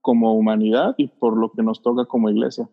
como 0.01 0.33
humanidad 0.33 0.95
y 0.97 1.09
por 1.09 1.37
lo 1.37 1.51
que 1.51 1.61
nos 1.61 1.83
toca 1.83 2.05
como 2.05 2.31
iglesia? 2.31 2.67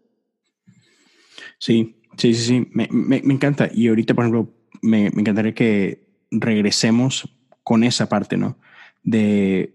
Sí, 1.59 2.01
sí, 2.17 2.33
sí, 2.33 2.43
sí, 2.43 2.69
me, 2.73 2.89
me, 2.91 3.21
me 3.23 3.35
encanta. 3.35 3.69
Y 3.71 3.89
ahorita, 3.89 4.15
por 4.15 4.25
ejemplo, 4.25 4.60
me, 4.83 5.07
encantaría 5.07 5.55
que 5.55 6.07
regresemos 6.31 7.37
con 7.63 7.85
esa 7.85 8.09
parte, 8.09 8.37
¿no? 8.37 8.59
De, 9.03 9.75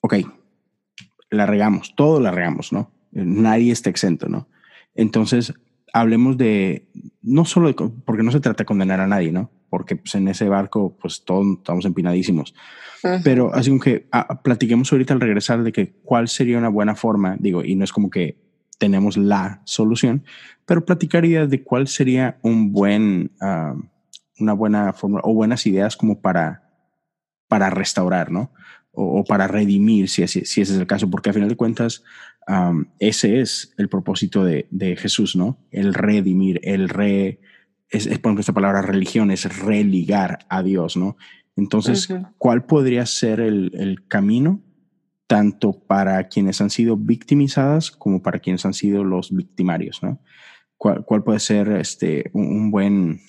ok, 0.00 0.14
la 1.30 1.46
regamos, 1.46 1.94
todo 1.96 2.20
la 2.20 2.30
regamos, 2.30 2.72
¿no? 2.72 2.92
Nadie 3.12 3.72
está 3.72 3.90
exento, 3.90 4.28
¿no? 4.28 4.48
Entonces, 4.94 5.54
hablemos 5.92 6.36
de, 6.36 6.88
no 7.22 7.44
solo 7.44 7.68
de, 7.68 7.74
porque 8.04 8.22
no 8.22 8.32
se 8.32 8.40
trata 8.40 8.62
de 8.62 8.66
condenar 8.66 9.00
a 9.00 9.06
nadie, 9.06 9.32
¿no? 9.32 9.50
Porque 9.70 9.96
pues, 9.96 10.14
en 10.14 10.28
ese 10.28 10.48
barco, 10.48 10.96
pues 11.00 11.24
todos 11.24 11.46
estamos 11.58 11.84
empinadísimos. 11.84 12.54
Pero 13.22 13.54
así 13.54 13.70
como 13.70 13.80
que 13.80 14.08
ah, 14.10 14.42
platiquemos 14.42 14.90
ahorita 14.90 15.14
al 15.14 15.20
regresar 15.20 15.62
de 15.62 15.70
que 15.70 15.92
cuál 16.02 16.28
sería 16.28 16.58
una 16.58 16.68
buena 16.68 16.96
forma, 16.96 17.36
digo, 17.38 17.62
y 17.62 17.76
no 17.76 17.84
es 17.84 17.92
como 17.92 18.10
que 18.10 18.36
tenemos 18.78 19.16
la 19.16 19.62
solución, 19.64 20.24
pero 20.66 20.84
platicaría 20.84 21.46
de 21.46 21.62
cuál 21.62 21.88
sería 21.88 22.38
un 22.42 22.72
buen... 22.72 23.32
Ah, 23.40 23.74
una 24.40 24.52
buena 24.52 24.92
forma 24.92 25.20
o 25.22 25.34
buenas 25.34 25.66
ideas 25.66 25.96
como 25.96 26.20
para, 26.20 26.70
para 27.48 27.70
restaurar, 27.70 28.30
¿no? 28.30 28.52
O, 28.90 29.22
para 29.24 29.46
redimir, 29.46 30.08
si, 30.08 30.26
si, 30.26 30.40
ese 30.40 30.62
es 30.62 30.70
el 30.70 30.86
caso, 30.86 31.08
porque 31.08 31.30
a 31.30 31.32
final 31.32 31.48
de 31.48 31.56
cuentas 31.56 32.02
ese 32.98 33.40
es 33.40 33.74
el 33.76 33.88
propósito 33.88 34.44
de, 34.44 34.66
de, 34.70 34.96
Jesús, 34.96 35.36
¿no? 35.36 35.58
El 35.70 35.94
redimir, 35.94 36.60
el 36.64 36.88
re... 36.88 37.40
Es, 37.90 38.06
es 38.06 38.18
por 38.18 38.30
ejemplo, 38.30 38.40
esta 38.40 38.54
palabra 38.54 38.82
religión 38.82 39.30
es 39.30 39.58
religar 39.58 40.40
a 40.48 40.62
Dios, 40.62 40.96
¿no? 40.96 41.16
Entonces, 41.56 42.08
¿cuál 42.38 42.64
podría 42.66 43.04
ser 43.04 43.40
el, 43.40 43.72
el, 43.74 44.06
camino 44.06 44.62
tanto 45.26 45.72
para 45.72 46.28
quienes 46.28 46.60
han 46.60 46.70
sido 46.70 46.96
victimizadas 46.96 47.90
como 47.90 48.22
para 48.22 48.38
quienes 48.38 48.64
han 48.64 48.74
sido 48.74 49.04
los 49.04 49.34
victimarios, 49.34 50.02
¿no? 50.02 50.20
¿Cuál, 50.76 51.04
cuál 51.04 51.24
puede 51.24 51.40
ser 51.40 51.68
este, 51.72 52.30
un 52.32 52.70
buen 52.70 53.20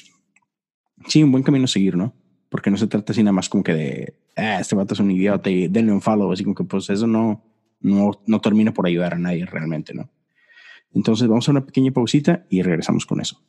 sí, 1.07 1.23
un 1.23 1.31
buen 1.31 1.43
camino 1.43 1.65
a 1.65 1.67
seguir, 1.67 1.95
¿no? 1.95 2.13
Porque 2.49 2.71
no 2.71 2.77
se 2.77 2.87
trata 2.87 3.11
así 3.11 3.23
nada 3.23 3.33
más 3.33 3.49
como 3.49 3.63
que 3.63 3.73
de, 3.73 4.13
ah, 4.35 4.59
este 4.59 4.75
vato 4.75 4.93
es 4.93 4.99
un 4.99 5.11
idiota 5.11 5.49
y 5.49 5.67
denle 5.67 5.91
un 5.91 6.01
follow, 6.01 6.31
así 6.31 6.43
como 6.43 6.55
que 6.55 6.63
pues 6.63 6.89
eso 6.89 7.07
no, 7.07 7.43
no, 7.81 8.11
no 8.25 8.41
termina 8.41 8.73
por 8.73 8.87
ayudar 8.87 9.13
a 9.13 9.19
nadie 9.19 9.45
realmente, 9.45 9.93
¿no? 9.93 10.09
Entonces 10.93 11.27
vamos 11.27 11.47
a 11.47 11.51
una 11.51 11.65
pequeña 11.65 11.91
pausita 11.91 12.45
y 12.49 12.61
regresamos 12.61 13.05
con 13.05 13.21
eso. 13.21 13.41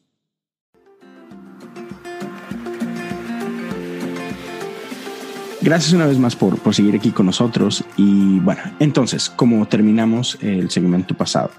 Gracias 5.63 5.93
una 5.93 6.07
vez 6.07 6.19
más 6.19 6.37
por, 6.37 6.59
por 6.59 6.75
seguir 6.75 6.95
aquí 6.95 7.11
con 7.11 7.27
nosotros. 7.27 7.85
Y 7.99 8.39
bueno, 8.41 8.63
entonces, 8.79 9.29
como 9.29 9.67
terminamos 9.67 10.39
el 10.41 10.71
segmento 10.71 11.15
pasado, 11.15 11.51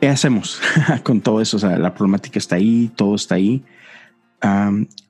¿qué 0.00 0.08
hacemos 0.08 0.60
con 1.02 1.20
todo 1.20 1.40
eso? 1.40 1.56
O 1.56 1.60
sea, 1.60 1.78
la 1.78 1.94
problemática 1.94 2.38
está 2.38 2.56
ahí, 2.56 2.90
todo 2.94 3.14
está 3.14 3.36
ahí. 3.36 3.64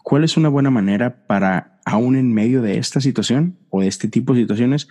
¿Cuál 0.03 0.25
es 0.25 0.37
una 0.37 0.49
buena 0.49 0.71
manera 0.71 1.27
para, 1.27 1.81
aún 1.85 2.17
en 2.17 2.33
medio 2.33 2.63
de 2.63 2.79
esta 2.79 3.01
situación 3.01 3.59
o 3.71 3.81
de 3.83 3.89
este 3.89 4.09
tipo 4.09 4.33
de 4.33 4.41
situaciones, 4.41 4.89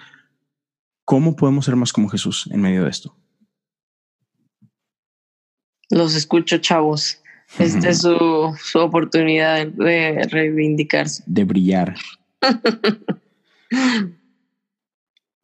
cómo 1.03 1.35
podemos 1.35 1.65
ser 1.65 1.75
más 1.75 1.91
como 1.93 2.09
Jesús 2.09 2.47
en 2.51 2.61
medio 2.61 2.83
de 2.83 2.89
esto? 2.89 3.15
Los 5.89 6.15
escucho, 6.15 6.57
chavos. 6.57 7.21
Esta 7.59 7.89
es 7.89 8.01
su, 8.01 8.55
su, 8.59 8.79
oportunidad 8.79 9.67
de 9.67 10.27
reivindicarse. 10.29 11.23
De 11.27 11.43
brillar. 11.43 11.95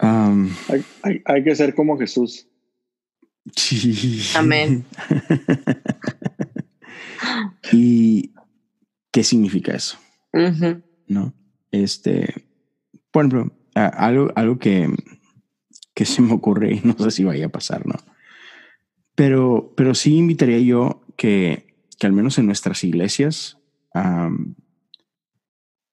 um, 0.02 0.50
hay, 0.68 0.84
hay, 1.04 1.22
hay, 1.24 1.44
que 1.44 1.56
ser 1.56 1.76
como 1.76 1.98
Jesús. 1.98 2.48
Sí. 3.56 4.22
Amén. 4.36 4.86
¿Y 7.72 8.32
qué 9.12 9.24
significa 9.24 9.76
eso? 9.76 9.98
Uh 10.34 10.40
-huh. 10.40 10.84
No. 11.08 11.34
Este, 11.72 12.46
por 13.12 13.26
ejemplo, 13.26 13.56
algo, 13.74 14.32
algo 14.36 14.60
que, 14.60 14.90
que 15.94 16.06
se 16.06 16.22
me 16.22 16.34
ocurre 16.34 16.76
y 16.76 16.82
no 16.84 16.98
sé 16.98 17.12
si 17.12 17.24
vaya 17.24 17.48
a 17.48 17.50
pasar, 17.50 17.86
¿no? 17.86 17.96
Pero, 19.16 19.74
pero 19.76 19.94
sí 19.94 20.16
invitaría 20.16 20.60
yo 20.60 21.02
que, 21.18 21.76
que 22.00 22.08
al 22.08 22.14
menos 22.14 22.38
en 22.38 22.46
nuestras 22.46 22.84
iglesias, 22.84 23.58
um, 23.94 24.56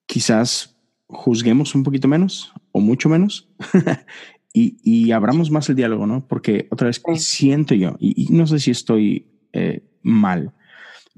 quizás 0.07 0.76
juzguemos 1.09 1.74
un 1.74 1.82
poquito 1.82 2.07
menos 2.07 2.53
o 2.72 2.80
mucho 2.80 3.09
menos 3.09 3.49
y, 4.59 4.76
y, 4.82 5.12
abramos 5.12 5.50
más 5.50 5.68
el 5.68 5.76
diálogo, 5.76 6.06
¿no? 6.06 6.26
Porque 6.26 6.66
otra 6.70 6.88
vez 6.88 7.00
sí. 7.14 7.18
siento 7.18 7.74
yo, 7.74 7.96
y, 8.00 8.24
y, 8.24 8.34
no 8.34 8.46
sé 8.46 8.59
si 8.59 8.72
estoy 8.72 9.26
eh, 9.52 9.84
mal, 10.02 10.52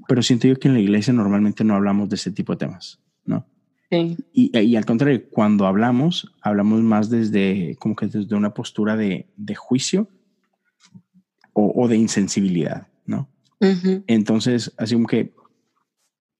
pero 0.07 0.21
siento 0.21 0.47
yo 0.47 0.59
que 0.59 0.67
en 0.67 0.75
la 0.75 0.79
iglesia 0.79 1.11
normalmente 1.11 1.63
no 1.63 1.73
hablamos 1.73 2.07
de 2.09 2.17
ese 2.17 2.31
tipo 2.31 2.53
de 2.53 2.59
temas, 2.59 2.99
¿no? 3.25 3.47
Sí. 3.89 4.15
Y, 4.31 4.57
y, 4.57 4.75
al 4.75 4.85
contrario, 4.85 5.23
cuando 5.31 5.65
hablamos, 5.65 6.31
hablamos 6.41 6.81
más 6.81 7.09
desde 7.09 7.75
como 7.79 7.95
que 7.95 8.07
desde 8.07 8.35
una 8.35 8.53
postura 8.53 8.95
de, 8.95 9.27
de 9.35 9.55
juicio 9.55 10.07
o, 11.53 11.73
o, 11.75 11.87
de 11.87 11.97
insensibilidad, 11.97 12.87
¿no? 13.05 13.27
Uh 13.59 13.65
-huh. 13.65 14.03
Entonces, 14.07 14.71
así 14.77 14.93
como 14.93 15.07
que 15.07 15.33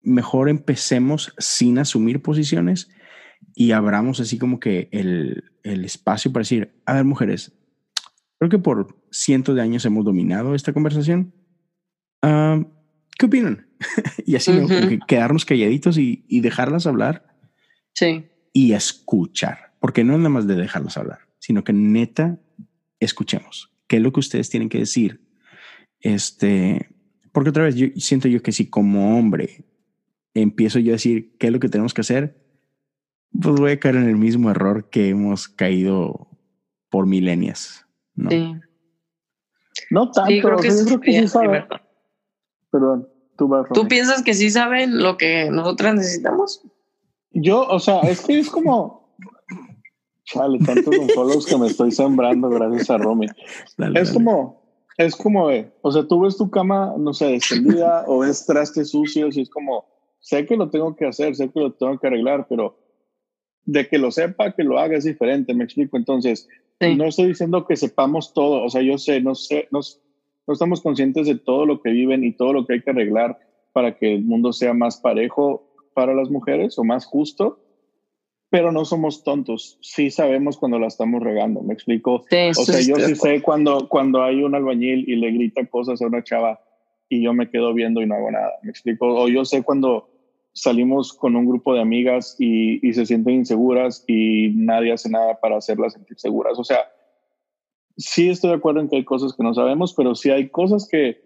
mejor 0.03 0.49
empecemos 0.49 1.33
sin 1.39 1.79
asumir 1.79 2.21
posiciones 2.21 2.89
y 3.55 3.71
abramos 3.71 4.19
así 4.19 4.37
como 4.37 4.59
que 4.59 4.89
el, 4.91 5.51
el 5.63 5.85
espacio 5.85 6.31
para 6.31 6.41
decir, 6.41 6.73
a 6.85 6.93
ver, 6.93 7.05
mujeres, 7.05 7.53
creo 8.39 8.49
que 8.49 8.59
por 8.59 8.97
cientos 9.11 9.55
de 9.55 9.61
años 9.61 9.85
hemos 9.85 10.05
dominado 10.05 10.55
esta 10.55 10.73
conversación. 10.73 11.33
Uh, 12.23 12.63
¿Qué 13.17 13.25
opinan? 13.25 13.67
y 14.25 14.35
así 14.35 14.51
uh 14.51 14.67
-huh. 14.67 14.99
¿no? 14.99 15.05
quedarnos 15.05 15.45
calladitos 15.45 15.97
y, 15.97 16.25
y, 16.27 16.41
dejarlas 16.41 16.87
hablar. 16.87 17.35
Sí. 17.93 18.25
Y 18.53 18.73
escuchar, 18.73 19.73
porque 19.79 20.03
no 20.03 20.13
es 20.13 20.19
nada 20.19 20.29
más 20.29 20.47
de 20.47 20.55
dejarlas 20.55 20.97
hablar, 20.97 21.19
sino 21.39 21.63
que 21.63 21.73
neta 21.73 22.39
escuchemos 22.99 23.71
qué 23.87 23.97
es 23.97 24.03
lo 24.03 24.13
que 24.13 24.21
ustedes 24.21 24.49
tienen 24.49 24.69
que 24.69 24.77
decir. 24.77 25.21
Este, 25.99 26.95
porque 27.31 27.49
otra 27.49 27.63
vez 27.63 27.75
yo 27.75 27.87
siento 27.97 28.27
yo 28.27 28.41
que 28.41 28.53
si 28.53 28.69
como 28.69 29.17
hombre 29.17 29.65
empiezo 30.33 30.79
yo 30.79 30.93
a 30.93 30.93
decir 30.93 31.35
qué 31.37 31.47
es 31.47 31.53
lo 31.53 31.59
que 31.59 31.69
tenemos 31.69 31.93
que 31.93 32.01
hacer, 32.01 32.40
pues 33.39 33.55
voy 33.55 33.71
a 33.71 33.79
caer 33.79 33.95
en 33.95 34.09
el 34.09 34.17
mismo 34.17 34.49
error 34.49 34.89
que 34.89 35.09
hemos 35.09 35.47
caído 35.47 36.27
por 36.89 37.05
milenias. 37.05 37.85
¿no? 38.15 38.29
Sí. 38.29 38.55
No 39.89 40.11
tanto, 40.11 40.31
sí, 40.31 40.41
creo 40.41 40.57
que, 40.57 40.67
o 40.67 40.71
sea, 40.71 40.79
yo 40.79 40.85
creo 40.85 40.99
que 41.01 41.11
sí 41.13 41.27
saben. 41.27 41.65
Perdón, 42.71 43.09
tú 43.37 43.47
vas. 43.47 43.67
¿Tú 43.73 43.87
piensas 43.87 44.21
que 44.23 44.33
sí 44.33 44.49
saben 44.49 45.01
lo 45.01 45.17
que 45.17 45.49
nosotras 45.49 45.95
necesitamos? 45.95 46.61
Yo, 47.31 47.67
o 47.67 47.79
sea, 47.79 47.99
es 48.01 48.21
que 48.21 48.39
es 48.39 48.49
como. 48.49 49.15
Chale, 50.25 50.59
tantos 50.59 50.95
follows 51.13 51.45
que 51.45 51.57
me 51.57 51.67
estoy 51.67 51.91
sembrando 51.91 52.49
gracias 52.49 52.89
a 52.89 52.97
Romy. 52.97 53.27
Dale, 53.77 53.99
es 53.99 54.09
dale. 54.09 54.13
como, 54.13 54.61
es 54.97 55.15
como, 55.15 55.49
eh, 55.49 55.73
o 55.81 55.91
sea, 55.91 56.07
tú 56.07 56.21
ves 56.21 56.37
tu 56.37 56.49
cama, 56.49 56.93
no 56.97 57.13
sé, 57.13 57.35
extendida 57.35 58.05
o 58.07 58.19
ves 58.19 58.45
trastes 58.45 58.91
sucios 58.91 59.35
y 59.35 59.41
es 59.41 59.49
como, 59.49 59.85
sé 60.19 60.45
que 60.45 60.55
lo 60.55 60.69
tengo 60.69 60.95
que 60.95 61.07
hacer, 61.07 61.35
sé 61.35 61.49
que 61.49 61.59
lo 61.59 61.73
tengo 61.73 61.99
que 61.99 62.07
arreglar, 62.07 62.45
pero 62.47 62.77
de 63.65 63.87
que 63.87 63.97
lo 63.97 64.11
sepa, 64.11 64.53
que 64.53 64.63
lo 64.63 64.79
haga 64.79 64.97
es 64.97 65.03
diferente, 65.03 65.53
me 65.53 65.63
explico. 65.63 65.97
Entonces, 65.97 66.47
sí. 66.79 66.95
no 66.95 67.05
estoy 67.05 67.27
diciendo 67.27 67.65
que 67.65 67.75
sepamos 67.75 68.33
todo, 68.33 68.63
o 68.63 68.69
sea, 68.69 68.81
yo 68.81 68.97
sé, 68.97 69.21
no 69.21 69.35
sé, 69.35 69.67
no, 69.71 69.79
no 70.47 70.53
estamos 70.53 70.81
conscientes 70.81 71.27
de 71.27 71.35
todo 71.35 71.65
lo 71.65 71.81
que 71.81 71.91
viven 71.91 72.23
y 72.23 72.33
todo 72.33 72.53
lo 72.53 72.65
que 72.65 72.73
hay 72.73 72.81
que 72.81 72.89
arreglar 72.89 73.39
para 73.73 73.97
que 73.97 74.15
el 74.15 74.23
mundo 74.23 74.53
sea 74.53 74.73
más 74.73 74.97
parejo 74.97 75.67
para 75.93 76.13
las 76.13 76.29
mujeres 76.29 76.77
o 76.77 76.83
más 76.83 77.05
justo, 77.05 77.59
pero 78.49 78.71
no 78.71 78.83
somos 78.83 79.23
tontos. 79.23 79.77
Sí 79.81 80.11
sabemos 80.11 80.57
cuando 80.57 80.77
la 80.77 80.87
estamos 80.87 81.23
regando, 81.23 81.61
¿me 81.61 81.73
explico? 81.73 82.25
Sí, 82.29 82.49
o 82.49 82.65
sea, 82.65 82.81
yo 82.81 82.95
sí 82.95 83.15
sé 83.15 83.41
cuando, 83.41 83.87
cuando 83.87 84.23
hay 84.23 84.43
un 84.43 84.55
albañil 84.55 85.07
y 85.07 85.15
le 85.15 85.31
grita 85.31 85.65
cosas 85.67 86.01
a 86.01 86.07
una 86.07 86.23
chava 86.23 86.59
y 87.07 87.23
yo 87.23 87.33
me 87.33 87.49
quedo 87.49 87.73
viendo 87.73 88.01
y 88.01 88.07
no 88.07 88.15
hago 88.15 88.31
nada, 88.31 88.51
¿me 88.63 88.71
explico? 88.71 89.07
O 89.07 89.27
yo 89.27 89.45
sé 89.45 89.63
cuando 89.63 90.10
salimos 90.53 91.13
con 91.13 91.35
un 91.35 91.47
grupo 91.47 91.73
de 91.73 91.81
amigas 91.81 92.35
y, 92.39 92.85
y 92.87 92.93
se 92.93 93.05
sienten 93.05 93.35
inseguras 93.35 94.03
y 94.07 94.51
nadie 94.55 94.93
hace 94.93 95.09
nada 95.09 95.39
para 95.39 95.57
hacerlas 95.57 95.93
sentir 95.93 96.19
seguras. 96.19 96.59
O 96.59 96.63
sea, 96.63 96.79
sí 97.97 98.29
estoy 98.29 98.49
de 98.49 98.57
acuerdo 98.57 98.81
en 98.81 98.89
que 98.89 98.97
hay 98.97 99.05
cosas 99.05 99.33
que 99.33 99.43
no 99.43 99.53
sabemos, 99.53 99.93
pero 99.93 100.15
sí 100.15 100.29
hay 100.29 100.49
cosas 100.49 100.87
que 100.89 101.21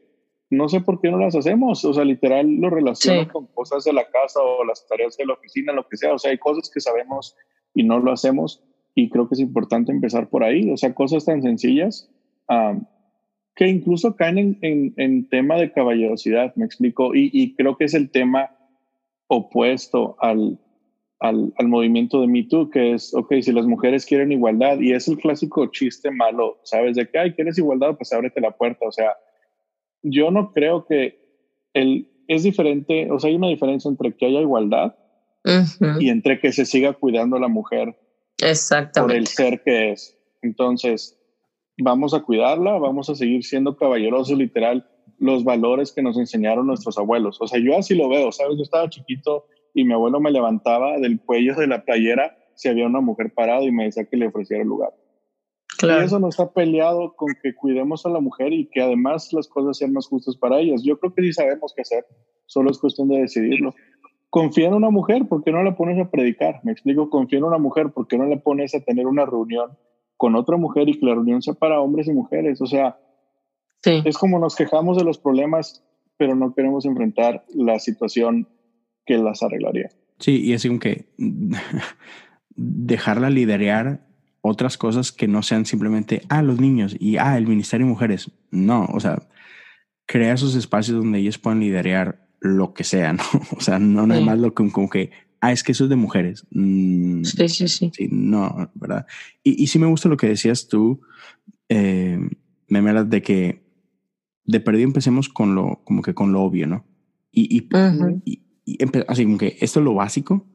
no 0.49 0.69
sé 0.69 0.81
por 0.81 1.01
qué 1.01 1.09
no 1.09 1.17
las 1.17 1.35
hacemos. 1.35 1.83
O 1.85 1.93
sea, 1.93 2.03
literal 2.03 2.47
lo 2.47 2.69
relaciono 2.69 3.23
sí. 3.23 3.29
con 3.29 3.47
cosas 3.47 3.83
de 3.83 3.93
la 3.93 4.05
casa 4.09 4.39
o 4.41 4.63
las 4.63 4.87
tareas 4.87 5.17
de 5.17 5.25
la 5.25 5.33
oficina, 5.33 5.73
lo 5.73 5.87
que 5.87 5.97
sea. 5.97 6.13
O 6.13 6.19
sea, 6.19 6.31
hay 6.31 6.37
cosas 6.37 6.69
que 6.69 6.79
sabemos 6.79 7.35
y 7.73 7.83
no 7.83 7.99
lo 7.99 8.11
hacemos. 8.11 8.63
Y 8.93 9.09
creo 9.09 9.27
que 9.27 9.35
es 9.35 9.41
importante 9.41 9.91
empezar 9.91 10.29
por 10.29 10.43
ahí. 10.43 10.69
O 10.71 10.77
sea, 10.77 10.93
cosas 10.93 11.25
tan 11.25 11.41
sencillas 11.41 12.09
um, 12.47 12.85
que 13.55 13.67
incluso 13.67 14.15
caen 14.15 14.37
en, 14.37 14.57
en, 14.61 14.93
en, 14.97 15.29
tema 15.29 15.55
de 15.55 15.71
caballerosidad, 15.71 16.55
me 16.55 16.65
explico. 16.65 17.15
Y, 17.15 17.29
y, 17.33 17.55
creo 17.55 17.77
que 17.77 17.85
es 17.85 17.93
el 17.93 18.11
tema 18.11 18.54
opuesto 19.27 20.15
al, 20.19 20.59
al, 21.19 21.53
al 21.57 21.67
movimiento 21.67 22.21
de 22.21 22.27
Me 22.27 22.43
Too, 22.43 22.69
que 22.69 22.93
es, 22.93 23.13
ok, 23.13 23.35
si 23.41 23.51
las 23.51 23.65
mujeres 23.65 24.05
quieren 24.05 24.31
igualdad, 24.31 24.79
y 24.79 24.93
es 24.93 25.07
el 25.07 25.17
clásico 25.17 25.65
chiste 25.67 26.11
malo, 26.11 26.59
¿sabes? 26.63 26.95
De 26.95 27.07
que, 27.09 27.17
ay, 27.17 27.33
¿quieres 27.33 27.57
igualdad? 27.57 27.95
Pues 27.97 28.13
ábrete 28.13 28.41
la 28.41 28.51
puerta. 28.51 28.85
O 28.87 28.91
sea, 28.91 29.13
yo 30.03 30.31
no 30.31 30.51
creo 30.51 30.85
que 30.85 31.19
el, 31.73 32.07
es 32.27 32.43
diferente, 32.43 33.11
o 33.11 33.19
sea, 33.19 33.29
hay 33.29 33.35
una 33.35 33.49
diferencia 33.49 33.89
entre 33.89 34.15
que 34.15 34.25
haya 34.25 34.41
igualdad 34.41 34.95
uh 35.45 35.49
-huh. 35.49 36.01
y 36.01 36.09
entre 36.09 36.39
que 36.39 36.51
se 36.51 36.65
siga 36.65 36.93
cuidando 36.93 37.37
a 37.37 37.39
la 37.39 37.47
mujer 37.47 37.95
por 38.93 39.11
el 39.11 39.27
ser 39.27 39.61
que 39.63 39.91
es. 39.91 40.17
Entonces, 40.41 41.19
vamos 41.77 42.13
a 42.13 42.21
cuidarla, 42.21 42.77
vamos 42.77 43.09
a 43.09 43.15
seguir 43.15 43.43
siendo 43.43 43.75
caballerosos, 43.75 44.37
literal, 44.37 44.87
los 45.19 45.43
valores 45.43 45.91
que 45.91 46.01
nos 46.01 46.17
enseñaron 46.17 46.67
nuestros 46.67 46.97
abuelos. 46.97 47.37
O 47.41 47.47
sea, 47.47 47.59
yo 47.59 47.77
así 47.77 47.95
lo 47.95 48.09
veo, 48.09 48.31
¿sabes? 48.31 48.57
Yo 48.57 48.63
estaba 48.63 48.89
chiquito 48.89 49.45
y 49.73 49.83
mi 49.83 49.93
abuelo 49.93 50.19
me 50.19 50.31
levantaba 50.31 50.97
del 50.99 51.19
cuello 51.19 51.55
de 51.55 51.67
la 51.67 51.83
playera 51.83 52.37
si 52.55 52.69
había 52.69 52.85
una 52.85 53.01
mujer 53.01 53.33
parada 53.33 53.63
y 53.63 53.71
me 53.71 53.85
decía 53.85 54.05
que 54.05 54.17
le 54.17 54.27
ofreciera 54.27 54.63
el 54.63 54.69
lugar. 54.69 54.93
Claro. 55.77 56.01
Y 56.01 56.05
eso 56.05 56.19
no 56.19 56.29
está 56.29 56.51
peleado 56.51 57.15
con 57.15 57.33
que 57.43 57.53
cuidemos 57.53 58.05
a 58.05 58.09
la 58.09 58.21
mujer 58.21 58.53
y 58.53 58.67
que 58.67 58.81
además 58.81 59.33
las 59.33 59.47
cosas 59.47 59.77
sean 59.77 59.91
más 59.91 60.07
justas 60.07 60.37
para 60.37 60.59
ellas. 60.59 60.83
Yo 60.83 60.97
creo 60.97 61.13
que 61.13 61.21
sí 61.21 61.33
sabemos 61.33 61.73
qué 61.75 61.81
hacer, 61.81 62.05
solo 62.45 62.71
es 62.71 62.79
cuestión 62.79 63.09
de 63.09 63.19
decidirlo. 63.19 63.73
Confía 64.29 64.67
en 64.67 64.73
una 64.73 64.89
mujer, 64.89 65.27
¿por 65.27 65.43
qué 65.43 65.51
no 65.51 65.63
la 65.63 65.75
pones 65.75 65.99
a 65.99 66.09
predicar? 66.09 66.61
Me 66.63 66.71
explico, 66.71 67.09
confía 67.09 67.39
en 67.39 67.45
una 67.45 67.57
mujer, 67.57 67.91
¿por 67.91 68.07
qué 68.07 68.17
no 68.17 68.25
la 68.25 68.37
pones 68.37 68.73
a 68.75 68.79
tener 68.79 69.07
una 69.07 69.25
reunión 69.25 69.71
con 70.17 70.35
otra 70.35 70.57
mujer 70.57 70.87
y 70.87 70.99
que 70.99 71.05
la 71.05 71.13
reunión 71.13 71.41
sea 71.41 71.53
para 71.53 71.81
hombres 71.81 72.07
y 72.07 72.13
mujeres? 72.13 72.61
O 72.61 72.65
sea, 72.65 72.97
sí. 73.85 74.01
es 74.03 74.17
como 74.17 74.39
nos 74.39 74.55
quejamos 74.55 74.97
de 74.97 75.03
los 75.03 75.17
problemas, 75.17 75.83
pero 76.17 76.35
no 76.35 76.53
queremos 76.53 76.85
enfrentar 76.85 77.45
la 77.53 77.79
situación 77.79 78.47
que 79.05 79.17
las 79.17 79.43
arreglaría. 79.43 79.89
Sí, 80.19 80.41
y 80.41 80.53
así 80.53 80.67
como 80.67 80.79
que 80.79 81.05
dejarla 82.55 83.29
liderear 83.29 84.05
otras 84.41 84.77
cosas 84.77 85.11
que 85.11 85.27
no 85.27 85.41
sean 85.43 85.65
simplemente, 85.65 86.21
ah, 86.29 86.41
los 86.41 86.59
niños 86.59 86.95
y, 86.99 87.17
ah, 87.17 87.37
el 87.37 87.47
Ministerio 87.47 87.85
de 87.85 87.91
Mujeres. 87.91 88.31
No, 88.51 88.85
o 88.93 88.99
sea, 88.99 89.27
crea 90.05 90.33
esos 90.33 90.55
espacios 90.55 90.97
donde 90.97 91.19
ellos 91.19 91.37
puedan 91.37 91.59
liderar 91.59 92.27
lo 92.39 92.73
que 92.73 92.83
sea, 92.83 93.13
¿no? 93.13 93.23
O 93.57 93.61
sea, 93.61 93.79
no 93.79 94.05
nada 94.07 94.21
más 94.21 94.39
lo 94.39 94.53
que, 94.53 94.71
como 94.71 94.89
que, 94.89 95.11
ah, 95.41 95.51
es 95.51 95.63
que 95.63 95.71
eso 95.71 95.85
es 95.85 95.89
de 95.89 95.95
mujeres. 95.95 96.45
Mm, 96.51 97.23
sí, 97.23 97.49
sí, 97.49 97.67
sí, 97.67 97.91
sí. 97.93 98.07
no, 98.11 98.71
¿verdad? 98.75 99.05
Y, 99.43 99.63
y 99.63 99.67
sí 99.67 99.79
me 99.79 99.87
gusta 99.87 100.09
lo 100.09 100.17
que 100.17 100.27
decías 100.27 100.67
tú, 100.67 101.01
eh, 101.69 102.19
Memelas, 102.67 103.09
de 103.09 103.21
que 103.21 103.64
de 104.45 104.59
perdido 104.59 104.87
empecemos 104.87 105.29
con 105.29 105.55
lo, 105.55 105.81
como 105.83 106.01
que 106.01 106.13
con 106.13 106.31
lo 106.31 106.41
obvio, 106.41 106.67
¿no? 106.67 106.85
Y, 107.31 107.57
y, 107.57 108.41
y, 108.65 108.77
así 109.07 109.25
como 109.25 109.37
que 109.37 109.57
esto 109.59 109.79
es 109.79 109.83
lo 109.83 109.93
básico, 109.93 110.47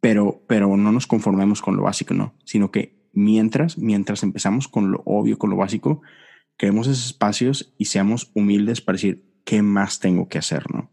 pero, 0.00 0.42
pero 0.46 0.76
no 0.76 0.92
nos 0.92 1.06
conformemos 1.06 1.62
con 1.62 1.76
lo 1.76 1.82
básico, 1.82 2.14
¿no? 2.14 2.34
Sino 2.44 2.70
que 2.70 3.08
mientras, 3.12 3.78
mientras 3.78 4.22
empezamos 4.22 4.68
con 4.68 4.90
lo 4.90 5.02
obvio, 5.04 5.38
con 5.38 5.50
lo 5.50 5.56
básico, 5.56 6.02
creemos 6.56 6.86
esos 6.86 7.06
espacios 7.06 7.74
y 7.78 7.86
seamos 7.86 8.30
humildes 8.34 8.80
para 8.80 8.96
decir 8.96 9.24
qué 9.44 9.62
más 9.62 10.00
tengo 10.00 10.28
que 10.28 10.38
hacer, 10.38 10.64
¿no? 10.72 10.90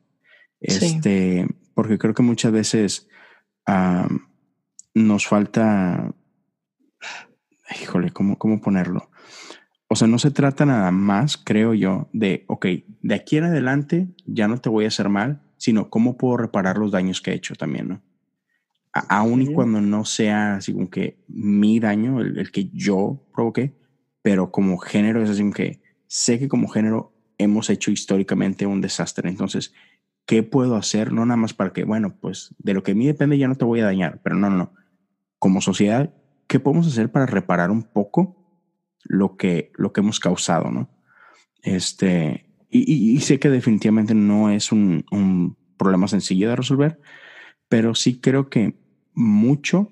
Este, 0.59 1.47
porque 1.73 1.97
creo 1.97 2.13
que 2.13 2.23
muchas 2.23 2.51
veces 2.51 3.09
nos 4.93 5.27
falta, 5.27 6.13
híjole, 7.81 8.11
¿cómo, 8.11 8.37
¿cómo 8.37 8.61
ponerlo? 8.61 9.09
O 9.93 9.95
sea, 9.95 10.07
no 10.07 10.17
se 10.17 10.31
trata 10.31 10.65
nada 10.65 10.89
más, 10.89 11.37
creo 11.37 11.75
yo, 11.75 12.09
de, 12.13 12.45
ok, 12.47 12.65
de 13.03 13.13
aquí 13.13 13.37
en 13.37 13.43
adelante 13.43 14.07
ya 14.25 14.47
no 14.47 14.59
te 14.59 14.67
voy 14.67 14.85
a 14.85 14.87
hacer 14.87 15.07
mal, 15.07 15.43
sino 15.57 15.91
cómo 15.91 16.17
puedo 16.17 16.35
reparar 16.35 16.79
los 16.79 16.91
daños 16.91 17.21
que 17.21 17.29
he 17.29 17.35
hecho 17.35 17.53
también, 17.53 17.89
¿no? 17.89 18.01
aún 18.91 19.43
y 19.43 19.53
cuando 19.53 19.81
no 19.81 20.03
sea 20.03 20.55
así 20.55 20.73
como 20.73 20.89
que 20.89 21.19
mi 21.27 21.79
daño, 21.79 22.21
el, 22.21 22.51
que 22.51 22.71
yo 22.73 23.23
provoqué, 23.35 23.75
pero 24.23 24.49
como 24.49 24.79
género 24.79 25.21
es 25.21 25.29
así 25.29 25.41
como 25.41 25.53
que 25.53 25.79
sé 26.07 26.39
que 26.39 26.47
como 26.47 26.69
género 26.69 27.13
hemos 27.37 27.69
hecho 27.69 27.91
históricamente 27.91 28.65
un 28.65 28.81
desastre. 28.81 29.29
Entonces, 29.29 29.75
¿qué 30.25 30.41
puedo 30.41 30.75
hacer? 30.75 31.13
No 31.13 31.23
nada 31.23 31.37
más 31.37 31.53
para 31.53 31.71
que, 31.71 31.83
bueno, 31.83 32.15
pues 32.19 32.55
de 32.57 32.73
lo 32.73 32.81
que 32.81 32.93
a 32.93 32.95
mí 32.95 33.05
depende 33.05 33.37
ya 33.37 33.47
no 33.47 33.57
te 33.57 33.65
voy 33.65 33.81
a 33.81 33.85
dañar, 33.85 34.21
pero 34.23 34.35
no, 34.37 34.49
no, 34.49 34.57
no. 34.57 34.73
Como 35.37 35.61
sociedad, 35.61 36.11
¿qué 36.47 36.59
podemos 36.59 36.87
hacer 36.87 37.11
para 37.11 37.27
reparar 37.27 37.69
un 37.69 37.83
poco 37.83 38.42
lo 39.03 39.37
que, 39.37 39.71
lo 39.75 39.93
que 39.93 40.01
hemos 40.01 40.19
causado, 40.19 40.71
no? 40.71 40.89
Este, 41.61 42.49
y, 42.69 43.19
sé 43.21 43.39
que 43.39 43.49
definitivamente 43.49 44.15
no 44.15 44.49
es 44.49 44.71
un, 44.71 45.05
un 45.11 45.55
problema 45.77 46.07
sencillo 46.07 46.49
de 46.49 46.55
resolver, 46.55 46.99
pero 47.69 47.95
sí 47.95 48.19
creo 48.19 48.49
que 48.49 48.75
mucho 49.13 49.91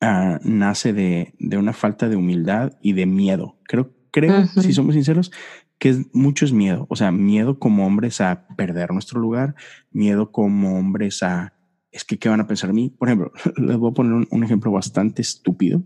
ah, 0.00 0.38
nace 0.44 0.92
de, 0.92 1.34
de, 1.38 1.56
una 1.56 1.72
falta 1.72 2.08
de 2.08 2.16
humildad 2.16 2.78
y 2.82 2.92
de 2.92 3.06
miedo. 3.06 3.58
Creo, 3.64 3.94
creo, 4.10 4.46
si 4.46 4.72
somos 4.72 4.94
sinceros, 4.94 5.32
que 5.78 5.88
es, 5.88 6.14
mucho 6.14 6.44
es 6.44 6.52
miedo. 6.52 6.86
O 6.90 6.96
sea, 6.96 7.10
miedo 7.10 7.58
como 7.58 7.86
hombres 7.86 8.20
a 8.20 8.46
perder 8.56 8.92
nuestro 8.92 9.18
lugar, 9.18 9.54
miedo 9.90 10.30
como 10.30 10.78
hombres 10.78 11.22
a, 11.22 11.54
es 11.90 12.04
que, 12.04 12.18
¿qué 12.18 12.28
van 12.28 12.40
a 12.40 12.46
pensar 12.46 12.70
a 12.70 12.72
mí? 12.72 12.90
Por 12.90 13.08
ejemplo, 13.08 13.32
les 13.56 13.76
voy 13.76 13.90
a 13.90 13.94
poner 13.94 14.28
un, 14.30 14.44
ejemplo 14.44 14.70
bastante 14.70 15.22
estúpido, 15.22 15.82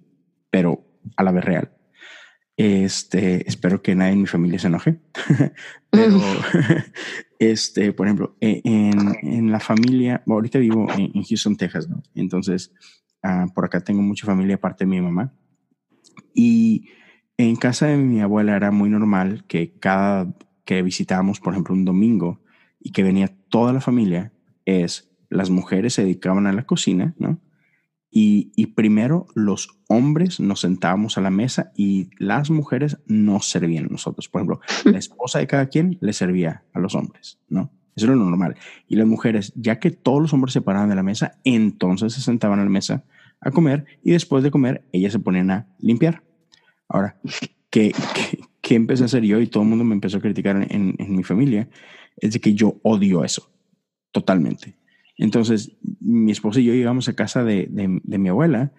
pero 0.50 0.84
a 1.16 1.22
la 1.22 1.32
vez 1.32 1.44
real. 1.44 1.70
Este, 2.56 3.48
espero 3.48 3.82
que 3.82 3.96
nadie 3.96 4.12
en 4.12 4.20
mi 4.20 4.26
familia 4.26 4.60
se 4.60 4.68
enoje, 4.68 5.00
pero 5.90 6.20
este, 7.40 7.92
por 7.92 8.06
ejemplo, 8.06 8.36
e, 8.40 8.60
en, 8.64 9.16
en 9.22 9.50
la 9.50 9.58
familia, 9.58 10.22
ahorita 10.26 10.60
vivo 10.60 10.86
en, 10.96 11.22
Houston, 11.24 11.56
Texas, 11.56 11.88
¿no? 11.88 12.02
Entonces, 12.14 12.72
ah, 13.24 13.46
por 13.52 13.64
acá 13.64 13.80
tengo 13.80 14.02
mucha 14.02 14.26
familia 14.26 14.54
aparte 14.54 14.84
de 14.84 14.90
mi 14.90 15.00
mamá. 15.00 15.34
Y 16.32 16.88
en 17.38 17.56
casa 17.56 17.86
de 17.86 17.96
mi 17.96 18.20
abuela 18.20 18.54
era 18.54 18.70
muy 18.70 18.88
normal 18.88 19.44
que 19.48 19.72
cada 19.72 20.32
que 20.64 20.82
visitábamos, 20.82 21.40
por 21.40 21.52
ejemplo, 21.52 21.74
un 21.74 21.84
domingo 21.84 22.40
y 22.80 22.92
que 22.92 23.02
venía 23.02 23.34
toda 23.48 23.72
la 23.72 23.80
familia, 23.80 24.32
es 24.64 25.10
las 25.28 25.50
mujeres 25.50 25.94
se 25.94 26.02
dedicaban 26.02 26.46
a 26.46 26.52
la 26.52 26.64
cocina, 26.64 27.14
¿no? 27.18 27.40
Y, 28.16 28.66
primero 28.76 29.26
los 29.34 29.80
hombres 29.88 30.38
nos 30.38 30.60
sentábamos 30.60 31.18
a 31.18 31.20
la 31.20 31.30
mesa 31.30 31.72
y 31.74 32.10
las 32.16 32.48
mujeres 32.48 32.98
nos 33.06 33.50
servían 33.50 33.86
a 33.86 33.88
nosotros. 33.88 34.28
Por 34.28 34.40
ejemplo, 34.40 34.60
la 34.84 34.98
esposa 34.98 35.40
de 35.40 35.48
cada 35.48 35.66
quien 35.66 35.98
le 36.00 36.12
servía 36.12 36.62
a 36.72 36.78
los 36.78 36.94
hombres, 36.94 37.40
¿no? 37.48 37.72
Eso 37.96 38.06
era 38.06 38.14
lo 38.14 38.24
normal. 38.24 38.54
Y 38.86 38.94
las 38.94 39.08
mujeres, 39.08 39.52
ya 39.56 39.80
que 39.80 39.90
todos 39.90 40.22
los 40.22 40.32
hombres 40.32 40.52
se 40.52 40.60
paraban 40.60 40.88
de 40.90 40.94
la 40.94 41.02
mesa, 41.02 41.40
entonces 41.42 42.12
se 42.12 42.20
sentaban 42.20 42.60
a 42.60 42.64
la 42.64 42.70
mesa 42.70 43.04
a 43.40 43.50
comer 43.50 43.84
y 44.04 44.12
después 44.12 44.44
de 44.44 44.52
comer 44.52 44.84
ellas 44.92 45.12
se 45.12 45.18
ponían 45.18 45.50
a 45.50 45.66
limpiar. 45.80 46.22
Ahora, 46.88 47.20
¿qué, 47.68 47.92
qué, 48.60 48.74
empecé 48.76 49.02
a 49.02 49.06
hacer 49.06 49.24
yo? 49.24 49.40
Y 49.40 49.48
todo 49.48 49.64
el 49.64 49.68
mundo 49.68 49.84
me 49.84 49.94
empezó 49.94 50.18
a 50.18 50.20
criticar 50.20 50.56
en, 50.70 50.94
en 50.96 51.16
mi 51.16 51.24
familia. 51.24 51.68
Es 52.16 52.32
de 52.32 52.40
que 52.40 52.54
yo 52.54 52.78
odio 52.84 53.24
eso, 53.24 53.50
totalmente. 54.12 54.76
Entonces, 55.16 55.76
mi 56.00 56.32
esposa 56.32 56.60
y 56.60 56.64
yo 56.64 56.74
llegamos 56.74 57.08
a 57.08 57.14
casa 57.14 57.44
de, 57.44 57.68
de, 57.70 58.18
mi 58.18 58.28
abuela 58.28 58.72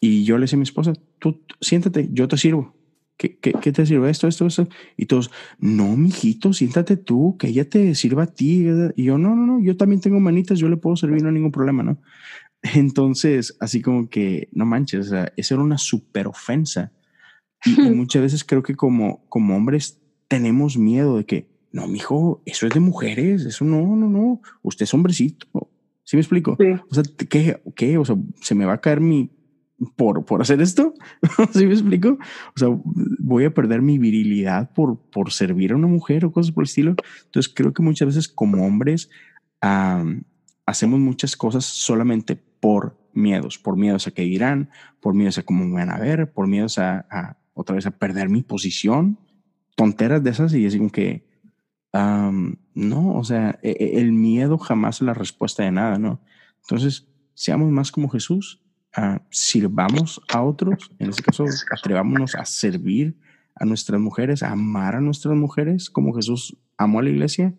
y 0.00 0.24
yo 0.24 0.36
le 0.36 0.42
decía 0.42 0.56
a 0.56 0.58
mi 0.58 0.64
esposa, 0.64 0.92
tú 1.18 1.44
siéntate, 1.60 2.08
yo 2.12 2.28
te 2.28 2.36
sirvo. 2.36 2.74
¿Qué, 3.16 3.38
qué, 3.38 3.52
qué 3.52 3.70
te 3.70 3.84
sirve 3.84 4.08
esto, 4.08 4.28
esto, 4.28 4.46
esto? 4.46 4.66
Y 4.96 5.04
todos, 5.04 5.30
no, 5.58 5.94
mijito, 5.94 6.54
siéntate 6.54 6.96
tú, 6.96 7.36
que 7.38 7.48
ella 7.48 7.68
te 7.68 7.94
sirva 7.94 8.22
a 8.22 8.26
ti. 8.26 8.66
Y 8.96 9.04
yo, 9.04 9.18
no, 9.18 9.36
no, 9.36 9.46
no, 9.46 9.60
yo 9.62 9.76
también 9.76 10.00
tengo 10.00 10.18
manitas, 10.20 10.58
yo 10.58 10.70
le 10.70 10.78
puedo 10.78 10.96
servir, 10.96 11.22
no 11.22 11.28
hay 11.28 11.34
ningún 11.34 11.52
problema, 11.52 11.82
¿no? 11.82 11.98
Entonces, 12.62 13.56
así 13.60 13.82
como 13.82 14.08
que, 14.08 14.48
no 14.52 14.64
manches, 14.64 15.06
o 15.06 15.10
sea, 15.10 15.32
esa 15.36 15.54
era 15.54 15.62
una 15.62 15.76
súper 15.76 16.26
ofensa. 16.26 16.92
Y, 17.64 17.78
y, 17.78 17.90
muchas 17.94 18.22
veces 18.22 18.42
creo 18.42 18.62
que 18.62 18.74
como, 18.74 19.26
como 19.28 19.54
hombres 19.54 20.00
tenemos 20.26 20.78
miedo 20.78 21.18
de 21.18 21.26
que, 21.26 21.49
no, 21.72 21.86
mijo, 21.86 22.42
eso 22.46 22.66
es 22.66 22.74
de 22.74 22.80
mujeres, 22.80 23.44
eso 23.44 23.64
no, 23.64 23.96
no, 23.96 24.08
no, 24.08 24.40
usted 24.62 24.84
es 24.84 24.94
hombrecito. 24.94 25.70
¿Sí 26.04 26.16
me 26.16 26.22
explico? 26.22 26.58
O 26.88 26.94
sea, 26.94 27.04
¿qué, 27.28 27.62
¿qué? 27.76 27.96
O 27.96 28.04
sea, 28.04 28.16
¿se 28.40 28.56
me 28.56 28.64
va 28.64 28.72
a 28.72 28.80
caer 28.80 29.00
mi, 29.00 29.30
por, 29.94 30.24
por 30.24 30.42
hacer 30.42 30.60
esto? 30.60 30.94
¿Sí 31.52 31.66
me 31.66 31.72
explico? 31.72 32.18
O 32.54 32.58
sea, 32.58 32.68
voy 32.74 33.44
a 33.44 33.54
perder 33.54 33.80
mi 33.80 33.98
virilidad 33.98 34.72
por, 34.72 34.98
por 34.98 35.32
servir 35.32 35.72
a 35.72 35.76
una 35.76 35.86
mujer 35.86 36.24
o 36.24 36.32
cosas 36.32 36.52
por 36.52 36.64
el 36.64 36.68
estilo. 36.68 36.96
Entonces, 37.26 37.52
creo 37.54 37.72
que 37.72 37.82
muchas 37.82 38.06
veces 38.06 38.28
como 38.28 38.66
hombres 38.66 39.08
hacemos 40.66 40.98
muchas 40.98 41.36
cosas 41.36 41.64
solamente 41.64 42.34
por 42.34 42.98
miedos, 43.12 43.58
por 43.58 43.76
miedos 43.76 44.06
a 44.06 44.10
que 44.10 44.22
dirán, 44.22 44.70
por 45.00 45.14
miedos 45.14 45.38
a 45.38 45.42
cómo 45.44 45.64
me 45.64 45.74
van 45.74 45.90
a 45.90 45.98
ver, 45.98 46.32
por 46.32 46.46
miedos 46.46 46.78
a, 46.78 47.06
a 47.10 47.36
otra 47.54 47.76
vez 47.76 47.86
a 47.86 47.90
perder 47.90 48.28
mi 48.28 48.42
posición, 48.42 49.18
tonteras 49.76 50.24
de 50.24 50.30
esas 50.30 50.54
y 50.54 50.66
es 50.66 50.76
como 50.76 50.90
que 50.90 51.29
no, 51.92 53.14
o 53.14 53.24
sea, 53.24 53.58
e, 53.62 53.70
e, 53.70 54.00
el 54.00 54.12
miedo 54.12 54.58
jamás 54.58 54.96
es 54.96 55.02
la 55.02 55.14
respuesta 55.14 55.62
de 55.62 55.72
nada, 55.72 55.98
¿no? 55.98 56.20
Entonces, 56.62 57.08
seamos 57.34 57.70
más 57.70 57.90
como 57.90 58.08
Jesús, 58.08 58.62
uh, 58.96 59.18
sirvamos 59.30 60.20
a 60.32 60.42
otros, 60.42 60.90
en 60.98 61.10
este 61.10 61.22
caso, 61.22 61.44
atrevámonos 61.70 62.34
a 62.34 62.44
servir 62.44 63.16
a 63.54 63.64
nuestras 63.64 64.00
mujeres, 64.00 64.42
a 64.42 64.52
amar 64.52 64.96
a 64.96 65.00
nuestras 65.00 65.34
mujeres 65.34 65.90
como 65.90 66.14
Jesús 66.14 66.56
amó 66.76 67.00
a 67.00 67.02
la 67.02 67.10
iglesia. 67.10 67.54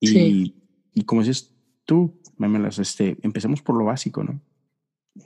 Y, 0.00 0.54
y 0.92 1.04
como 1.04 1.22
dices 1.22 1.54
tú, 1.84 2.20
Memelas, 2.38 2.78
este, 2.78 3.16
empecemos 3.22 3.62
por 3.62 3.76
lo 3.76 3.84
básico, 3.84 4.22
¿no? 4.22 4.40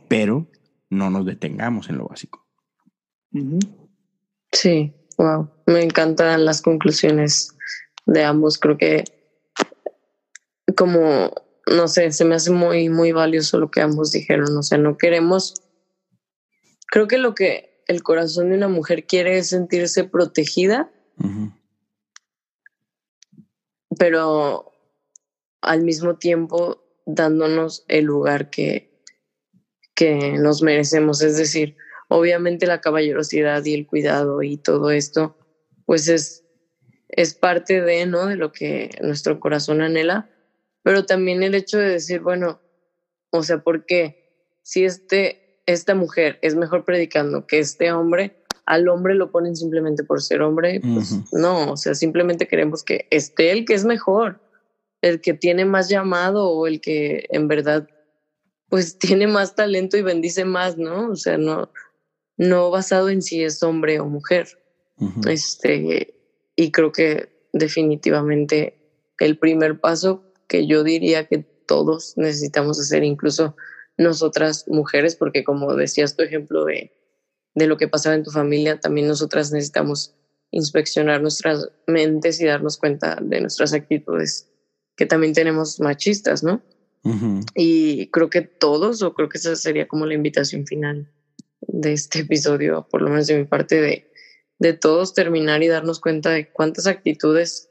Pero 0.09 0.51
no 0.88 1.11
nos 1.11 1.26
detengamos 1.26 1.88
en 1.88 1.99
lo 1.99 2.09
básico. 2.09 2.47
Sí, 4.53 4.93
wow, 5.16 5.51
me 5.66 5.82
encantan 5.82 6.45
las 6.45 6.62
conclusiones 6.62 7.57
de 8.07 8.24
ambos. 8.24 8.59
Creo 8.59 8.76
que 8.76 9.05
como, 10.76 11.32
no 11.66 11.88
sé, 11.88 12.11
se 12.12 12.24
me 12.24 12.34
hace 12.34 12.51
muy, 12.51 12.88
muy 12.88 13.12
valioso 13.12 13.59
lo 13.59 13.70
que 13.70 13.80
ambos 13.80 14.12
dijeron. 14.12 14.57
O 14.57 14.62
sea, 14.62 14.78
no 14.78 14.96
queremos, 14.96 15.55
creo 16.86 17.07
que 17.07 17.18
lo 17.18 17.34
que 17.34 17.82
el 17.86 18.03
corazón 18.03 18.51
de 18.51 18.57
una 18.57 18.68
mujer 18.68 19.07
quiere 19.07 19.38
es 19.38 19.48
sentirse 19.48 20.05
protegida, 20.05 20.90
pero 23.98 24.72
al 25.61 25.82
mismo 25.82 26.16
tiempo 26.16 26.82
dándonos 27.05 27.84
el 27.88 28.05
lugar 28.05 28.51
que, 28.51 29.03
que 29.94 30.32
nos 30.38 30.62
merecemos. 30.62 31.20
Es 31.20 31.36
decir, 31.36 31.76
obviamente 32.09 32.66
la 32.66 32.80
caballerosidad 32.80 33.64
y 33.64 33.74
el 33.74 33.86
cuidado 33.86 34.42
y 34.42 34.57
todo 34.57 34.90
esto, 34.90 35.36
pues 35.84 36.09
es 36.09 36.44
es 37.13 37.35
parte 37.35 37.81
de, 37.81 38.07
¿no? 38.07 38.27
De 38.27 38.37
lo 38.37 38.53
que 38.53 38.91
nuestro 39.03 39.41
corazón 39.41 39.81
anhela, 39.81 40.31
pero 40.83 41.05
también 41.05 41.43
el 41.43 41.55
hecho 41.55 41.79
de 41.79 41.89
decir, 41.89 42.21
bueno, 42.21 42.61
o 43.31 43.43
sea, 43.43 43.63
¿por 43.63 43.85
qué? 43.87 44.57
Si 44.63 44.85
este, 44.85 45.63
esta 45.67 45.95
mujer 45.95 46.39
es 46.43 46.55
mejor 46.55 46.85
predicando 46.85 47.47
que 47.47 47.59
este 47.59 47.93
hombre, 47.93 48.45
al 48.67 48.89
hombre 48.89 49.15
lo 49.15 49.31
ponen 49.31 49.57
simplemente 49.57 50.05
por 50.05 50.23
ser 50.23 50.43
hombre, 50.43 50.81
pues 50.81 51.15
no, 51.33 51.73
o 51.73 51.77
sea, 51.77 51.95
simplemente 51.95 52.47
queremos 52.47 52.85
que 52.85 53.07
esté 53.11 53.51
el 53.51 53.65
que 53.65 53.75
es 53.75 53.85
mejor, 53.85 54.41
el 55.03 55.21
que 55.21 55.35
tiene 55.35 55.65
más 55.65 55.89
llamado 55.89 56.49
o 56.51 56.67
el 56.67 56.81
que 56.81 57.27
en 57.31 57.49
verdad 57.49 57.89
pues 58.69 58.99
tiene 58.99 59.27
más 59.27 59.55
talento 59.55 59.97
y 59.97 60.03
bendice 60.03 60.45
más, 60.45 60.79
¿no? 60.79 61.11
O 61.11 61.17
sea, 61.17 61.37
no, 61.37 61.71
no 62.37 62.71
basado 62.71 63.11
en 63.11 63.23
si 63.23 63.43
es 63.43 63.63
hombre 63.63 64.01
o 64.01 64.07
mujer. 64.07 64.49
Este, 65.27 66.20
y 66.61 66.73
creo 66.73 66.93
que 66.93 67.31
definitivamente 67.55 68.77
el 69.19 69.39
primer 69.39 69.81
paso 69.81 70.23
que 70.47 70.67
yo 70.67 70.85
diría 70.85 71.27
que 71.27 71.39
todos 71.39 72.13
necesitamos 72.17 72.79
hacer, 72.79 73.03
incluso 73.03 73.57
nosotras 73.97 74.67
mujeres, 74.69 75.17
porque 75.17 75.43
como 75.43 75.75
decías 75.75 76.17
tu 76.17 76.23
ejemplo 76.23 76.67
de, 76.67 76.93
de 77.55 77.67
lo 77.67 77.79
que 77.79 77.89
pasaba 77.89 78.15
en 78.15 78.25
tu 78.25 78.31
familia, 78.31 78.79
también 78.79 79.09
nosotras 79.09 79.53
necesitamos 79.53 80.15
inspeccionar 80.51 81.23
nuestras 81.23 81.67
mentes 81.87 82.39
y 82.43 82.45
darnos 82.45 82.77
cuenta 82.77 83.17
de 83.23 83.41
nuestras 83.41 83.73
actitudes 83.73 84.51
que 84.97 85.07
también 85.07 85.33
tenemos 85.33 85.81
machistas, 85.81 86.43
¿no? 86.43 86.63
Y 87.55 88.09
creo 88.09 88.29
que 88.29 88.43
todos, 88.43 89.01
o 89.03 89.15
creo 89.15 89.31
que 89.31 89.39
esa 89.39 89.57
sería 89.57 89.89
como 89.89 90.05
la 90.05 90.13
invitación 90.13 90.67
final 90.67 91.11
de 91.63 91.95
este 91.95 92.19
episodio, 92.19 92.87
por 92.91 93.01
lo 93.01 93.09
menos 93.09 93.27
de 93.27 93.39
mi 93.39 93.45
parte, 93.45 93.81
de, 93.81 94.10
de 94.61 94.75
todos 94.75 95.15
terminar 95.15 95.63
y 95.63 95.69
darnos 95.69 96.01
cuenta 96.01 96.31
de 96.31 96.49
cuántas 96.49 96.87
actitudes 96.87 97.71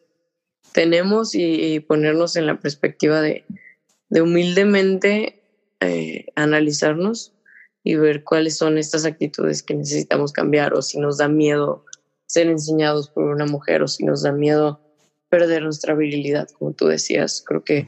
tenemos 0.73 1.33
y, 1.33 1.79
ponernos 1.79 2.35
en 2.35 2.47
la 2.47 2.59
perspectiva 2.59 3.21
de, 3.21 3.45
de 4.09 4.21
humildemente 4.21 5.41
eh, 5.79 6.25
analizarnos 6.35 7.33
y 7.83 7.95
ver 7.95 8.23
cuáles 8.23 8.57
son 8.57 8.77
estas 8.77 9.05
actitudes 9.05 9.63
que 9.63 9.75
necesitamos 9.75 10.33
cambiar 10.33 10.73
o 10.73 10.81
si 10.81 10.99
nos 10.99 11.17
da 11.17 11.27
miedo 11.27 11.85
ser 12.25 12.47
enseñados 12.47 13.09
por 13.09 13.23
una 13.25 13.45
mujer 13.45 13.81
o 13.81 13.87
si 13.87 14.03
nos 14.03 14.23
da 14.23 14.31
miedo 14.31 14.81
perder 15.29 15.63
nuestra 15.63 15.93
virilidad, 15.93 16.49
como 16.57 16.73
tú 16.73 16.87
decías. 16.87 17.43
Creo 17.45 17.63
que 17.63 17.87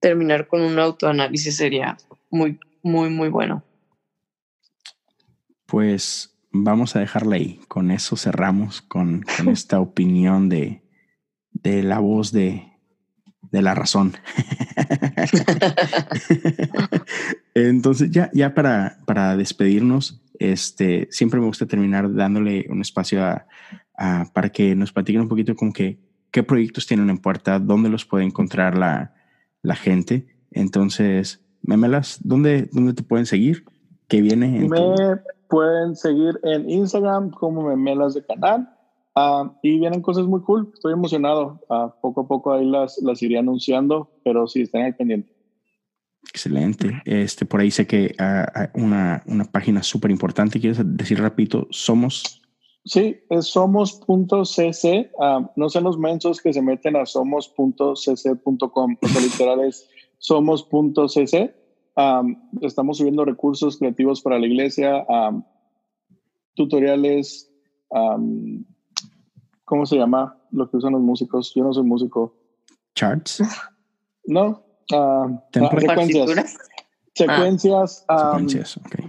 terminar 0.00 0.48
con 0.48 0.62
un 0.62 0.78
autoanálisis 0.78 1.56
sería 1.56 1.96
muy, 2.30 2.58
muy, 2.82 3.08
muy 3.08 3.28
bueno. 3.28 3.64
Pues 5.66 6.35
vamos 6.64 6.96
a 6.96 7.00
dejarla 7.00 7.36
ahí. 7.36 7.60
Con 7.68 7.90
eso 7.90 8.16
cerramos 8.16 8.82
con, 8.82 9.24
esta 9.50 9.80
opinión 9.80 10.48
de, 10.48 10.82
de 11.52 11.82
la 11.82 11.98
voz 11.98 12.32
de, 12.32 12.76
de 13.50 13.62
la 13.62 13.74
razón. 13.74 14.14
Entonces, 17.54 18.10
ya, 18.10 18.30
ya 18.32 18.54
para, 18.54 18.98
para 19.06 19.36
despedirnos, 19.36 20.22
este, 20.38 21.08
siempre 21.10 21.40
me 21.40 21.46
gusta 21.46 21.66
terminar 21.66 22.12
dándole 22.12 22.66
un 22.68 22.80
espacio 22.80 23.24
a, 23.24 23.46
para 24.32 24.50
que 24.50 24.74
nos 24.74 24.92
platiquen 24.92 25.22
un 25.22 25.28
poquito 25.28 25.56
como 25.56 25.72
que 25.72 25.98
qué 26.30 26.42
proyectos 26.42 26.86
tienen 26.86 27.08
en 27.08 27.18
puerta, 27.18 27.58
dónde 27.58 27.88
los 27.88 28.04
puede 28.04 28.24
encontrar 28.24 28.76
la, 28.76 29.12
gente. 29.74 30.26
Entonces, 30.50 31.42
Memelas, 31.62 32.20
¿dónde, 32.22 32.68
¿dónde 32.72 32.92
te 32.92 33.02
pueden 33.02 33.26
seguir? 33.26 33.64
¿Qué 34.06 34.20
viene? 34.20 34.68
Me 34.68 34.78
pueden 35.48 35.96
seguir 35.96 36.38
en 36.42 36.68
Instagram 36.68 37.30
como 37.30 37.62
Memelas 37.62 38.14
de 38.14 38.24
Canal. 38.24 38.72
Ah, 39.14 39.50
y 39.62 39.78
vienen 39.78 40.02
cosas 40.02 40.26
muy 40.26 40.40
cool. 40.42 40.70
Estoy 40.74 40.92
emocionado. 40.92 41.60
Uh, 41.68 41.88
poco 42.02 42.22
a 42.22 42.28
poco 42.28 42.52
ahí 42.52 42.66
las, 42.66 42.98
las 43.02 43.22
iré 43.22 43.38
anunciando, 43.38 44.10
pero 44.24 44.46
sí, 44.46 44.62
estén 44.62 44.82
al 44.82 44.94
pendiente. 44.94 45.32
Excelente. 46.28 47.00
Este, 47.04 47.46
por 47.46 47.60
ahí 47.60 47.70
sé 47.70 47.86
que 47.86 48.14
uh, 48.20 48.78
una, 48.78 49.22
una 49.26 49.44
página 49.44 49.82
súper 49.82 50.10
importante. 50.10 50.60
¿Quieres 50.60 50.80
decir 50.84 51.20
rapidito? 51.20 51.66
Somos 51.70 52.42
Sí, 52.86 53.16
es 53.30 53.46
somos.cc. 53.46 55.10
Ah, 55.20 55.50
no 55.56 55.68
sean 55.68 55.82
los 55.82 55.98
mensos 55.98 56.40
que 56.40 56.52
se 56.52 56.62
meten 56.62 56.94
a 56.94 57.04
somos.cc.com. 57.04 58.96
Lo 59.00 59.20
literal 59.20 59.64
es 59.64 59.88
somos.cc. 60.18 61.52
estamos 62.60 62.98
subiendo 62.98 63.24
recursos 63.24 63.78
creativos 63.78 64.20
para 64.22 64.38
la 64.38 64.46
iglesia, 64.46 65.04
tutoriales, 66.54 67.50
¿cómo 69.64 69.86
se 69.86 69.96
llama? 69.96 70.38
Lo 70.50 70.70
que 70.70 70.76
usan 70.76 70.92
los 70.92 71.02
músicos. 71.02 71.52
Yo 71.54 71.64
no 71.64 71.72
soy 71.72 71.84
músico. 71.84 72.34
Charts. 72.94 73.42
No. 74.26 74.62
frecuencias. 75.52 76.58
Secuencias, 77.16 78.04
ah. 78.08 78.38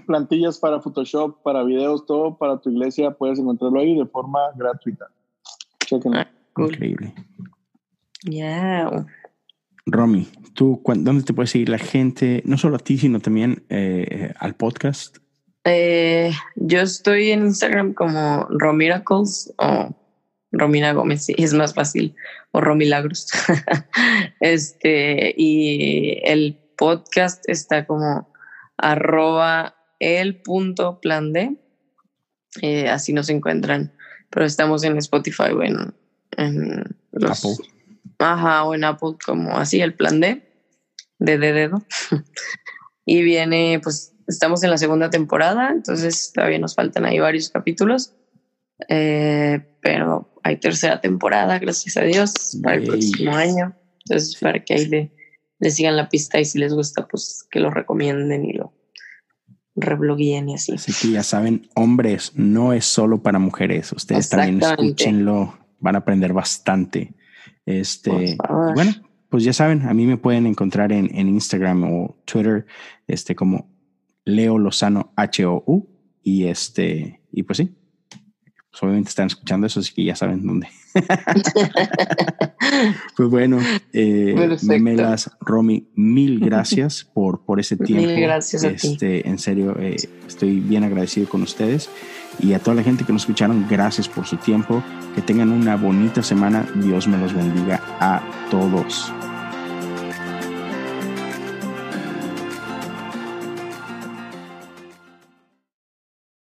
plantillas 0.06 0.58
para 0.60 0.80
Photoshop, 0.80 1.42
para 1.44 1.62
videos, 1.64 2.06
todo 2.06 2.38
para 2.38 2.58
tu 2.58 2.70
iglesia, 2.70 3.12
puedes 3.12 3.38
encontrarlo 3.38 3.82
ahí 3.82 3.98
de 3.98 4.06
forma 4.06 4.40
gratuita. 4.56 5.08
Ah, 6.14 6.28
Increíble. 6.58 7.14
Yeah. 8.24 9.06
Romy, 9.88 10.28
¿tú 10.54 10.82
dónde 10.86 11.24
te 11.24 11.34
puede 11.34 11.48
seguir 11.48 11.70
la 11.70 11.78
gente? 11.78 12.44
No 12.46 12.58
solo 12.58 12.76
a 12.76 12.80
ti, 12.80 12.98
sino 12.98 13.20
también 13.20 13.64
eh, 13.70 14.34
al 14.38 14.56
podcast. 14.56 15.18
Eh, 15.64 16.32
yo 16.56 16.82
estoy 16.82 17.32
en 17.32 17.46
Instagram 17.46 17.94
como 17.94 18.46
Romiracles 18.50 19.54
o 19.58 19.96
Romina 20.52 20.94
Gómez, 20.94 21.28
es 21.30 21.54
más 21.54 21.74
fácil, 21.74 22.16
o 22.52 22.62
Romilagros. 22.62 23.28
este, 24.40 25.34
y 25.38 26.20
el 26.24 26.60
podcast 26.78 27.48
está 27.50 27.86
como 27.86 28.32
arroba 28.78 29.76
el 30.00 30.42
punto 30.42 31.00
plan 31.00 31.34
D. 31.34 31.58
Eh, 32.62 32.90
así 32.90 33.14
nos 33.14 33.30
encuentran. 33.30 33.94
Pero 34.30 34.46
estamos 34.46 34.84
en 34.84 34.98
Spotify 34.98 35.52
o 35.54 35.64
en, 35.64 35.94
Apple. 36.38 37.56
Ajá, 38.20 38.64
o 38.64 38.74
en 38.74 38.84
Apple 38.84 39.16
como 39.26 39.58
así, 39.58 39.82
el 39.82 39.94
plan 39.94 40.20
D, 40.20 40.44
de, 41.20 41.38
de 41.38 41.54
dedo. 41.54 41.84
y 43.06 43.22
viene, 43.22 43.80
pues 43.84 44.14
estamos 44.28 44.64
en 44.64 44.72
la 44.72 44.78
segunda 44.78 45.10
temporada, 45.10 45.70
entonces 45.70 46.32
todavía 46.34 46.60
nos 46.60 46.76
faltan 46.76 47.06
ahí 47.06 47.20
varios 47.20 47.50
capítulos. 47.50 48.14
Eh, 48.90 49.60
pero 49.82 50.34
hay 50.44 50.58
tercera 50.58 51.02
temporada, 51.02 51.60
gracias 51.60 51.98
a 51.98 52.02
Dios, 52.02 52.58
para 52.62 52.76
el 52.76 52.84
próximo 52.84 53.36
año. 53.36 53.76
Entonces, 54.06 54.38
para 54.40 54.64
que 54.64 54.74
ahí 54.74 54.86
le, 54.88 55.12
le 55.60 55.72
sigan 55.72 55.98
la 55.98 56.10
pista 56.10 56.40
y 56.40 56.46
si 56.46 56.60
les 56.60 56.74
gusta, 56.74 57.08
pues 57.08 57.46
que 57.50 57.60
lo 57.60 57.72
recomienden 57.72 58.46
y 58.46 58.54
lo 58.54 58.74
reblogueen 59.76 60.50
y 60.50 60.56
así. 60.56 60.74
Así 60.74 60.94
que 60.94 61.14
ya 61.14 61.24
saben, 61.24 61.70
hombres, 61.76 62.34
no 62.36 62.74
es 62.74 62.86
solo 62.86 63.22
para 63.22 63.40
mujeres. 63.40 63.92
Ustedes 63.92 64.30
también 64.30 64.62
escúchenlo, 64.62 65.58
van 65.80 65.96
a 65.96 66.00
aprender 66.00 66.34
bastante. 66.34 67.14
Este, 67.68 68.38
bueno, 68.76 68.94
pues 69.30 69.44
ya 69.44 69.52
saben, 69.52 69.88
a 69.88 69.94
mí 69.94 70.08
me 70.08 70.18
pueden 70.18 70.48
encontrar 70.48 70.94
en, 70.94 71.14
en 71.14 71.28
Instagram 71.28 71.84
o 71.84 72.16
Twitter, 72.26 72.66
este, 73.08 73.36
como 73.36 73.70
Leo 74.24 74.58
Lozano 74.58 75.12
H-O-U. 75.16 75.90
Y 76.24 76.46
este, 76.46 77.22
y 77.32 77.44
pues 77.44 77.58
sí, 77.58 77.76
pues 78.78 78.84
obviamente 78.84 79.10
están 79.10 79.28
escuchando 79.28 79.68
eso, 79.68 79.82
así 79.82 79.94
que 79.94 80.06
ya 80.06 80.16
saben 80.16 80.46
dónde. 80.46 80.68
pues 83.18 83.30
bueno, 83.30 83.60
eh, 83.92 84.58
Memelas, 84.64 85.30
Romy, 85.42 85.90
mil 85.96 86.40
gracias 86.40 87.04
por, 87.04 87.44
por 87.44 87.60
ese 87.60 87.76
tiempo. 87.76 88.08
Mil 88.08 88.22
gracias 88.22 88.64
a 88.64 88.70
ti. 88.70 88.94
Este, 88.94 89.28
en 89.28 89.40
serio, 89.40 89.76
eh, 89.80 89.98
estoy 90.26 90.62
bien 90.62 90.84
agradecido 90.84 91.28
con 91.28 91.42
ustedes. 91.42 91.90
Y 92.40 92.54
a 92.54 92.60
toda 92.60 92.76
la 92.76 92.84
gente 92.84 93.04
que 93.04 93.14
nos 93.14 93.24
escucharon, 93.24 93.66
gracias 93.70 94.08
por 94.08 94.26
su 94.26 94.38
tiempo. 94.38 94.84
Que 95.16 95.22
tengan 95.22 95.52
una 95.52 95.76
bonita 95.76 96.22
semana. 96.22 96.66
Dios 96.76 97.08
me 97.08 97.18
los 97.18 97.34
bendiga 97.34 97.82
a 98.00 98.22
todos. 98.52 99.12